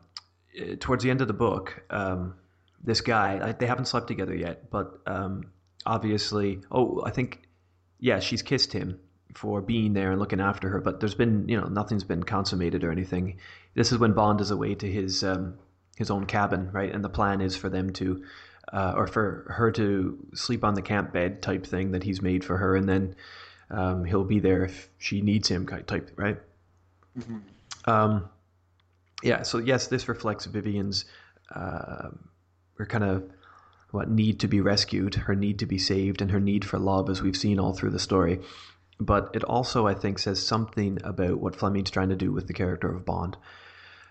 [0.57, 2.35] eh, towards the end of the book, um,
[2.83, 5.51] this guy, they haven't slept together yet, but um,
[5.85, 7.49] obviously, oh, I think,
[7.99, 9.01] yeah, she's kissed him
[9.35, 12.85] for being there and looking after her, but there's been, you know, nothing's been consummated
[12.85, 13.39] or anything.
[13.75, 15.59] This is when Bond is away to his um,
[15.97, 16.95] his own cabin, right?
[16.95, 18.23] And the plan is for them to,
[18.73, 22.45] uh, or for her to sleep on the camp bed type thing that he's made
[22.45, 23.17] for her, and then
[23.71, 26.39] um, he'll be there if she needs him type, right?
[27.19, 27.91] Mm-hmm.
[27.91, 28.29] Um,
[29.23, 29.43] yeah.
[29.43, 31.05] So yes, this reflects Vivienne's,
[31.55, 32.11] uh,
[32.77, 33.31] her kind of
[33.91, 37.09] what need to be rescued, her need to be saved, and her need for love,
[37.09, 38.41] as we've seen all through the story.
[39.01, 42.53] But it also, I think, says something about what Fleming's trying to do with the
[42.53, 43.37] character of Bond.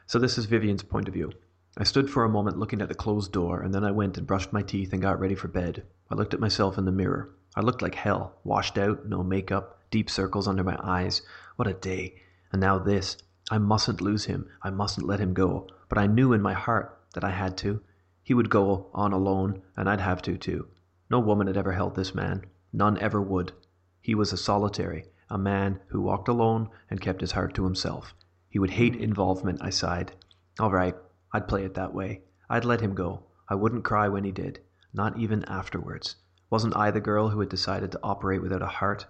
[0.07, 1.31] So this is Vivienne's point of view.
[1.77, 4.25] I stood for a moment looking at the closed door, and then I went and
[4.25, 5.83] brushed my teeth and got ready for bed.
[6.09, 7.29] I looked at myself in the mirror.
[7.57, 11.23] I looked like hell, washed out, no makeup, deep circles under my eyes.
[11.55, 12.21] What a day.
[12.51, 13.17] And now this.
[13.49, 14.47] I mustn't lose him.
[14.61, 15.67] I mustn't let him go.
[15.89, 17.81] But I knew in my heart that I had to.
[18.21, 20.67] He would go on alone, and I'd have to too.
[21.09, 22.45] No woman had ever held this man.
[22.71, 23.53] None ever would.
[24.01, 28.13] He was a solitary, a man who walked alone and kept his heart to himself.
[28.49, 30.11] He would hate involvement, I sighed.
[30.59, 30.95] All right,
[31.33, 32.21] I'd play it that way.
[32.51, 33.23] I'd let him go.
[33.49, 34.59] I wouldn't cry when he did.
[34.93, 36.17] Not even afterwards.
[36.49, 39.05] Wasn't I the girl who had decided to operate without a heart?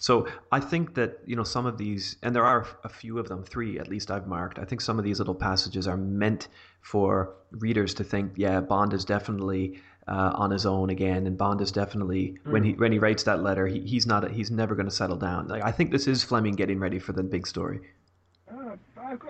[0.00, 3.28] So I think that you know some of these, and there are a few of
[3.28, 4.58] them, three at least I've marked.
[4.58, 6.48] I think some of these little passages are meant
[6.80, 11.60] for readers to think, yeah, Bond is definitely uh, on his own again, and Bond
[11.60, 12.52] is definitely mm.
[12.52, 15.16] when he when he writes that letter, he, he's not he's never going to settle
[15.16, 15.48] down.
[15.48, 17.80] Like I think this is Fleming getting ready for the big story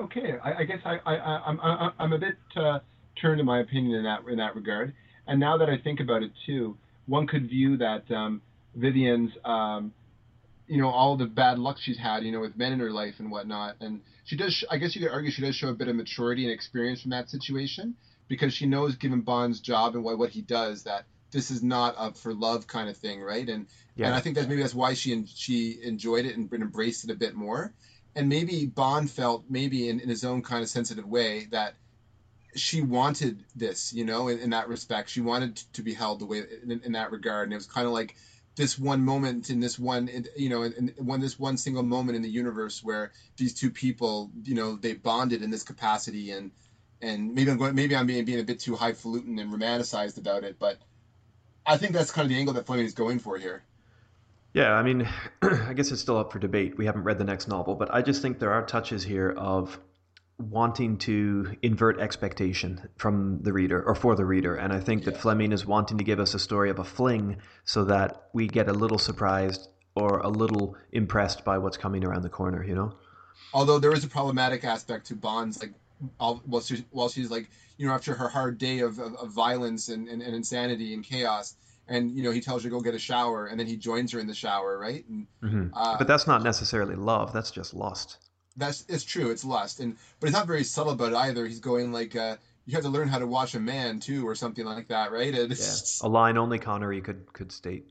[0.00, 0.38] okay.
[0.42, 1.16] I, I guess I, I,
[1.46, 2.80] I'm, I, I'm a bit uh,
[3.20, 4.94] turned in my opinion in that in that regard.
[5.26, 6.76] And now that I think about it too,
[7.08, 8.42] one could view that um,
[8.74, 9.92] Vivienne's, um,
[10.66, 13.14] you know, all the bad luck she's had, you know, with men in her life
[13.18, 14.64] and whatnot, and she does.
[14.70, 17.10] I guess you could argue she does show a bit of maturity and experience from
[17.10, 17.96] that situation
[18.28, 21.94] because she knows, given Bond's job and what what he does, that this is not
[21.98, 23.48] a for love kind of thing, right?
[23.48, 23.66] And
[23.96, 24.06] yeah.
[24.06, 27.16] and I think that maybe that's why she she enjoyed it and embraced it a
[27.16, 27.72] bit more
[28.18, 31.74] and maybe Bond felt maybe in, in his own kind of sensitive way that
[32.58, 35.10] she wanted this, you know, in, in that respect.
[35.10, 37.86] She wanted to be held the way in, in that regard, and it was kind
[37.86, 38.16] of like
[38.56, 42.16] this one moment in this one, you know, in, in one this one single moment
[42.16, 46.50] in the universe where these two people, you know, they bonded in this capacity, and
[47.00, 50.44] and maybe I'm going, maybe I'm being being a bit too highfalutin and romanticized about
[50.44, 50.78] it, but
[51.64, 53.62] I think that's kind of the angle that Fleming is going for here.
[54.54, 55.08] Yeah, I mean,
[55.42, 56.76] I guess it's still up for debate.
[56.78, 59.78] We haven't read the next novel, but I just think there are touches here of
[60.38, 64.54] wanting to invert expectation from the reader or for the reader.
[64.54, 67.38] And I think that Fleming is wanting to give us a story of a fling
[67.64, 72.22] so that we get a little surprised or a little impressed by what's coming around
[72.22, 72.94] the corner, you know?
[73.52, 75.72] Although there is a problematic aspect to Bond's, like,
[76.20, 79.30] all, while, she's, while she's like, you know, after her hard day of, of, of
[79.30, 81.56] violence and, and, and insanity and chaos,
[81.88, 84.12] and you know he tells her to go get a shower and then he joins
[84.12, 85.68] her in the shower right and, mm-hmm.
[85.72, 88.18] uh, but that's not necessarily love that's just lust
[88.58, 91.60] that's it's true it's lust and but he's not very subtle about it either he's
[91.60, 92.36] going like uh,
[92.66, 95.34] you have to learn how to watch a man too or something like that right
[95.34, 96.06] it's, yeah.
[96.06, 97.90] a line only connery could could state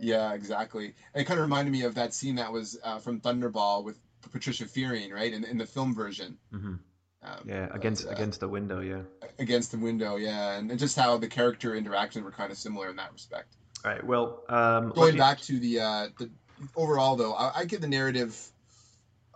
[0.00, 3.84] yeah exactly it kind of reminded me of that scene that was uh, from thunderball
[3.84, 3.98] with
[4.32, 6.74] patricia fearing right in, in the film version mm-hmm.
[7.22, 9.02] Um, yeah, against uh, against the window, yeah.
[9.40, 12.88] Against the window, yeah, and, and just how the character interactions were kind of similar
[12.90, 13.56] in that respect.
[13.84, 14.04] All right.
[14.04, 15.18] Well, um, going me...
[15.18, 16.30] back to the uh, the
[16.76, 18.40] overall though, I, I give the narrative.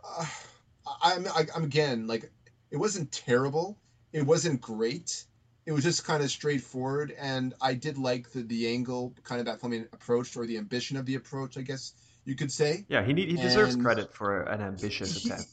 [0.05, 0.25] Uh,
[1.03, 2.31] I'm I, am again like
[2.71, 3.79] it wasn't terrible,
[4.13, 5.25] it wasn't great,
[5.67, 9.47] it was just kind of straightforward, and I did like the the angle, kind of
[9.47, 11.93] that Fleming approach or the ambition of the approach, I guess
[12.25, 12.85] you could say.
[12.89, 15.51] Yeah, he need, he deserves and credit for an ambitious he, attempt.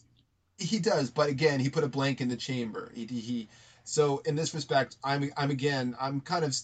[0.57, 2.91] He does, but again, he put a blank in the chamber.
[2.93, 3.49] He, he
[3.83, 6.55] so in this respect, I'm I'm again I'm kind of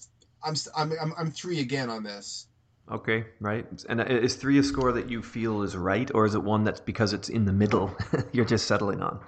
[0.44, 2.48] I'm I'm I'm, I'm three again on this.
[2.92, 3.66] Okay, right.
[3.90, 6.64] And uh, is three a score that you feel is right, or is it one
[6.64, 7.96] that's because it's in the middle
[8.32, 9.20] you're just settling on?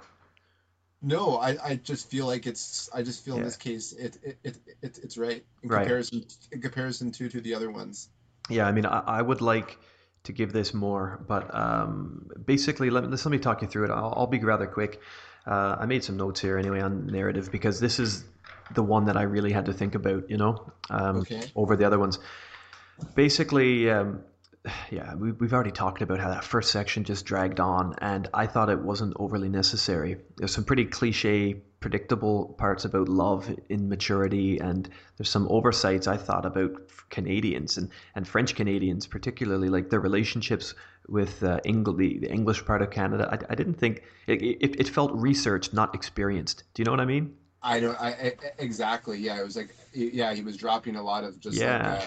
[1.00, 3.40] No, I, I just feel like it's I just feel yeah.
[3.40, 5.80] in this case it, it, it, it it's right in right.
[5.80, 8.08] comparison in comparison to to the other ones.
[8.48, 9.78] Yeah, I mean I, I would like
[10.24, 13.90] to give this more, but um, basically let me let me talk you through it.
[13.90, 15.00] I'll, I'll be rather quick.
[15.46, 18.24] Uh, I made some notes here anyway on narrative because this is
[18.74, 21.42] the one that I really had to think about, you know, um, okay.
[21.56, 22.18] over the other ones.
[23.14, 24.20] Basically, um,
[24.90, 28.46] yeah, we, we've already talked about how that first section just dragged on, and I
[28.46, 30.18] thought it wasn't overly necessary.
[30.36, 36.16] There's some pretty cliche, predictable parts about love in maturity, and there's some oversights I
[36.16, 36.72] thought about
[37.10, 40.74] Canadians and, and French Canadians, particularly like their relationships
[41.08, 43.28] with uh, the, the, English part of Canada.
[43.30, 46.64] I, I didn't think it, it, it felt researched, not experienced.
[46.74, 47.36] Do you know what I mean?
[47.62, 49.18] I know, I, I exactly.
[49.18, 51.92] Yeah, it was like, yeah, he was dropping a lot of just yeah.
[51.92, 52.06] Like, uh,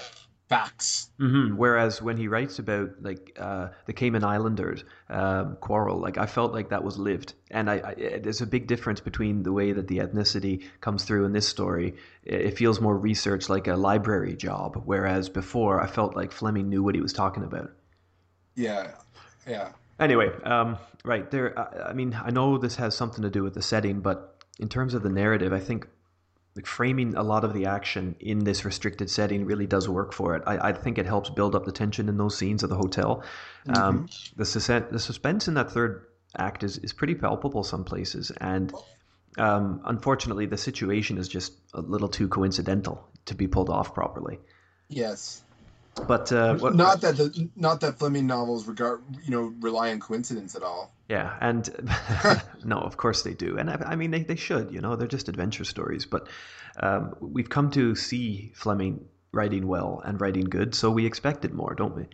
[0.51, 1.09] facts.
[1.17, 1.55] Mm-hmm.
[1.55, 6.51] Whereas when he writes about like uh, the Cayman Islanders um, quarrel, like I felt
[6.51, 9.87] like that was lived, and I, I, there's a big difference between the way that
[9.87, 11.95] the ethnicity comes through in this story.
[12.25, 16.83] It feels more research, like a library job, whereas before I felt like Fleming knew
[16.83, 17.71] what he was talking about.
[18.55, 18.91] Yeah,
[19.47, 19.71] yeah.
[20.01, 21.57] Anyway, um, right there.
[21.57, 24.67] I, I mean, I know this has something to do with the setting, but in
[24.67, 25.87] terms of the narrative, I think
[26.55, 30.35] like framing a lot of the action in this restricted setting really does work for
[30.35, 30.43] it.
[30.45, 33.23] I, I think it helps build up the tension in those scenes of the hotel.
[33.67, 33.81] Mm-hmm.
[33.81, 36.05] Um, the, sus- the suspense in that third
[36.37, 38.73] act is, is pretty palpable some places, and
[39.37, 44.39] um, unfortunately, the situation is just a little too coincidental to be pulled off properly.
[44.89, 45.41] Yes.
[46.07, 49.99] But uh, what, not that the not that Fleming novels regard you know rely on
[49.99, 50.93] coincidence at all.
[51.09, 51.69] Yeah, and
[52.63, 54.71] no, of course they do, and I, I, mean they, they should.
[54.71, 56.05] You know, they're just adventure stories.
[56.05, 56.27] But
[56.77, 61.75] um, we've come to see Fleming writing well and writing good, so we expected more,
[61.75, 62.07] don't we?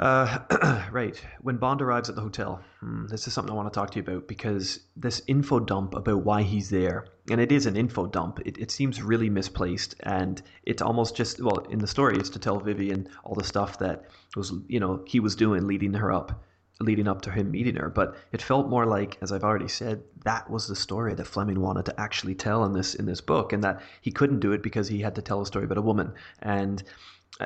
[0.00, 0.38] Uh,
[0.92, 1.22] right.
[1.42, 3.96] When Bond arrives at the hotel, hmm, this is something I want to talk to
[3.96, 8.06] you about because this info dump about why he's there, and it is an info
[8.06, 9.94] dump, it, it seems really misplaced.
[10.04, 13.78] And it's almost just, well, in the story, it's to tell Vivienne all the stuff
[13.80, 16.44] that was, you know, he was doing leading her up,
[16.80, 17.90] leading up to him meeting her.
[17.90, 21.60] But it felt more like, as I've already said, that was the story that Fleming
[21.60, 24.62] wanted to actually tell in this in this book, and that he couldn't do it
[24.62, 26.14] because he had to tell a story about a woman.
[26.40, 26.82] And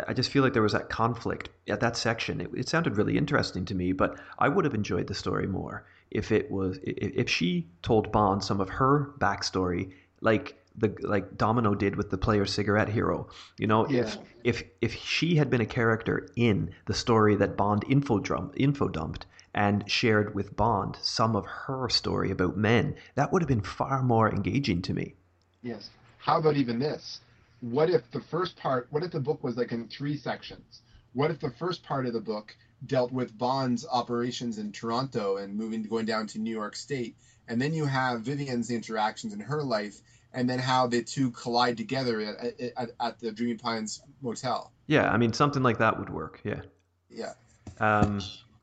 [0.08, 2.40] I just feel like there was that conflict at that section.
[2.40, 5.84] It, it, sounded really interesting to me, but I would have enjoyed the story more
[6.10, 11.74] if it was if she told Bond some of her backstory, like the like Domino
[11.74, 13.28] did with the player cigarette hero.
[13.58, 14.00] You know, yeah.
[14.02, 18.52] if if if she had been a character in the story that Bond info drum
[18.56, 23.48] info dumped and shared with Bond some of her story about men, that would have
[23.48, 25.14] been far more engaging to me.
[25.62, 25.90] Yes.
[26.18, 27.20] How about even this?
[27.60, 30.82] What if the first part, what if the book was like in three sections?
[31.12, 32.54] What if the first part of the book
[32.86, 37.16] dealt with Bond's operations in Toronto and moving, going down to New York State,
[37.48, 40.00] and then you have Vivienne's interactions in her life,
[40.32, 44.72] and then how the two collide together at, at, at the Dreamy Pines Motel.
[44.86, 46.40] Yeah, I mean something like that would work.
[46.44, 46.62] Yeah.
[47.08, 47.32] Yeah.
[47.80, 48.20] Um,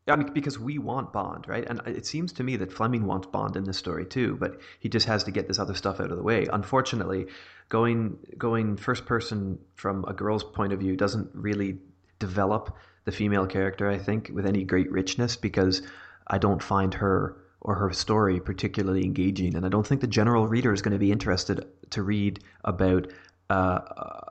[0.08, 1.64] I mean, because we want Bond, right?
[1.68, 4.90] And it seems to me that Fleming wants Bond in this story too, but he
[4.90, 6.48] just has to get this other stuff out of the way.
[6.52, 7.28] Unfortunately,
[7.70, 11.78] going going first person from a girl's point of view doesn't really
[12.18, 12.76] develop
[13.06, 13.90] the female character.
[13.90, 15.84] I think with any great richness because
[16.26, 20.48] I don't find her or her story particularly engaging, and I don't think the general
[20.48, 23.12] reader is going to be interested to read about
[23.52, 23.80] uh,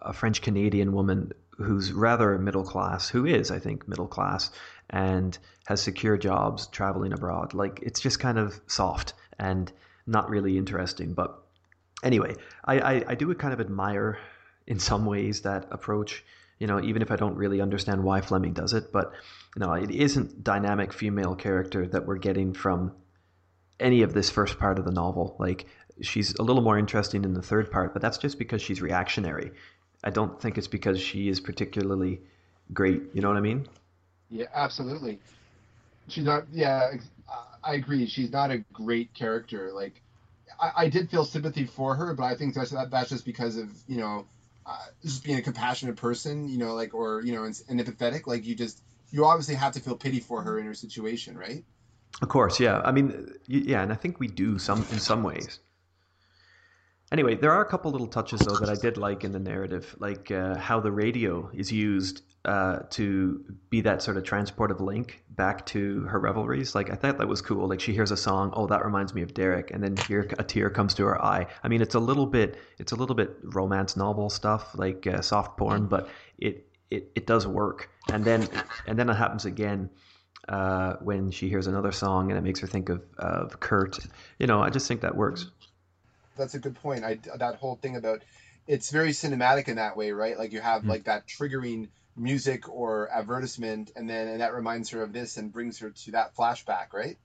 [0.03, 4.51] a French Canadian woman who's rather middle class, who is, I think, middle class,
[4.91, 5.37] and
[5.67, 7.55] has secure jobs traveling abroad.
[7.55, 9.73] Like it's just kind of soft and
[10.07, 11.15] not really interesting.
[11.15, 11.39] But
[12.03, 12.35] anyway,
[12.65, 14.19] I, I, I do kind of admire
[14.67, 16.25] in some ways that approach.
[16.59, 19.13] You know, even if I don't really understand why Fleming does it, but
[19.57, 22.93] you know, it isn't dynamic female character that we're getting from
[23.79, 25.37] any of this first part of the novel.
[25.39, 25.67] Like
[26.03, 29.53] she's a little more interesting in the third part, but that's just because she's reactionary.
[30.05, 32.21] I don't think it's because she is particularly
[32.73, 33.03] great.
[33.15, 33.67] You know what I mean?
[34.31, 35.19] Yeah, absolutely.
[36.09, 36.45] She's not.
[36.53, 36.93] Yeah,
[37.63, 38.07] I agree.
[38.07, 39.73] She's not a great character.
[39.73, 40.03] Like
[40.61, 43.69] I, I did feel sympathy for her, but I think that's that's just because of
[43.87, 44.27] you know
[44.67, 48.27] uh, just being a compassionate person, you know, like or you know, and, and empathetic.
[48.27, 51.65] Like you just you obviously have to feel pity for her in her situation, right?
[52.23, 52.81] Of course, yeah.
[52.85, 55.61] I mean, yeah, and I think we do some in some ways.
[57.13, 59.97] Anyway, there are a couple little touches though that I did like in the narrative,
[59.99, 65.23] like uh, how the radio is used uh, to be that sort of transportive link
[65.31, 66.75] back to her revelries.
[66.75, 67.69] Like I thought that was cool.
[67.69, 70.45] Like she hears a song, oh that reminds me of Derek, and then here a
[70.45, 71.47] tear comes to her eye.
[71.63, 75.21] I mean, it's a little bit, it's a little bit romance novel stuff, like uh,
[75.21, 76.09] soft porn, but
[76.39, 77.91] it it it does work.
[78.13, 78.49] And then
[78.87, 79.91] and then it happens again.
[80.49, 84.01] Uh, when she hears another song and it makes her think of, of Kurt,
[84.39, 85.47] you know, I just think that works
[86.41, 87.05] that's a good point.
[87.05, 88.23] I that whole thing about
[88.67, 90.37] it's very cinematic in that way, right?
[90.37, 90.91] Like you have mm-hmm.
[90.91, 91.89] like that triggering
[92.21, 96.13] music or advertisement, and then and that reminds her of this and brings her to
[96.13, 97.17] that flashback, right?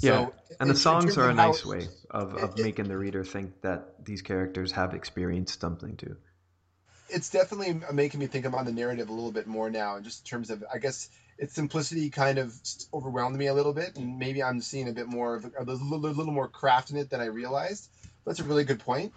[0.00, 2.98] Yeah, so, and the songs are a nice how, way of, of it, making the
[2.98, 6.16] reader think that these characters have experienced something too.
[7.08, 10.30] It's definitely making me think about the narrative a little bit more now, just in
[10.30, 12.54] terms of, I guess, its simplicity kind of
[12.92, 15.64] overwhelmed me a little bit, and maybe I'm seeing a bit more of a, a
[15.64, 17.88] little, little more craft in it than I realized.
[18.26, 19.12] That's a really good point.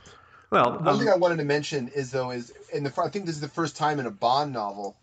[0.50, 3.26] Well, one um, thing I wanted to mention is though is in the I think
[3.26, 4.96] this is the first time in a Bond novel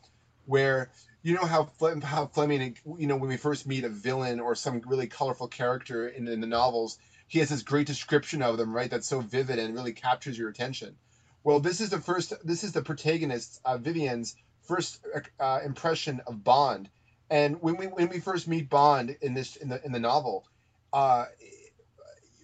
[0.47, 0.91] where
[1.23, 1.71] you know how
[2.03, 6.09] how Fleming you know when we first meet a villain or some really colorful character
[6.09, 6.99] in, in the novels
[7.29, 10.49] he has this great description of them right that's so vivid and really captures your
[10.49, 10.97] attention.
[11.43, 15.05] Well, this is the first this is the protagonist uh, Vivienne's first
[15.39, 16.89] uh, impression of Bond,
[17.29, 20.47] and when we when we first meet Bond in this in the in the novel,
[20.93, 21.27] uh,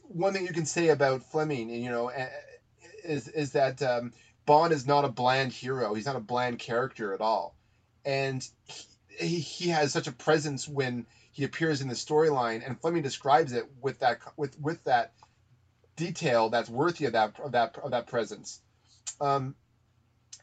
[0.09, 2.11] one thing you can say about Fleming, you know,
[3.05, 4.13] is is that um,
[4.45, 5.95] Bond is not a bland hero.
[5.95, 7.55] He's not a bland character at all,
[8.05, 8.47] and
[9.09, 12.65] he, he has such a presence when he appears in the storyline.
[12.65, 15.13] And Fleming describes it with that with with that
[15.97, 18.61] detail that's worthy of that of that of that presence.
[19.21, 19.55] Um,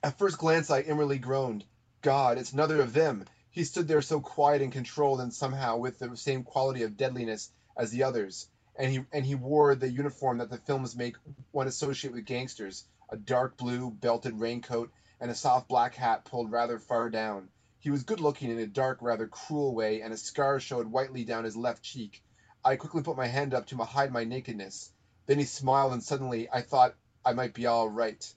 [0.04, 1.66] at first glance, I inwardly groaned,
[2.02, 5.98] "God, it's another of them." He stood there so quiet and controlled, and somehow with
[5.98, 8.46] the same quality of deadliness as the others
[8.78, 11.16] and he and he wore the uniform that the films make
[11.52, 16.52] one associate with gangsters a dark blue belted raincoat and a soft black hat pulled
[16.52, 17.50] rather far down.
[17.80, 21.24] He was good looking in a dark rather cruel way and a scar showed whitely
[21.24, 22.24] down his left cheek.
[22.64, 24.92] I quickly put my hand up to hide my nakedness.
[25.26, 26.96] Then he smiled and suddenly i thought
[27.26, 28.34] i might be all right.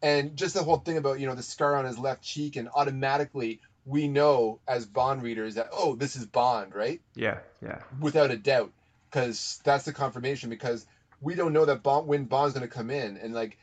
[0.00, 2.68] And just the whole thing about you know the scar on his left cheek and
[2.74, 7.00] automatically we know as bond readers that oh this is bond right?
[7.14, 7.82] Yeah yeah.
[8.00, 8.72] Without a doubt
[9.10, 10.86] because that's the confirmation because
[11.20, 13.58] we don't know that bond when bond's going to come in and like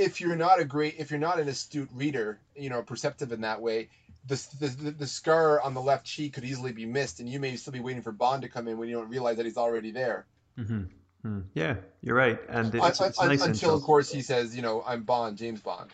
[0.00, 3.42] if you're not a great if you're not an astute reader you know perceptive in
[3.42, 3.88] that way
[4.26, 7.56] the, the, the scar on the left cheek could easily be missed and you may
[7.56, 9.90] still be waiting for bond to come in when you don't realize that he's already
[9.90, 10.24] there
[10.58, 10.82] mm-hmm.
[11.24, 11.44] mm.
[11.54, 14.82] yeah you're right and it's, it's nice until, until of course he says you know
[14.86, 15.90] i'm bond james bond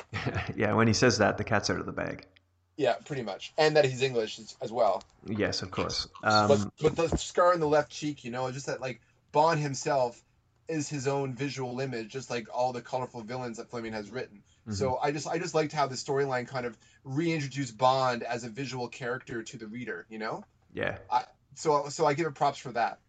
[0.56, 2.26] yeah when he says that the cat's out of the bag
[2.76, 5.02] yeah, pretty much, and that he's English as well.
[5.26, 6.08] Yes, of course.
[6.24, 9.60] Um, but but the scar on the left cheek, you know, just that like Bond
[9.60, 10.18] himself
[10.70, 14.38] is his own visual image, just like all the colorful villains that Fleming has written.
[14.38, 14.72] Mm-hmm.
[14.72, 18.48] So I just I just liked how the storyline kind of reintroduced Bond as a
[18.48, 20.06] visual character to the reader.
[20.08, 20.44] You know.
[20.72, 20.98] Yeah.
[21.10, 21.24] I,
[21.54, 23.00] so so I give it props for that.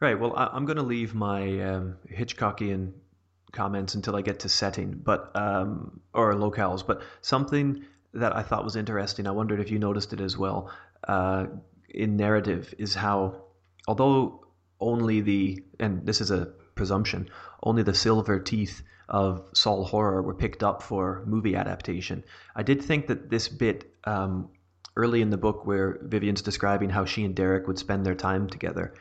[0.00, 0.18] Right.
[0.18, 2.92] Well, I, am going to leave my um, Hitchcockian
[3.52, 6.86] comments until I get to setting, but um, or locales.
[6.86, 7.84] But something
[8.14, 10.70] that I thought was interesting, I wondered if you noticed it as well,
[11.06, 11.46] uh,
[11.88, 13.42] in narrative, is how,
[13.86, 14.46] although
[14.80, 17.28] only the, and this is a presumption,
[17.62, 22.24] only the silver teeth of Sol Horror were picked up for movie adaptation.
[22.56, 24.48] I did think that this bit um,
[24.96, 28.48] early in the book, where Vivienne's describing how she and Derek would spend their time
[28.48, 28.94] together,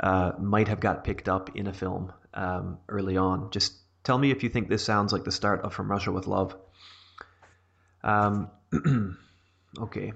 [0.00, 3.50] uh, might have got picked up in a film um, early on.
[3.50, 3.74] Just
[4.04, 6.56] tell me if you think this sounds like the start of From Russia with Love.
[8.04, 8.50] Um,
[9.78, 10.12] okay.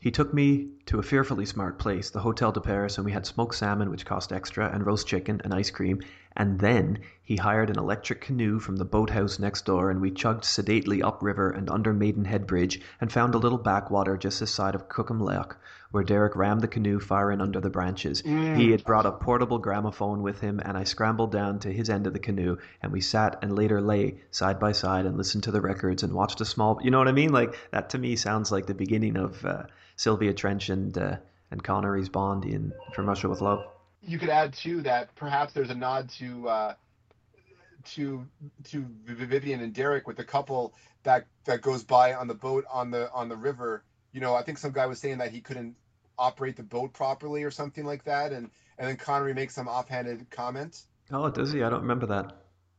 [0.00, 3.26] He took me to a fearfully smart place, the Hotel de Paris, and we had
[3.26, 6.00] smoked salmon, which cost extra, and roast chicken and ice cream.
[6.36, 10.44] And then he hired an electric canoe from the boathouse next door, and we chugged
[10.44, 14.88] sedately upriver and under Maidenhead Bridge, and found a little backwater just this side of
[14.88, 15.58] Cookham Lock,
[15.90, 18.22] where Derek rammed the canoe far in under the branches.
[18.22, 18.56] Mm.
[18.56, 22.06] He had brought a portable gramophone with him, and I scrambled down to his end
[22.06, 25.50] of the canoe, and we sat and later lay side by side and listened to
[25.50, 26.78] the records and watched a small.
[26.82, 27.32] You know what I mean?
[27.32, 29.44] Like that to me sounds like the beginning of.
[29.44, 29.64] Uh,
[30.00, 31.16] Sylvia Trench and uh,
[31.50, 33.66] and Connery's Bond in From Russia with Love.
[34.02, 36.74] You could add too that perhaps there's a nod to uh,
[37.92, 38.26] to
[38.64, 42.90] to Vivienne and Derek with the couple that that goes by on the boat on
[42.90, 43.84] the on the river.
[44.12, 45.76] You know, I think some guy was saying that he couldn't
[46.18, 50.30] operate the boat properly or something like that, and and then Connery makes some offhanded
[50.30, 50.80] comment.
[51.12, 51.62] Oh, does he?
[51.62, 52.36] I don't remember that.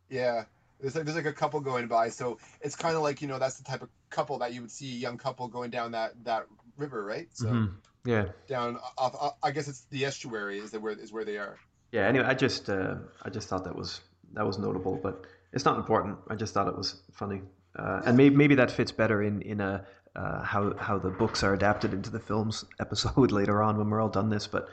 [0.09, 0.45] Yeah,
[0.79, 3.39] there's like there's like a couple going by, so it's kind of like you know
[3.39, 6.11] that's the type of couple that you would see a young couple going down that
[6.23, 7.27] that river, right?
[7.33, 7.75] So mm-hmm.
[8.05, 11.37] Yeah, down off, off, I guess it's the estuary is the where is where they
[11.37, 11.57] are.
[11.91, 12.07] Yeah.
[12.07, 14.01] Anyway, I just uh, I just thought that was
[14.33, 16.17] that was notable, but It's not important.
[16.29, 17.41] I just thought it was funny,
[17.77, 21.43] uh, and maybe maybe that fits better in in a uh, how how the books
[21.43, 24.47] are adapted into the films episode later on when we're all done this.
[24.47, 24.69] But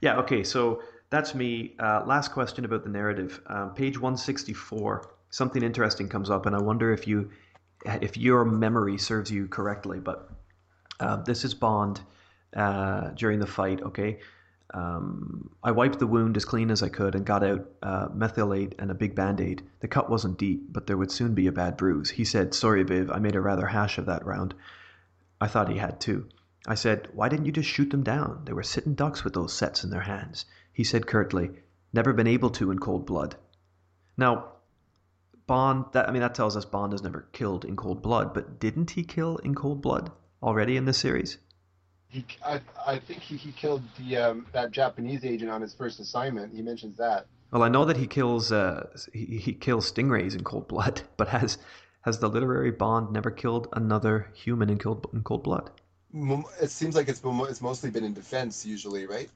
[0.00, 0.42] yeah, okay.
[0.42, 1.74] So that's me.
[1.78, 3.40] Uh, last question about the narrative.
[3.46, 5.10] Um, page one sixty four.
[5.30, 7.30] Something interesting comes up, and I wonder if you
[7.84, 10.00] if your memory serves you correctly.
[10.00, 10.30] But
[11.00, 12.00] uh, this is Bond
[12.56, 13.82] uh, during the fight.
[13.82, 14.20] Okay.
[14.74, 18.74] Um, I wiped the wound as clean as I could and got out uh, methylate
[18.78, 19.62] and a big band aid.
[19.80, 22.10] The cut wasn't deep, but there would soon be a bad bruise.
[22.10, 24.54] He said, Sorry, Viv, I made a rather hash of that round.
[25.40, 26.26] I thought he had too.
[26.66, 28.42] I said, Why didn't you just shoot them down?
[28.44, 30.46] They were sitting ducks with those sets in their hands.
[30.72, 31.50] He said curtly,
[31.92, 33.36] Never been able to in cold blood.
[34.16, 34.52] Now,
[35.46, 38.58] Bond, that, I mean, that tells us Bond has never killed in cold blood, but
[38.58, 40.12] didn't he kill in cold blood
[40.42, 41.36] already in this series?
[42.12, 45.98] He, I, I think he, he killed the um, that Japanese agent on his first
[45.98, 46.54] assignment.
[46.54, 47.26] He mentions that.
[47.50, 51.28] Well, I know that he kills uh, he, he kills stingrays in cold blood, but
[51.28, 51.56] has
[52.02, 55.70] has the literary Bond never killed another human in cold in cold blood?
[56.60, 59.30] It seems like it's been, it's mostly been in defense usually, right?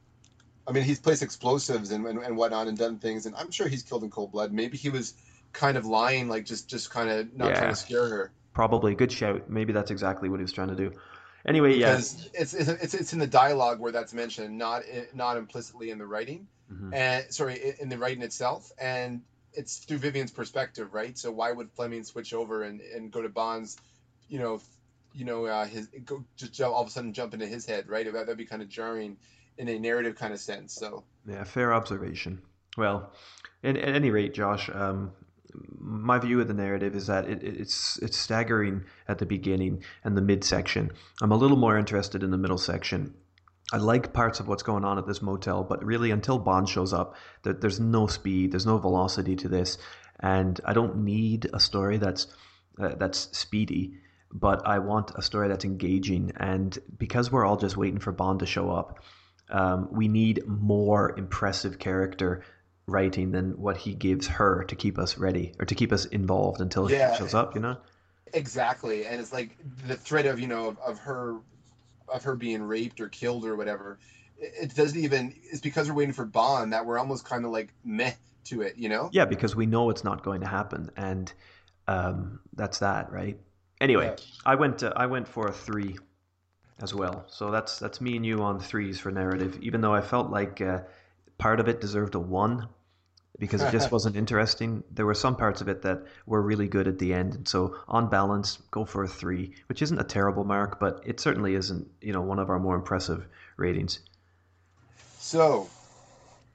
[0.67, 3.67] I mean, he's placed explosives and, and, and whatnot and done things, and I'm sure
[3.67, 4.51] he's killed in cold blood.
[4.51, 5.15] Maybe he was
[5.53, 7.59] kind of lying, like just just kind of not Yeah.
[7.59, 8.31] trying to scare her.
[8.53, 9.49] Probably good shout.
[9.49, 10.91] Maybe that's exactly what he was trying to do.
[11.47, 11.91] Anyway, yeah.
[11.91, 14.83] Because it's, it's it's it's in the dialogue where that's mentioned, not
[15.13, 16.93] not implicitly in the writing, Mhm.
[16.93, 19.21] and sorry, in the writing itself, and
[19.53, 21.17] it's through Vivienne's perspective, right?
[21.17, 23.77] So why would Fleming switch over and, and go to Bond's,
[24.27, 24.61] you know,
[25.13, 27.87] you know, uh, his go just jump, all of a sudden jump into his head,
[27.87, 28.05] right?
[28.05, 29.17] That that'd be kind of jarring
[29.57, 30.73] in a narrative kind of sense.
[30.73, 32.41] So Yeah, fair observation.
[32.77, 33.13] Well,
[33.63, 35.13] in, at any rate, Josh, um,
[35.79, 39.83] my view of the narrative is that it, it- it's it's staggering at the beginning
[40.03, 40.91] and the midsection.
[41.21, 43.13] I'm a little more interested in the middle section.
[43.73, 46.93] I like parts of what's going on at this motel, but really until Bond shows
[46.93, 49.77] up, there, there's no speed, there's no velocity to this,
[50.21, 52.27] and I don't need a story that's
[52.79, 53.97] uh, that's speedy.
[54.31, 58.39] But I want a story that's engaging, and because we're all just waiting for Bond
[58.39, 58.99] to show up,
[59.49, 62.43] um, we need more impressive character
[62.91, 66.61] writing than what he gives her to keep us ready or to keep us involved
[66.61, 67.11] until Yeah.
[67.13, 67.53] she shows up.
[67.53, 67.77] You know?
[68.33, 69.57] exactly, and it's like
[69.87, 71.37] the threat of you know of, of her
[72.07, 73.99] of her being raped or killed or whatever.
[74.39, 75.35] It, it doesn't even.
[75.43, 78.13] It's because we're waiting for Bond that we're almost kind of like meh
[78.45, 79.09] to it, you know.
[79.11, 81.31] Yeah, because we know it's not going to happen, and
[81.87, 83.37] um, that's that, right?
[83.81, 84.15] Anyway, Yeah.
[84.45, 85.97] I went uh, I went for a three
[86.81, 87.25] as well.
[87.27, 89.59] So that's that's me and you on threes for narrative.
[89.61, 90.79] Even though I felt like uh,
[91.37, 92.69] part of it deserved a one
[93.39, 94.83] because it just wasn't interesting.
[94.91, 97.35] There were some parts of it that were really good at the end.
[97.35, 101.19] And so on balance, go for a three, which isn't a terrible mark, but it
[101.19, 103.27] certainly isn't you know one of our more impressive
[103.57, 103.99] ratings.
[105.19, 105.69] So,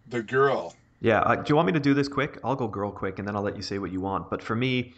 [0.09, 0.75] the girl.
[1.01, 2.39] Yeah, uh, do you want me to do this quick?
[2.45, 4.31] I'll go girl quick, and then I'll let you say what you want.
[4.31, 4.95] But for me,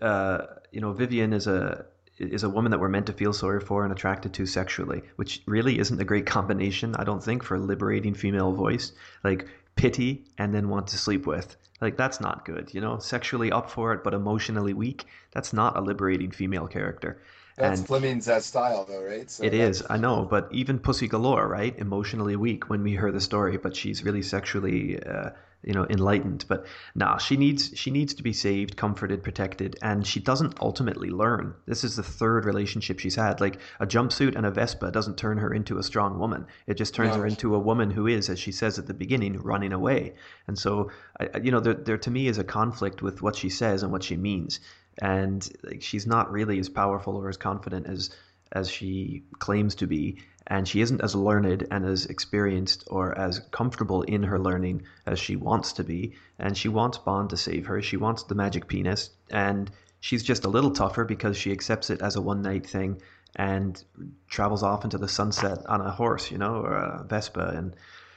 [0.00, 1.86] uh, you know, Vivienne is a
[2.18, 5.42] is a woman that we're meant to feel sorry for and attracted to sexually, which
[5.46, 8.92] really isn't a great combination, I don't think, for a liberating female voice.
[9.24, 9.48] Like
[9.80, 11.56] pity and then want to sleep with.
[11.80, 12.98] Like that's not good, you know.
[12.98, 15.06] Sexually up for it, but emotionally weak.
[15.32, 17.22] That's not a liberating female character.
[17.56, 19.30] That's and Fleming's uh, style, though, right?
[19.30, 21.78] So it is, I know, but even Pussy Galore, right?
[21.78, 25.30] Emotionally weak when we hear the story, but she's really sexually, uh,
[25.62, 26.44] you know, enlightened.
[26.48, 31.10] But nah, she needs she needs to be saved, comforted, protected, and she doesn't ultimately
[31.10, 31.54] learn.
[31.66, 33.40] This is the third relationship she's had.
[33.40, 36.46] Like a jumpsuit and a Vespa doesn't turn her into a strong woman.
[36.66, 37.22] It just turns No.
[37.22, 40.14] her into a woman who is, as she says at the beginning, running away.
[40.46, 43.36] And so, I, I- you know, there, there to me is a conflict with what
[43.36, 44.60] she says and what she means.
[45.02, 48.10] And like, she's not really as powerful or as confident as
[48.52, 50.18] as she claims to be,
[50.50, 55.20] and she isn't as learned and as experienced or as comfortable in her learning as
[55.20, 56.16] she wants to be.
[56.40, 57.80] And she wants Bond to save her.
[57.80, 59.70] She wants the magic penis, and
[60.00, 63.00] she's just a little tougher because she accepts it as a one night thing
[63.36, 63.82] and
[64.28, 67.52] travels off into the sunset on a horse, you know, or a Vespa.
[67.54, 67.76] And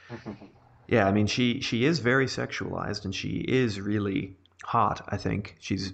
[0.88, 5.06] yeah, I mean, she she is very sexualized, and she is really hot.
[5.08, 5.94] I think she's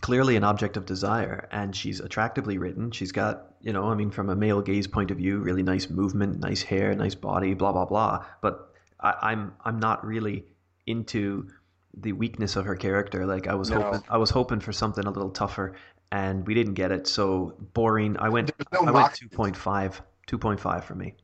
[0.00, 4.10] clearly an object of desire and she's attractively written she's got you know i mean
[4.10, 7.72] from a male gaze point of view really nice movement nice hair nice body blah
[7.72, 10.44] blah blah but I, i'm i'm not really
[10.86, 11.48] into
[11.98, 13.80] the weakness of her character like i was No.
[13.80, 15.74] hoping i was hoping for something a little tougher
[16.12, 19.26] and we didn't get it so boring i went no i went moxie.
[19.28, 21.14] 2.5 2.5 for me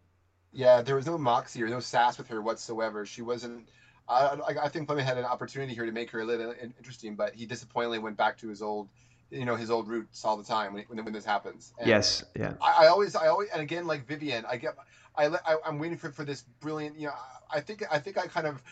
[0.52, 3.06] Yeah, there was no moxie or no sass with her whatsoever.
[3.06, 3.68] She wasn't.
[4.08, 4.14] I,
[4.48, 7.34] I- I think Fleming had an opportunity here to make her a little interesting, but
[7.34, 8.88] he disappointingly went back to his old,
[9.30, 11.72] you know, his old roots all the time when when, when this happens.
[11.78, 14.76] And yes yeah I, I always, I always, and again, like Vivienne, I get,
[15.16, 16.98] I, I I'm waiting for for this brilliant.
[16.98, 17.14] You know,
[17.52, 18.62] I think I think I kind of,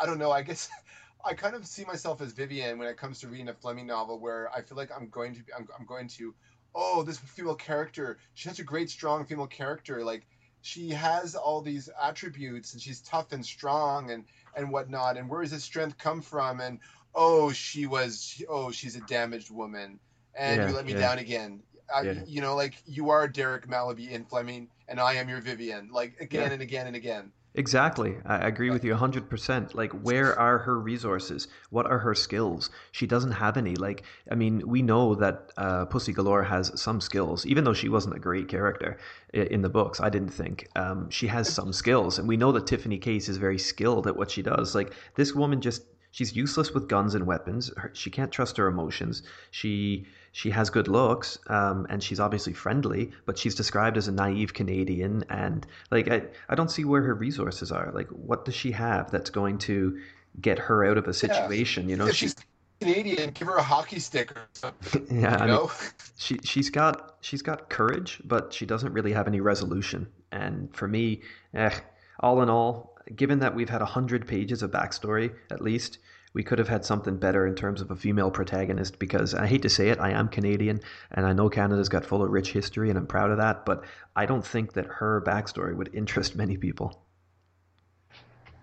[0.00, 0.30] I don't know.
[0.30, 0.68] I guess
[1.24, 4.18] I kind of see myself as Vivienne when it comes to reading a Fleming novel,
[4.18, 6.34] where I feel like I'm going to I'm, I'm going to,
[6.74, 10.26] oh, this female character, she has a great strong female character, like
[10.64, 14.24] she has all these attributes and she's tough and strong and
[14.56, 16.60] and whatnot, and where does this strength come from?
[16.60, 16.78] And
[17.14, 20.00] oh, she was oh, she's a damaged woman,
[20.34, 21.00] and Yeah, you let me yeah.
[21.00, 21.62] down again.
[21.94, 22.14] I, Yeah.
[22.26, 26.18] You know, like you are Derek Mallaby in Fleming, and I am your Vivienne, like
[26.20, 27.30] again and again and again.
[27.56, 28.16] Exactly.
[28.26, 29.74] I agree with you 100%.
[29.74, 31.46] Like, where are her resources?
[31.70, 32.68] What are her skills?
[32.90, 33.76] She doesn't have any.
[33.76, 37.88] Like, I mean, we know that uh, Pussy Galore has some skills, even though she
[37.88, 38.98] wasn't a great character
[39.32, 40.66] in the books, I didn't think.
[40.74, 42.18] Um, she has some skills.
[42.18, 44.74] And we know that Tiffany Case is very skilled at what she does.
[44.74, 45.82] Like, this woman just.
[46.10, 47.72] She's useless with guns and weapons.
[47.76, 49.24] Her, she can't trust her emotions.
[49.50, 54.12] She she has good looks, um, and she's obviously friendly, but she's described as a
[54.12, 57.92] naive Canadian, and like I, I don't see where her resources are.
[57.94, 59.96] Like, what does she have that's going to
[60.40, 61.88] get her out of a situation?
[61.88, 62.34] You know, if she's
[62.80, 65.06] Canadian, give her a hockey stick or something.
[65.20, 65.70] yeah, You I mean, know,
[66.16, 70.08] she she's got she's got courage, but she doesn't really have any resolution.
[70.32, 71.22] And for me,
[71.54, 71.78] eh,
[72.18, 75.98] all in all, given that we've had a hundred pages of backstory at least,
[76.34, 78.98] we could have had something better in terms of a female protagonist.
[78.98, 80.80] Because I hate to say it, I am Canadian,
[81.12, 83.64] and I know Canada's got full of rich history, and I'm proud of that.
[83.64, 83.84] But
[84.14, 87.00] I don't think that her backstory would interest many people.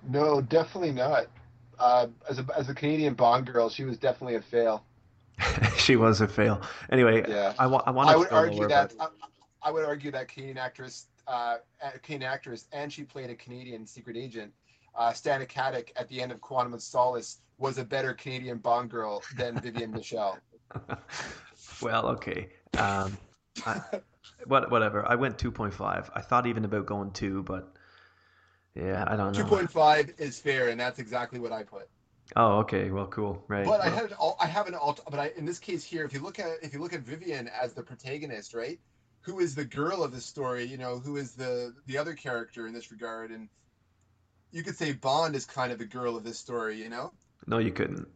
[0.08, 1.28] No, definitely not.
[1.80, 4.84] Uh, as a as a Canadian Bond girl, she was definitely a fail.
[5.78, 6.62] she was a fail.
[6.92, 7.54] Anyway, Yeah.
[7.58, 9.12] I, wa- I want I to would argue that but-
[9.64, 11.58] I, I would argue that Canadian actress, uh,
[12.04, 14.52] Canadian actress, and she played a Canadian secret agent.
[14.96, 18.90] Uh, Stana Katic at the end of Quantum of Solace was a better Canadian Bond
[18.90, 20.38] girl than Vivienne Michel.
[21.82, 22.50] Well, okay.
[22.78, 23.18] Um,
[23.66, 23.82] I,
[24.46, 25.04] what, whatever.
[25.10, 26.10] I went 2.5.
[26.14, 27.74] I thought even about going 2, but
[28.76, 29.44] yeah, I don't know.
[29.44, 31.90] Two point five is fair, and that's exactly what I put.
[32.36, 32.90] Oh, okay.
[32.90, 33.44] Well, cool.
[33.48, 33.66] Right.
[33.66, 36.06] But I had an al- I have an alt, but I in this case here,
[36.06, 38.80] if you look at if you look at Vivienne as the protagonist, right?
[39.22, 40.64] Who is the girl of the story?
[40.64, 43.32] You know, who is the the other character in this regard?
[43.32, 43.50] And
[44.52, 46.82] you could say Bond is kind of the girl of this story.
[46.82, 47.12] You know,
[47.48, 48.08] no, you couldn't.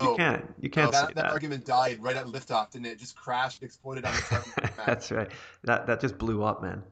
[0.00, 0.16] You No.
[0.16, 0.44] can't.
[0.60, 1.32] You can't that, say that that.
[1.32, 2.92] argument died right at liftoff, didn't it?
[2.92, 4.70] It Just crashed, exploded on the.
[4.86, 5.30] That's right.
[5.64, 6.82] That that just blew up, man.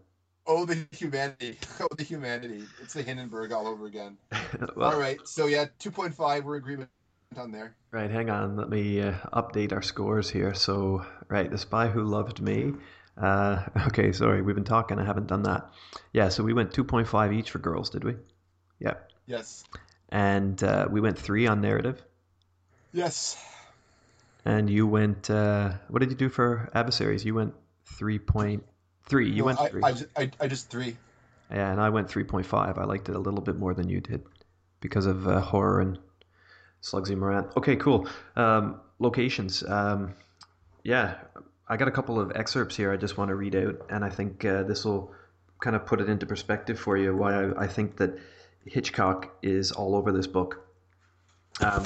[0.47, 1.59] Oh, the humanity!
[1.81, 2.65] Oh, the humanity!
[2.83, 4.17] It's the Hindenburg all over again.
[4.77, 6.45] well, all right, so yeah, two point five.
[6.45, 6.91] We're agreement
[7.37, 7.75] on there.
[7.91, 8.57] Right, hang on.
[8.57, 10.55] Let me uh, update our scores here.
[10.55, 12.73] So, right, The Spy Who Loved Me.
[13.17, 14.99] Uh, okay, sorry, we've been talking.
[14.99, 15.71] I haven't done that.
[16.13, 18.17] Yeah, so we went 2.5 each for girls, did we?
[18.81, 18.95] Yeah.
[19.27, 19.65] Yes,
[20.11, 22.03] And uh, we went three on narrative.
[22.93, 23.37] yes.
[24.45, 27.25] And you went, uh, what did you do for adversaries?
[27.25, 27.55] You went
[27.99, 28.61] 3.3.
[29.35, 29.83] You No, went I, three.
[29.83, 30.97] I, just, I, I just three.
[31.51, 32.79] Yeah, and I went 3.5.
[32.79, 34.23] I liked it a little bit more than you did
[34.81, 35.99] because of uh, horror and
[36.83, 37.49] Sluggsy Morant.
[37.57, 38.07] Okay, cool.
[38.37, 39.63] Um, locations.
[39.63, 40.15] Um,
[40.83, 41.15] yeah,
[41.67, 44.11] I got a couple of excerpts here I just want to read out, and I
[44.11, 45.13] think uh, this will
[45.61, 48.19] kind of put it into perspective for you why I, I think that
[48.67, 50.67] Hitchcock is all over this book.
[51.61, 51.85] Um,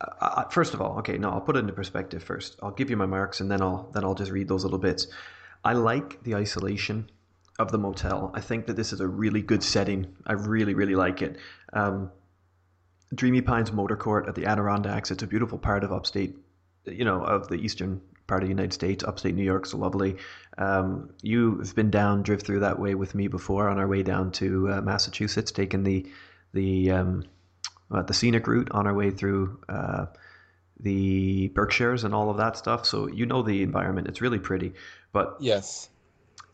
[0.00, 2.56] I, I- first of all, okay, no, I'll put it into perspective first.
[2.62, 5.06] I'll give you my marks, and then I'll then I'll just read those little bits.
[5.64, 7.10] I like the isolation
[7.58, 8.30] of the motel.
[8.34, 10.14] I think that this is a really good setting.
[10.26, 11.36] I really, really like it.
[11.72, 12.10] Um,
[13.14, 15.10] Dreamy Pines Motor Court at the Adirondacks.
[15.10, 16.36] It's a beautiful part of upstate,
[16.84, 19.04] you know, of the eastern part of the United States.
[19.04, 20.16] Upstate New York, York's lovely.
[20.58, 24.32] Um, you've been down, drive through that way with me before on our way down
[24.32, 26.06] to uh, Massachusetts, taking the
[26.52, 27.24] the um,
[27.90, 30.06] uh, the scenic route on our way through uh,
[30.80, 32.86] the Berkshires and all of that stuff.
[32.86, 34.08] So you know the environment.
[34.08, 34.74] It's really pretty,
[35.12, 35.88] but Yes.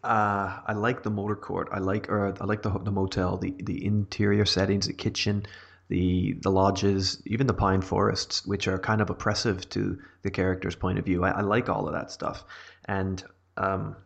[0.05, 1.69] uh, I like the motor court.
[1.73, 5.47] I like or I like the the motel, the the interior settings, the kitchen,
[5.93, 10.75] the the lodges, even the pine forests, which are kind of oppressive to the character's
[10.75, 11.23] point of view.
[11.23, 12.45] I, I like all of that stuff,
[12.87, 13.23] and
[13.59, 13.97] um,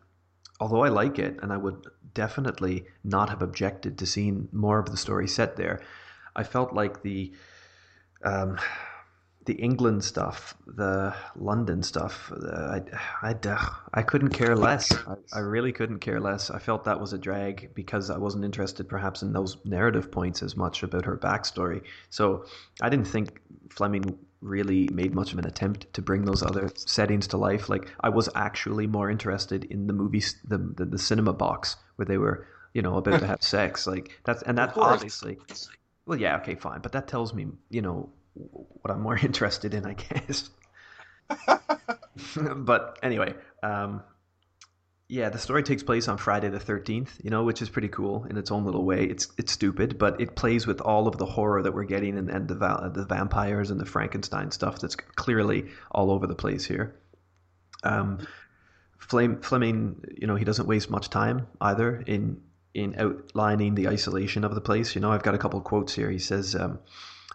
[0.59, 4.91] although I like it, and I would definitely not have objected to seeing more of
[4.91, 5.79] the story set there,
[6.35, 7.31] I felt like the
[8.21, 8.59] um,
[9.47, 12.83] the England stuff, the London stuff, the,
[13.23, 14.91] I, I, I couldn't care less.
[14.91, 16.51] I, I really couldn't care less.
[16.51, 20.43] I felt that was a drag because I wasn't interested perhaps in those narrative points
[20.43, 21.81] as much about her backstory.
[22.09, 22.45] So
[22.81, 27.25] I didn't think Fleming really made much of an attempt to bring those other settings
[27.27, 27.69] to life.
[27.69, 32.05] Like I was actually more interested in the movies, the, the, the cinema box where
[32.05, 33.87] they were, you know, about to have sex.
[33.87, 35.37] Like that's, and that obviously,
[36.05, 36.81] well, yeah, okay, fine.
[36.81, 38.09] But that tells me, you know,
[38.51, 40.49] what I'm more interested in, I guess.
[42.55, 43.33] but anyway,
[43.63, 44.03] um,
[45.09, 48.25] yeah, the story takes place on Friday the Thirteenth, you know, which is pretty cool
[48.25, 49.03] in its own little way.
[49.03, 52.29] It's it's stupid, but it plays with all of the horror that we're getting and,
[52.29, 52.55] and the
[52.93, 56.95] the vampires and the Frankenstein stuff that's clearly all over the place here.
[57.83, 58.19] Um,
[58.97, 62.41] Flame, Fleming, you know, he doesn't waste much time either in
[62.73, 64.93] in outlining the isolation of the place.
[64.93, 66.11] You know, I've got a couple quotes here.
[66.11, 66.79] He says, um,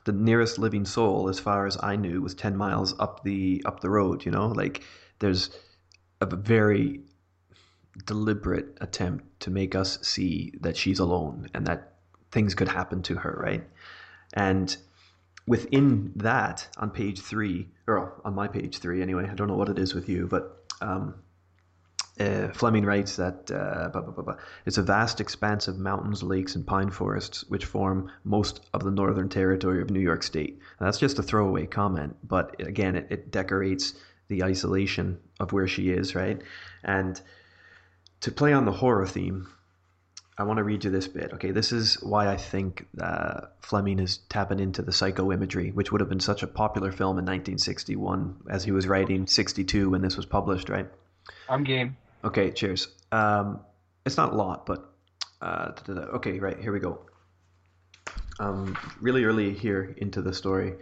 [0.05, 3.81] "The nearest living soul, as far as I knew, was ten miles up the up
[3.81, 4.83] the road." You know, like
[5.21, 5.51] there's
[6.21, 7.03] a very
[8.07, 11.99] deliberate attempt to make us see that she's alone and that
[12.31, 13.69] things could happen to her, right?
[14.35, 14.75] And
[15.47, 19.69] within that, on page three, or on my page three anyway, I don't know what
[19.69, 21.15] it is with you, but um,
[22.21, 26.55] uh, Fleming writes that uh, blah, blah, blah, it's a vast expanse of mountains, lakes,
[26.55, 30.61] and pine forests which form most of the northern territory of New York State.
[30.79, 33.95] That's just a throwaway comment, but again, it, it decorates
[34.29, 36.41] the isolation of where she is, right?
[36.85, 37.21] And
[38.21, 39.49] to play on the horror theme,
[40.39, 41.33] I want to read you this bit.
[41.35, 45.93] Okay, this is why I think uh, Fleming is tapping into the psycho imagery, which
[45.93, 50.03] would have been such a popular film in 1961 as he was writing 62 when
[50.03, 50.89] this was published, right?
[51.49, 51.97] I'm game.
[52.25, 52.89] Okay, cheers.
[53.11, 53.61] Um,
[54.07, 54.93] it's not a lot, but
[55.41, 55.73] uh,
[56.15, 57.01] okay, right here we go.
[58.39, 60.75] Um, really early here into the story,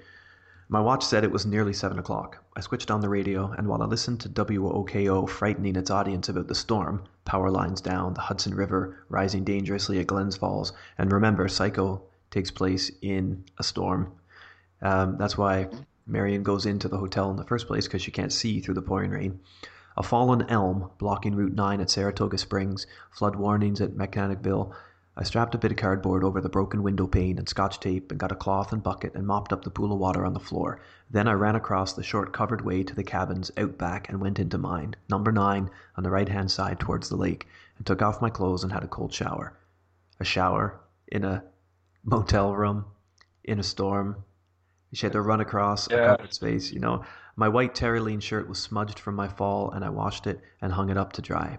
[0.68, 2.44] my watch said it was nearly seven o'clock.
[2.56, 6.46] I switched on the radio, and while I listened to WOKO frightening its audience about
[6.46, 11.48] the storm, power lines down, the Hudson River rising dangerously at Glens Falls, and remember,
[11.48, 14.12] Psycho takes place in a storm.
[14.82, 15.68] Um, that's why
[16.06, 18.82] Marion goes into the hotel in the first place because she can't see through the
[18.82, 19.40] pouring rain.
[20.00, 24.72] A fallen elm blocking Route 9 at Saratoga Springs, flood warnings at Mechanicville,
[25.14, 28.18] I strapped a bit of cardboard over the broken window pane and scotch tape and
[28.18, 30.80] got a cloth and bucket and mopped up the pool of water on the floor.
[31.10, 34.38] Then I ran across the short covered way to the cabins out back and went
[34.38, 37.46] into mine, number nine, on the right hand side towards the lake,
[37.76, 39.52] and took off my clothes and had a cold shower.
[40.18, 41.44] A shower in a
[42.04, 42.86] motel room
[43.44, 44.24] in a storm.
[44.94, 46.14] She had to run across yeah.
[46.14, 47.04] a covered space, you know.
[47.36, 50.90] My white terylene shirt was smudged from my fall, and I washed it and hung
[50.90, 51.58] it up to dry.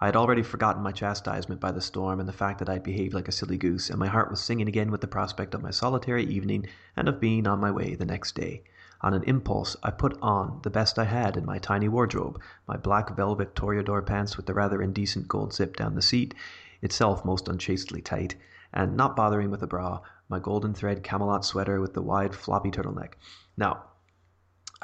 [0.00, 2.82] I had already forgotten my chastisement by the storm and the fact that I had
[2.82, 5.62] behaved like a silly goose, and my heart was singing again with the prospect of
[5.62, 6.66] my solitary evening
[6.96, 8.64] and of being on my way the next day.
[9.02, 12.76] On an impulse, I put on the best I had in my tiny wardrobe my
[12.76, 16.34] black velvet toreador pants with the rather indecent gold zip down the seat,
[16.82, 18.36] itself most unchastely tight,
[18.72, 22.70] and, not bothering with a bra, my golden thread Camelot sweater with the wide floppy
[22.70, 23.12] turtleneck.
[23.56, 23.84] Now,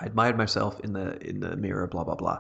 [0.01, 2.39] I admired myself in the in the mirror, blah blah blah.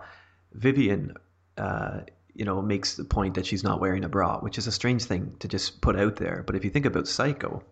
[0.52, 1.14] Vivienne
[1.56, 2.00] uh,
[2.34, 5.04] you know, makes the point that she's not wearing a bra, which is a strange
[5.04, 6.42] thing to just put out there.
[6.46, 7.62] But if you think about Psycho,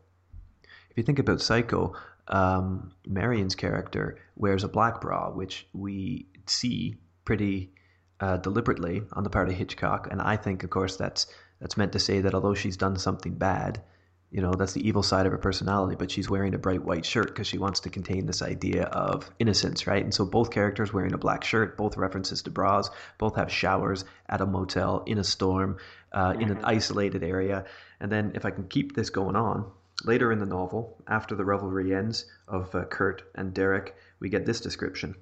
[0.90, 1.94] if you think about Psycho,
[2.28, 7.72] um, Marion's character wears a black bra, which we see pretty
[8.20, 11.26] uh, deliberately on the part of Hitchcock, and I think, of course, that's
[11.60, 13.82] that's meant to say that although she's done something bad,
[14.30, 17.04] you know that's the evil side of her personality but she's wearing a bright white
[17.04, 20.02] shirt because she wants to contain this idea of innocence right?
[20.02, 24.04] And so both characters wearing a black shirt both references to bras both have showers
[24.28, 25.78] at a motel in a storm
[26.12, 26.66] uh, in an mm-hmm.
[26.66, 27.64] isolated area.
[28.00, 29.70] And then if i can keep this going on
[30.04, 34.46] later in the novel after the revelry ends of uh, kurt and derek we get
[34.46, 35.14] this description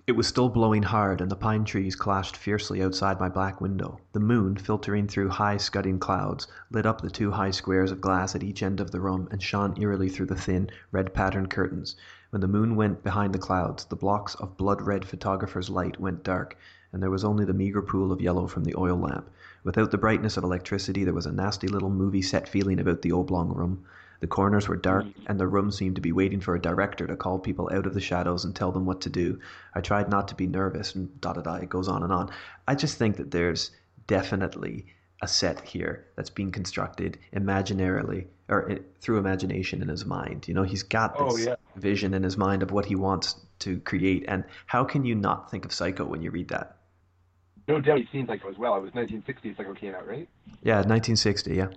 [0.05, 3.99] It was still blowing hard, and the pine trees clashed fiercely outside my black window.
[4.11, 8.35] The moon, filtering through high scudding clouds, lit up the two high squares of glass
[8.35, 11.95] at each end of the room and shone eerily through the thin, red patterned curtains.
[12.31, 16.25] When the moon went behind the clouds, the blocks of blood red photographer's light went
[16.25, 16.57] dark,
[16.91, 19.29] and there was only the meagre pool of yellow from the oil lamp.
[19.63, 23.13] Without the brightness of electricity, there was a nasty little movie set feeling about the
[23.13, 23.85] oblong room.
[24.23, 25.13] The corners were dark, mm.
[25.27, 27.93] and the room seemed to be waiting for a director to call people out of
[27.93, 29.37] the shadows and tell them what to do.
[29.75, 32.31] I tried not to be nervous, and da da da, it goes on and on.
[32.65, 33.71] I just think that there's
[34.07, 34.85] definitely
[35.21, 40.47] a set here that's being constructed imaginarily or through imagination in his mind.
[40.47, 41.55] You know, he's got this oh, yeah.
[41.75, 44.23] vision in his mind of what he wants to create.
[44.29, 46.77] And how can you not think of Psycho when you read that?
[47.67, 48.77] No doubt he's seen Psycho as well.
[48.77, 50.29] It was 1960 Psycho came out, right?
[50.61, 51.67] Yeah, 1960, yeah.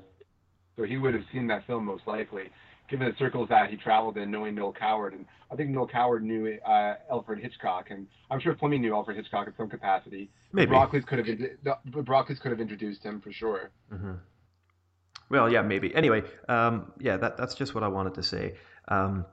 [0.77, 2.51] So he would have seen that film most likely,
[2.91, 5.15] given the circles that he traveled in, knowing Noel Coward.
[5.15, 9.17] And I think Noel Coward knew uh, Alfred Hitchcock, and I'm sure Fleming knew Alfred
[9.17, 10.29] Hitchcock in some capacity.
[10.53, 13.71] Maybe Broccoli's could have the Broccoli's could have introduced him for sure.
[13.93, 14.15] Mm-hmm.
[15.29, 15.95] Well, yeah, maybe.
[15.95, 18.55] Anyway, um, yeah, that that's just what I wanted to say.
[18.89, 19.27] Um,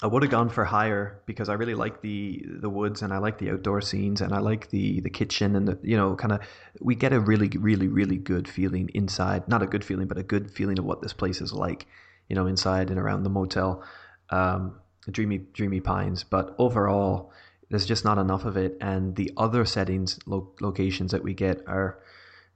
[0.00, 3.18] I would have gone for higher because I really like the the woods and I
[3.18, 6.32] like the outdoor scenes and I like the the kitchen and the you know kind
[6.32, 6.40] of
[6.80, 9.48] we get a really really really good feeling inside.
[9.48, 11.86] Not a good feeling but a good feeling of what this place is like
[12.28, 13.82] you know inside and around the motel
[14.30, 14.78] um,
[15.10, 16.22] dreamy dreamy pines.
[16.22, 17.32] But overall
[17.68, 21.60] there's just not enough of it, and the other settings lo- locations that we get
[21.66, 21.98] are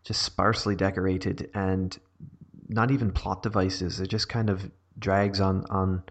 [0.05, 1.99] just sparsely decorated and
[2.69, 4.01] not even plot devices.
[4.01, 6.05] It just kind of drags on on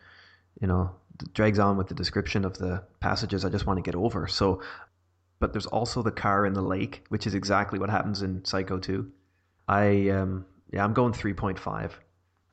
[0.60, 0.92] you know
[1.34, 4.28] drags on with the description of the passages I just want to get over.
[4.28, 4.62] So,
[5.40, 8.78] but there's also the car in the lake, which is exactly what happens in Psycho
[8.80, 9.12] 2.
[9.68, 11.92] I um yeah, I'm going 3.5.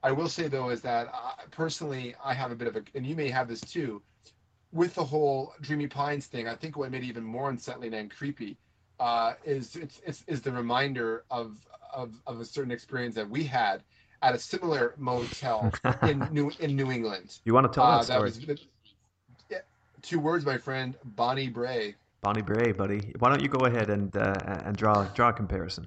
[0.02, 3.06] I will say though is that uh, personally I have a bit of a, and
[3.06, 4.02] you may have this too,
[4.72, 6.48] with the whole Dreamy Pines thing.
[6.48, 8.56] I think what made it even more unsettling and creepy
[9.00, 11.56] uh, is it's, it's is the reminder of,
[11.92, 13.82] of of a certain experience that we had
[14.22, 15.72] at a similar motel
[16.02, 17.38] in New in New England.
[17.44, 18.30] You want to tell Uh, that story?
[18.30, 18.66] that was
[19.50, 19.58] yeah,
[20.02, 20.94] two words, my friend.
[21.04, 21.94] Bonnie Bray.
[22.20, 23.14] Bonnie Bray, buddy.
[23.18, 25.86] Why don't you go ahead and uh, and draw draw a comparison?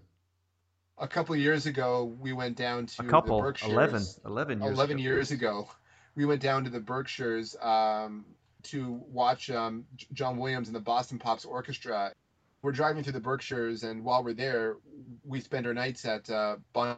[0.98, 3.72] A couple years ago, we went down to A couple, the Berkshires.
[3.72, 5.04] 11, 11 years 11 ago.
[5.04, 5.70] years ago,
[6.16, 8.24] we went down to the Berkshires um,
[8.64, 12.14] to watch um, John Williams and the Boston Pops Orchestra.
[12.62, 14.78] We're driving through the Berkshires, and while we're there,
[15.26, 16.98] we spend our nights at uh, Bonnie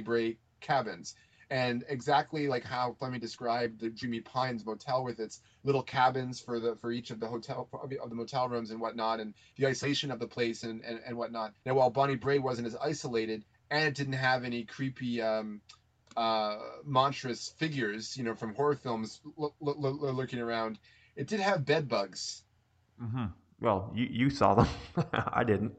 [0.00, 1.14] Bray Cabins.
[1.50, 6.58] And exactly like how Fleming described the Dreamy Pines Motel with its little cabins for
[6.58, 10.10] the for each of the hotel of the motel rooms and whatnot, and the isolation
[10.10, 11.52] of the place and, and, and whatnot.
[11.66, 15.60] Now, while Bonnie Bray wasn't as isolated and it didn't have any creepy um,
[16.16, 20.78] uh, monstrous figures, you know, from horror films l- l- l- lurking around.
[21.16, 22.42] It did have bed bugs.
[23.02, 23.26] Mm-hmm.
[23.60, 24.68] Well, you, you saw them.
[25.12, 25.72] I didn't.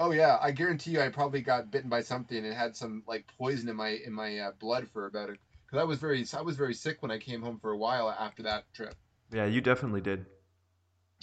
[0.00, 3.26] Oh yeah, I guarantee you, I probably got bitten by something and had some like
[3.36, 5.34] poison in my in my uh, blood for about a.
[5.66, 8.10] Because I was very I was very sick when I came home for a while
[8.10, 8.94] after that trip.
[9.30, 10.24] Yeah, you definitely did.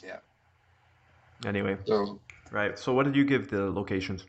[0.03, 0.19] Yeah.
[1.43, 2.19] Anyway, So
[2.51, 2.77] right.
[2.77, 4.25] So, what did you give the locations?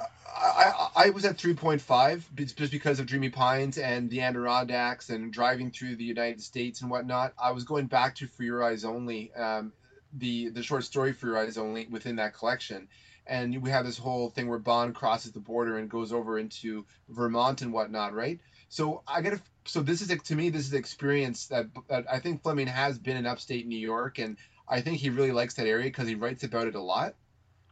[0.00, 5.32] I, I, I was at 3.5 just because of Dreamy Pines and the Adirondacks and
[5.32, 7.32] driving through the United States and whatnot.
[7.42, 9.72] I was going back to For Your Eyes Only, um,
[10.16, 12.88] the the short story For Your Eyes Only within that collection.
[13.26, 16.84] And we have this whole thing where Bond crosses the border and goes over into
[17.08, 18.40] Vermont and whatnot, right?
[18.68, 19.40] So I gotta.
[19.66, 22.66] So this is a, to me, this is an experience that, that I think Fleming
[22.66, 24.36] has been in upstate New York, and
[24.68, 27.14] I think he really likes that area because he writes about it a lot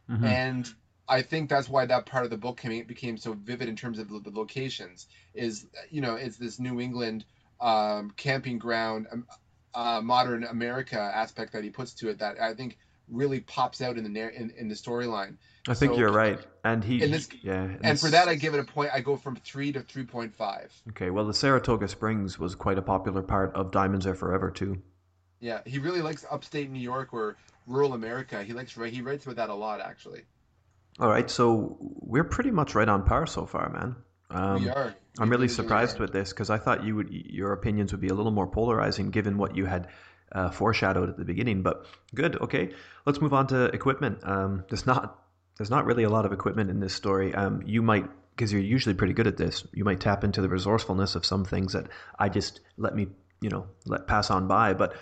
[0.07, 0.23] Mhm.
[0.23, 0.67] and
[1.07, 3.99] I think that's why that part of the book came, became so vivid in terms
[3.99, 5.07] of the, the locations.
[5.33, 7.25] Is you know, it's this New England
[7.59, 9.25] um, camping ground, um,
[9.73, 12.77] uh, modern America aspect that he puts to it that I think
[13.11, 15.35] really pops out in the narr- in, in the storyline.
[15.67, 16.39] I think so- you're right.
[16.63, 17.67] And he, And this- yeah.
[17.83, 18.91] And for that, I give it a point.
[18.93, 20.71] I go from three to three point five.
[20.89, 24.81] Okay, well, the Saratoga Springs was quite a popular part of Diamonds Are Forever too.
[25.39, 27.35] Yeah, he really likes upstate New York or
[27.67, 28.43] rural America.
[28.43, 30.21] He likes he writes about that a lot actually.
[30.99, 33.95] All right, so we're pretty much right on par so far, man.
[34.29, 34.93] Um, we are.
[35.19, 38.13] I'm really surprised with this because I thought you would your opinions would be a
[38.13, 39.87] little more polarizing given what you had
[40.31, 41.61] uh, foreshadowed at the beginning.
[41.61, 42.71] But good, okay.
[43.05, 44.19] Let's move on to equipment.
[44.23, 45.19] Um, there's not
[45.57, 47.33] there's not really a lot of equipment in this story.
[47.35, 49.65] Um, you might because you're usually pretty good at this.
[49.73, 51.87] You might tap into the resourcefulness of some things that
[52.17, 53.07] I just let me
[53.41, 54.73] you know let pass on by.
[54.73, 54.95] But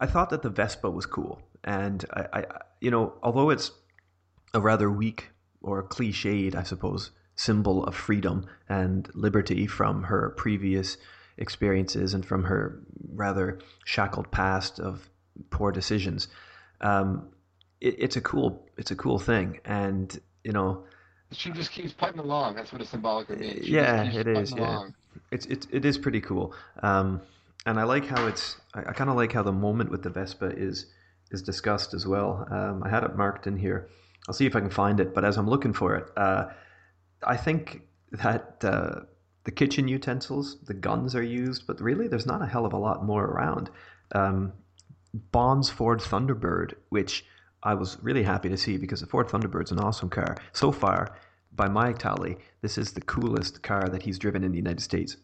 [0.00, 2.44] I thought that the Vespa was cool, and I, I
[2.80, 3.72] you know although it's
[4.52, 5.30] a rather weak
[5.62, 10.96] or cliched, I suppose, symbol of freedom and liberty from her previous
[11.36, 12.80] experiences and from her
[13.14, 15.08] rather shackled past of
[15.50, 16.28] poor decisions.
[16.80, 17.28] Um,
[17.80, 20.84] it, it's a cool, it's a cool thing, and you know,
[21.32, 22.56] She just keeps putting along.
[22.56, 23.66] That's what it symbolically means.
[23.66, 24.60] She Yeah, it is, yeah.
[24.60, 24.94] along.
[25.30, 26.54] it's it, it is pretty cool.
[26.82, 27.20] Um,
[27.66, 30.10] and I like how it's, I, I kind of like how the moment with the
[30.10, 30.86] Vespa is
[31.30, 32.46] is discussed as well.
[32.50, 33.88] Um, I had it marked in here.
[34.26, 35.14] I'll see if I can find it.
[35.14, 36.46] But as I'm looking for it, uh,
[37.26, 39.00] I think that uh,
[39.44, 42.78] the kitchen utensils, the guns are used, but really there's not a hell of a
[42.78, 43.70] lot more around.
[44.14, 44.52] Um,
[45.32, 47.24] Bond's Ford Thunderbird, which
[47.62, 50.36] I was really happy to see because the Ford Thunderbird's an awesome car.
[50.52, 51.16] So far,
[51.52, 55.16] by my tally, this is the coolest car that he's driven in the United States.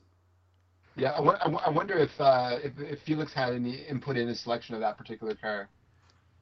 [0.97, 4.41] Yeah, I, wo- I wonder if, uh, if if Felix had any input in his
[4.41, 5.69] selection of that particular car.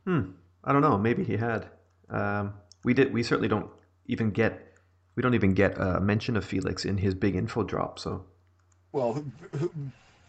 [0.07, 0.31] Hmm.
[0.63, 0.97] I don't know.
[0.97, 1.67] Maybe he had.
[2.09, 2.55] Um,
[2.85, 3.13] we did.
[3.13, 3.69] We certainly don't
[4.07, 4.74] even get.
[5.17, 7.99] We don't even get a mention of Felix in his big info drop.
[7.99, 8.25] So
[8.93, 9.25] Well,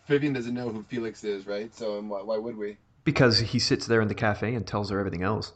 [0.08, 1.74] Vivienne doesn't know who Felix is, right?
[1.76, 2.78] So why, why would we?
[3.04, 5.54] because he sits there in the cafe and tells her everything else.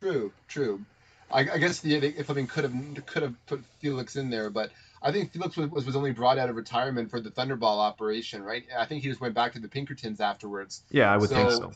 [0.00, 0.84] True, true.
[1.30, 4.50] I, I guess the if I mean could have could have put Felix in there,
[4.50, 8.42] but I think Felix was, was only brought out of retirement for the Thunderball operation,
[8.42, 8.64] right?
[8.76, 10.82] I think he just went back to the Pinkertons afterwards.
[10.90, 11.72] Yeah, I would think so.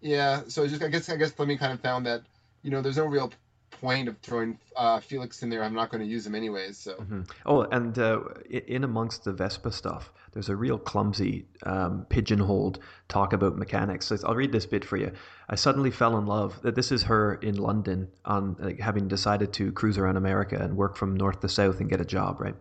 [0.00, 2.22] Yeah, so just I guess I guess Fleming kind of found that
[2.62, 3.32] you know there's no real
[3.80, 5.62] point of throwing uh, Felix in there?
[5.62, 6.78] I'm not going to use him anyways.
[6.78, 6.94] So.
[6.94, 7.22] Mm-hmm.
[7.44, 13.32] Oh, and uh, in amongst the Vespa stuff, there's a real clumsy, um, pigeonholed talk
[13.32, 14.06] about mechanics.
[14.06, 15.12] So I'll read this bit for you.
[15.48, 16.60] I suddenly fell in love.
[16.62, 20.76] That this is her in London on like, having decided to cruise around America and
[20.76, 22.56] work from north to south and get a job, right?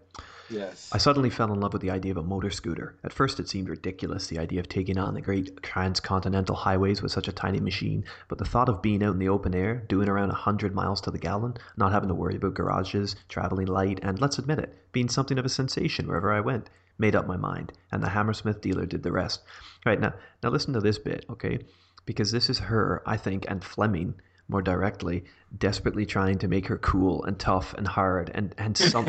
[0.49, 0.89] Yes.
[0.91, 2.95] I suddenly fell in love with the idea of a motor scooter.
[3.03, 7.11] At first, it seemed ridiculous, the idea of taking on the great transcontinental highways with
[7.11, 10.07] such a tiny machine, but the thought of being out in the open air, doing
[10.07, 14.21] around 100 miles to the gallon, not having to worry about garages, traveling light, and
[14.21, 17.73] let's admit it, being something of a sensation wherever I went, made up my mind,
[17.91, 19.41] and the Hammersmith dealer did the rest.
[19.85, 21.59] All right, now, now listen to this bit, okay?
[22.05, 24.15] Because this is her, I think, and Fleming
[24.47, 25.23] more directly,
[25.57, 29.07] desperately trying to make her cool and tough and hard and, and some,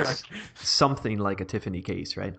[0.54, 2.34] something like a Tiffany case, right?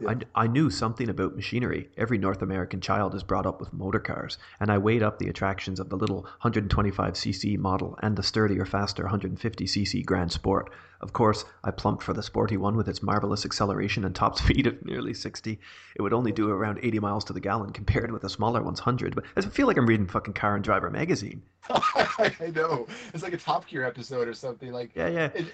[0.00, 0.14] Yeah.
[0.34, 1.88] I, I knew something about machinery.
[1.96, 5.28] Every North American child is brought up with motor cars, and I weighed up the
[5.28, 10.70] attractions of the little 125cc model and the sturdier, faster 150cc Grand Sport.
[11.00, 14.66] Of course, I plumped for the sporty one with its marvelous acceleration and top speed
[14.66, 15.60] of nearly 60.
[15.94, 18.80] It would only do around 80 miles to the gallon compared with the smaller one's
[18.80, 21.42] 100, but I feel like I'm reading fucking Car and Driver magazine.
[21.70, 22.86] I know.
[23.12, 24.72] It's like a Top Gear episode or something.
[24.72, 25.24] Like, yeah, yeah.
[25.34, 25.52] It, it,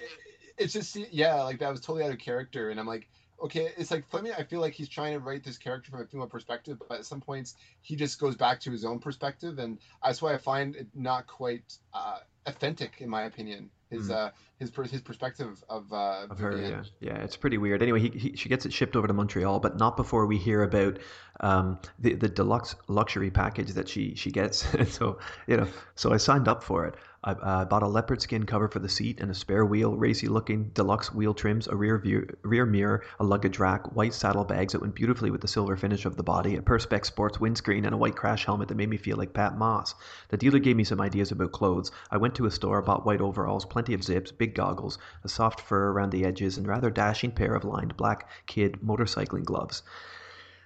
[0.57, 2.69] it's just, yeah, like that was totally out of character.
[2.69, 3.07] And I'm like,
[3.43, 4.33] okay, it's like Fleming.
[4.37, 7.05] I feel like he's trying to write this character from a female perspective, but at
[7.05, 10.75] some points he just goes back to his own perspective, and that's why I find
[10.75, 13.69] it not quite uh, authentic, in my opinion.
[13.89, 14.15] His mm.
[14.15, 17.81] uh, his his perspective of, uh, of her, yeah, yeah, it's pretty weird.
[17.81, 20.63] Anyway, he, he, she gets it shipped over to Montreal, but not before we hear
[20.63, 20.99] about
[21.41, 24.65] um, the the deluxe luxury package that she she gets.
[24.93, 26.95] so you know, so I signed up for it.
[27.23, 30.71] I bought a leopard skin cover for the seat and a spare wheel, racy looking
[30.73, 34.95] deluxe wheel trims, a rear view, rear mirror, a luggage rack, white saddlebags that went
[34.95, 38.15] beautifully with the silver finish of the body, a Perspex sports windscreen, and a white
[38.15, 39.93] crash helmet that made me feel like Pat Moss.
[40.29, 41.91] The dealer gave me some ideas about clothes.
[42.09, 45.61] I went to a store, bought white overalls, plenty of zips, big goggles, a soft
[45.61, 49.83] fur around the edges, and rather dashing pair of lined black kid motorcycling gloves.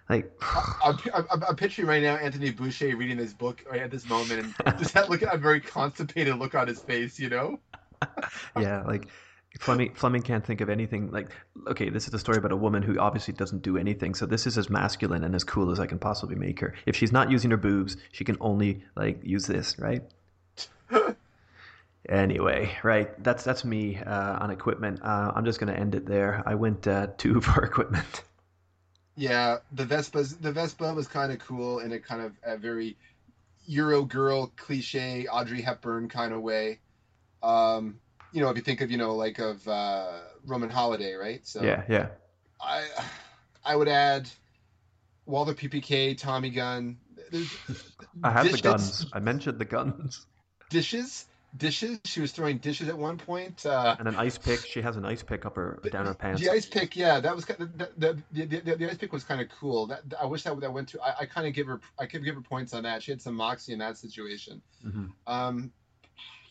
[0.09, 0.31] Like,
[0.83, 4.53] I'm, I'm, I'm, picturing right now Anthony Boucher reading this book right at this moment,
[4.65, 7.59] and just that look a very constipated look on his face, you know?
[8.59, 9.07] yeah, like
[9.59, 11.29] Fleming Fleming can't think of anything like.
[11.67, 14.45] Okay, this is a story about a woman who obviously doesn't do anything, so this
[14.45, 16.75] is as masculine and as cool as I can possibly make her.
[16.85, 20.03] If she's not using her boobs, she can only like use this, right?
[22.09, 23.23] anyway, right?
[23.23, 24.99] That's that's me uh, on equipment.
[25.01, 26.43] Uh, I'm just gonna end it there.
[26.45, 28.23] I went uh, two for equipment.
[29.15, 32.97] Yeah, the Vespa the Vespa was kind of cool in a kind of a very
[33.67, 36.79] Euro girl cliche Audrey Hepburn kind of way.
[37.41, 37.99] Um,
[38.31, 41.45] you know, if you think of you know like of uh, Roman Holiday, right?
[41.47, 42.07] So yeah, yeah.
[42.61, 42.87] I
[43.63, 44.29] I would add
[45.25, 46.97] Walther PPK, Tommy gun.
[48.23, 49.05] I have the guns.
[49.13, 50.25] I mentioned the guns.
[50.69, 51.25] Dishes
[51.57, 51.99] dishes.
[52.05, 53.65] She was throwing dishes at one point.
[53.65, 54.59] Uh, and an ice pick.
[54.65, 56.41] She has an ice pick up her down her pants.
[56.41, 57.53] The ice pick, yeah, that was the
[57.97, 59.87] the, the, the, the ice pick was kind of cool.
[59.87, 61.01] That I wish that that went to.
[61.01, 63.03] I, I kind of give her I could give her points on that.
[63.03, 64.61] She had some moxie in that situation.
[64.85, 65.05] Mm-hmm.
[65.27, 65.71] Um,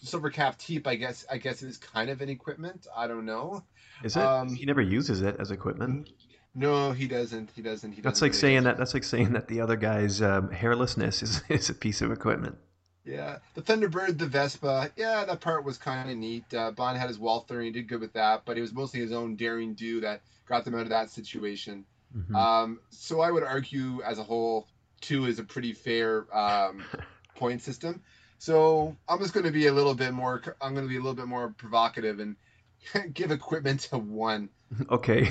[0.03, 2.87] silver cap teep, I guess I guess it is kind of an equipment.
[2.97, 3.65] I don't know.
[4.03, 4.23] Is it?
[4.23, 6.11] Um, he never uses it as equipment.
[6.55, 7.51] No, he doesn't.
[7.55, 7.91] He doesn't.
[7.91, 8.79] He doesn't that's like really saying that.
[8.79, 12.57] That's like saying that the other guy's um, hairlessness is, is a piece of equipment.
[13.05, 14.91] Yeah, the Thunderbird, the Vespa.
[14.97, 16.53] Yeah, that part was kind of neat.
[16.55, 19.01] Uh, Bond had his Walther, and he did good with that, but it was mostly
[19.01, 21.85] his own daring do that got them out of that situation.
[22.17, 22.35] Mm-hmm.
[22.35, 24.69] Um, so I would argue, as a whole,
[25.01, 26.83] two is a pretty fair um,
[27.35, 28.03] point system.
[28.39, 30.43] So I'm just going to be a little bit more.
[30.61, 32.37] I'm going to be a little bit more provocative and
[33.15, 34.49] give equipment a one.
[34.91, 35.31] Okay,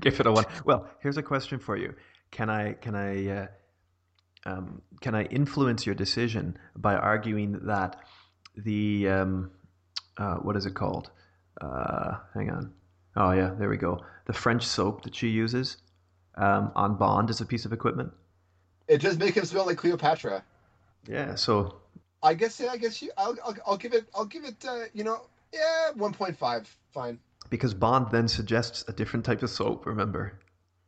[0.00, 0.46] give it a one.
[0.64, 1.94] Well, here's a question for you.
[2.32, 3.46] Can I can I uh,
[4.46, 7.96] um, can I influence your decision by arguing that
[8.56, 9.50] the um,
[10.16, 11.10] uh, what is it called?
[11.60, 12.72] Uh, hang on.
[13.16, 14.04] Oh yeah, there we go.
[14.26, 15.76] The French soap that she uses
[16.36, 18.12] um, on Bond is a piece of equipment.
[18.88, 20.42] It does make him smell like Cleopatra.
[21.06, 21.34] Yeah.
[21.34, 21.76] So.
[22.22, 22.70] I guess yeah.
[22.70, 23.10] I guess you.
[23.16, 24.04] I'll, I'll, I'll give it.
[24.14, 24.64] I'll give it.
[24.66, 25.22] Uh, you know.
[25.52, 25.90] Yeah.
[25.94, 26.68] One point five.
[26.92, 27.18] Fine.
[27.50, 29.86] Because Bond then suggests a different type of soap.
[29.86, 30.38] Remember.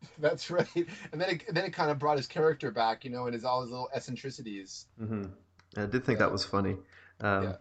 [0.19, 0.67] That's right.
[1.13, 3.45] And then it, then it kind of brought his character back, you know, and his
[3.45, 4.87] all his little eccentricities.
[5.01, 5.25] Mm-hmm.
[5.77, 6.27] I did think yeah.
[6.27, 6.77] that was funny.
[7.21, 7.57] Um, yeah.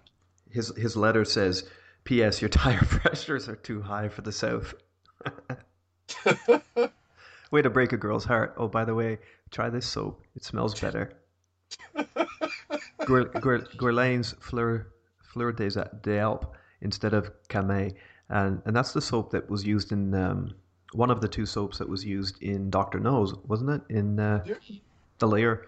[0.49, 1.69] His his letter says,
[2.03, 2.41] "P.S.
[2.41, 4.73] Your tire pressures are too high for the South."
[7.51, 8.53] Way to break a girl's heart.
[8.57, 10.23] Oh, by the way, try this soap.
[10.35, 11.13] It smells better.
[13.05, 14.87] Guerlain's Fleur
[15.19, 15.77] Fleur des
[16.17, 16.47] Alpes
[16.81, 17.93] instead of Camay,
[18.29, 20.55] and and that's the soap that was used in um,
[20.93, 23.81] one of the two soaps that was used in Doctor No's, wasn't it?
[23.95, 24.43] In uh,
[25.19, 25.67] the layer.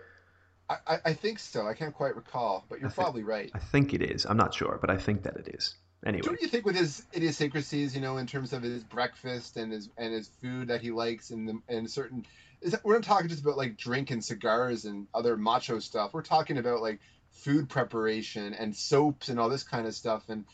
[0.70, 1.68] I, I think so.
[1.68, 3.52] I can't quite recall, but you're think, probably right.
[3.54, 4.26] I think it is.
[4.26, 5.76] I'm not sure, but I think that it is.
[6.06, 6.22] anyway.
[6.22, 9.90] Don't you think with his idiosyncrasies, you know, in terms of his breakfast and his
[9.98, 12.26] and his food that he likes and the and certain
[12.62, 16.14] is that, we're not talking just about like drink and cigars and other macho stuff.
[16.14, 17.00] We're talking about like
[17.32, 20.24] food preparation and soaps and all this kind of stuff.
[20.30, 20.46] And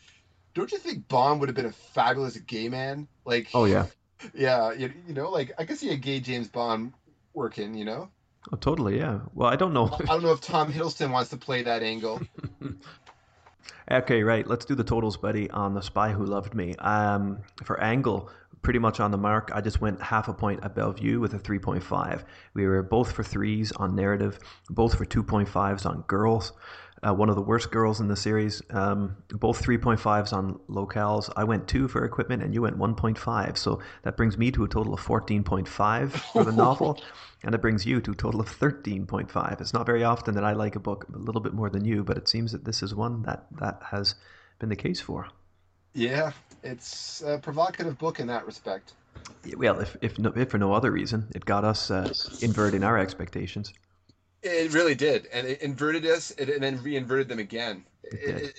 [0.54, 3.08] don't you think Bond would have been a fabulous gay man?
[3.26, 3.86] Like, oh yeah,
[4.34, 6.94] yeah, you, you know, like I could see a gay James Bond
[7.34, 7.74] working.
[7.76, 8.10] You know,
[8.52, 9.20] oh totally, yeah.
[9.34, 9.90] Well, I don't know.
[9.92, 12.22] I don't know if Tom Hiddleston wants to play that angle.
[13.92, 14.48] okay, right.
[14.48, 16.76] Let's do the totals, buddy, on the Spy Who Loved Me.
[16.76, 18.30] Um, for Angle,
[18.62, 19.52] pretty much on the mark.
[19.54, 22.24] I just went half a point at Bellevue with a 3.5.
[22.54, 24.40] We were both for threes on narrative,
[24.70, 26.54] both for 2.5s on girls.
[27.02, 28.62] Uh, one of the worst girls in the series.
[28.72, 31.30] Um, both 3.5s on locales.
[31.38, 33.58] I went two for equipment and you went 1.5.
[33.58, 37.02] So that brings me to a total of 14.5 for the novel.
[37.44, 39.62] And it brings you to a total of 13.5.
[39.62, 42.04] It's not very often that I like a book a little bit more than you,
[42.04, 44.16] but it seems that this is one that that has
[44.60, 45.30] been the case for.
[45.94, 46.32] Yeah,
[46.64, 48.94] it's a provocative book in that respect.
[49.58, 52.12] Well, if if, no, if for no other reason, it got us uh,
[52.42, 53.74] inverting our expectations.
[54.42, 57.86] It really did, and it inverted us, and then re-inverted them again.
[58.04, 58.38] It did.
[58.38, 58.56] It,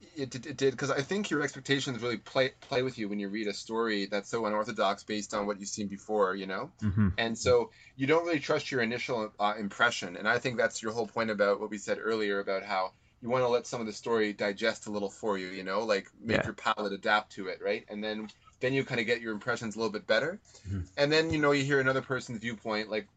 [0.00, 3.18] it, it, it did because I think your expectations really play play with you when
[3.18, 6.70] you read a story that's so unorthodox based on what you've seen before, you know.
[6.82, 7.08] Mm-hmm.
[7.18, 10.92] And so you don't really trust your initial uh, impression, and I think that's your
[10.92, 13.86] whole point about what we said earlier about how you want to let some of
[13.86, 16.44] the story digest a little for you, you know, like make Yeah.
[16.44, 17.84] your palate adapt to it, right?
[17.88, 18.28] And then
[18.60, 20.40] then you kind of get your impressions a little bit better.
[20.68, 20.88] Mhm.
[20.96, 23.08] And then you know you hear another person's viewpoint, like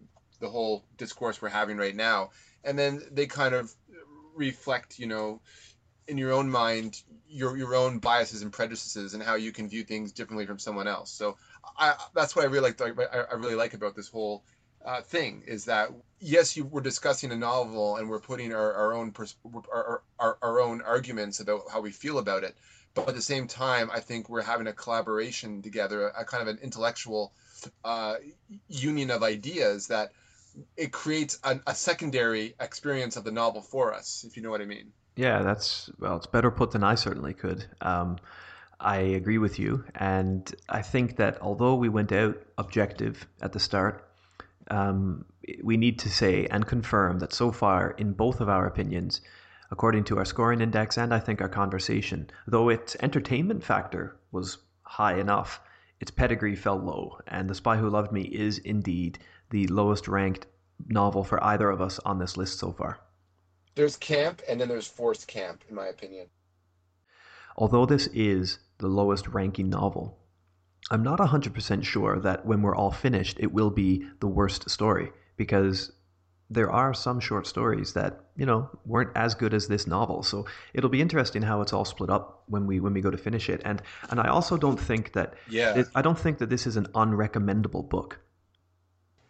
[0.41, 2.31] the whole discourse we're having right now,
[2.63, 3.73] and then they kind of
[4.35, 5.39] reflect, you know,
[6.07, 9.83] in your own mind your your own biases and prejudices and how you can view
[9.83, 11.11] things differently from someone else.
[11.11, 11.37] So
[11.77, 12.99] I that's what I really like.
[12.99, 14.43] I, really like about this whole
[14.85, 15.89] uh, thing is that
[16.19, 19.35] yes, you we're discussing a novel and we're putting our, our own pers-
[19.71, 22.55] our, our, our own arguments about how we feel about it,
[22.93, 26.47] but at the same time, I think we're having a collaboration together, a, kind of
[26.47, 27.31] an intellectual
[27.85, 28.15] uh,
[28.67, 30.11] union of ideas that
[30.77, 34.61] it creates a, a secondary experience of the novel for us, if you know what
[34.61, 34.91] I mean.
[35.15, 37.65] Yeah, that's well, it's better put than I certainly could.
[37.81, 38.17] Um,
[38.79, 43.59] I agree with you, and I think that although we went out objective at the
[43.59, 44.09] start,
[44.69, 45.25] um,
[45.63, 49.21] we need to say and confirm that so far, in both of our opinions,
[49.69, 54.57] according to our scoring index and I think our conversation, though its entertainment factor was
[54.83, 55.61] high enough,
[55.99, 59.19] its pedigree fell low, and The Spy Who Loved Me is indeed
[59.51, 60.47] the lowest ranked
[60.87, 62.99] novel for either of us on this list so far.
[63.75, 66.27] There's camp, and then there's forced camp, in my opinion.
[67.55, 70.17] Although this is the lowest ranking novel,
[70.89, 75.11] I'm not 100% sure that when we're all finished, it will be the worst story
[75.37, 75.91] because
[76.49, 80.21] there are some short stories that, you know, weren't as good as this novel.
[80.21, 83.17] So it'll be interesting how it's all split up when we when we go to
[83.17, 83.61] finish it.
[83.63, 85.83] And and I also don't think that Yeah.
[85.95, 88.19] I don't think that this is an unrecommendable book.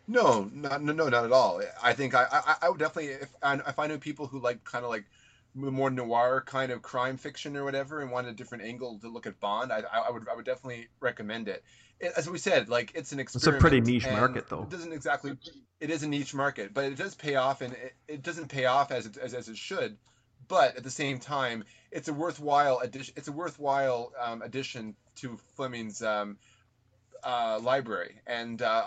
[0.08, 1.62] No, not, no, no, not at all.
[1.82, 4.64] I think I, I, I would definitely, if I, if I knew people who like
[4.64, 5.06] kind of like
[5.54, 9.26] more noir kind of crime fiction or whatever, and wanted a different angle to look
[9.26, 11.64] at Bond, I, I would, I would definitely recommend it.
[12.00, 12.14] it.
[12.18, 14.64] As we said, like it's an It's a pretty niche market, though.
[14.64, 15.38] It doesn't exactly.
[15.80, 18.66] It is a niche market, but it does pay off, and it, it doesn't pay
[18.66, 19.98] off as it, as, as it should.
[20.48, 23.14] But at the same time, it's a worthwhile addition.
[23.18, 26.38] It's a worthwhile um, addition to Fleming's um,
[27.24, 28.86] uh, library, and uh,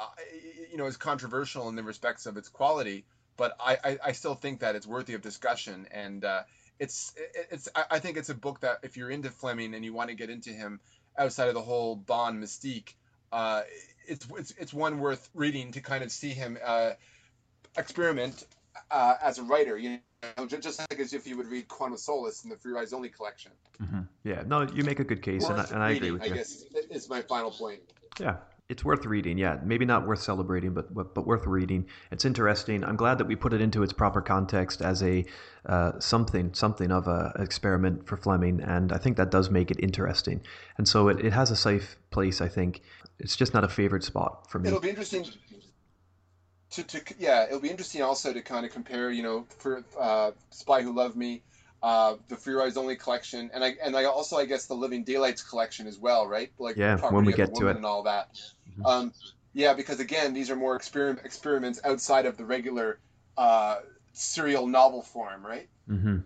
[0.71, 3.05] you know, it's controversial in the respects of its quality,
[3.37, 6.43] but I, I, I still think that it's worthy of discussion, and uh,
[6.79, 7.13] it's
[7.51, 10.11] it's I I think it's a book that if you're into Fleming and you want
[10.11, 10.81] to get into him
[11.17, 12.95] outside of the whole Bond mystique,
[13.33, 13.63] uh,
[14.07, 16.91] it's it's it's one worth reading to kind of see him uh,
[17.77, 18.45] experiment
[18.91, 19.79] uh, as a writer.
[19.79, 20.01] You
[20.37, 22.79] know, ju- just like as if you would read Quantum Solace in the For Your
[22.79, 23.53] Eyes Only collection.
[24.25, 26.27] Yeah, no, you make a good case, and I, and I agree reading, with I
[26.27, 26.35] you.
[26.35, 27.81] guess is my final point.
[28.20, 28.36] Yeah,
[28.68, 29.39] it's worth reading.
[29.39, 31.86] Yeah, maybe not worth celebrating, but but, but worth reading.
[32.10, 32.84] It's interesting.
[32.84, 35.25] I'm glad that we put it into its proper context as a
[35.67, 39.78] uh, something something of a experiment for Fleming, and I think that does make it
[39.81, 40.41] interesting.
[40.78, 42.41] And so it, it has a safe place.
[42.41, 42.83] I think
[43.18, 44.68] it's just not a favorite spot for me.
[44.68, 45.26] It'll be interesting
[46.70, 50.33] to, to yeah, it'll be interesting also to kind of compare, you know, for uh,
[50.51, 51.43] Spy Who Loved Me,
[51.85, 54.75] uh, the For Your Eyes Only collection, and I and I also I guess the
[54.75, 56.51] Living Daylights collection as well, right?
[56.59, 57.77] Like Yeah, when we get to it.
[57.77, 58.29] and all that.
[58.79, 58.87] Mhm.
[58.87, 59.13] Um,
[59.53, 63.01] yeah, because again, these are more experiment experiments outside of the regular
[63.37, 63.77] uh,
[64.15, 65.69] serial novel form, right?
[65.91, 66.19] Mm-hmm.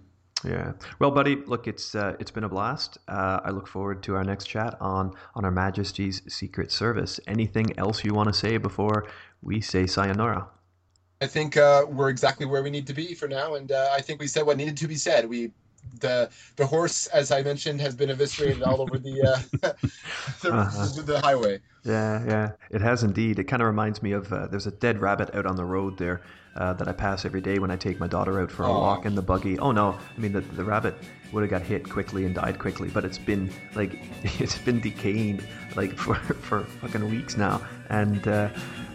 [0.44, 0.74] Yeah.
[1.00, 2.98] Well, buddy, look, it's uh, it's been a blast.
[3.08, 7.18] Uh, I look forward to our next chat on on Her Majesty's Secret Service.
[7.26, 9.08] Anything else you want to say before
[9.42, 10.48] we say sayonara?
[11.20, 14.00] I think uh, we're exactly where we need to be for now, and uh, I
[14.00, 15.28] think we said what needed to be said.
[15.28, 15.50] We
[16.00, 19.72] the the horse, as I mentioned, has been eviscerated all over the uh,
[20.42, 21.02] the, uh-huh.
[21.02, 21.60] the, highway.
[21.84, 23.38] Yeah, yeah, it has indeed.
[23.38, 25.98] It kind of reminds me of uh, there's a dead rabbit out on the road
[25.98, 26.22] there
[26.56, 28.80] uh, that I pass every day when I take my daughter out for a oh.
[28.80, 29.58] walk in the buggy.
[29.58, 30.94] Oh no, I mean the the rabbit
[31.32, 33.98] would have got hit quickly and died quickly, but it's been like
[34.40, 35.42] it's been decaying
[35.74, 38.26] like for for fucking weeks now, and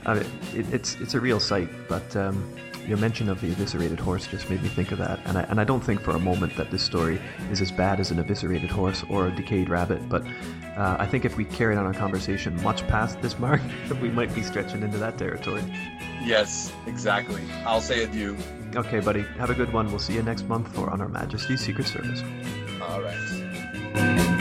[0.06, 0.24] uh,
[0.54, 2.16] it, it's it's a real sight, but.
[2.16, 2.54] Um,
[2.88, 5.60] your mention of the eviscerated horse just made me think of that, and I, and
[5.60, 8.70] I don't think for a moment that this story is as bad as an eviscerated
[8.70, 10.22] horse or a decayed rabbit, but
[10.76, 13.62] uh, I think if we carried on our conversation much past this mark,
[14.02, 15.64] we might be stretching into that territory.
[16.24, 17.42] Yes, exactly.
[17.66, 18.38] I'll say adieu.
[18.76, 19.22] Okay, buddy.
[19.38, 19.88] Have a good one.
[19.88, 22.24] We'll see you next month for On Her Majesty's Secret Service.
[22.82, 24.40] All right.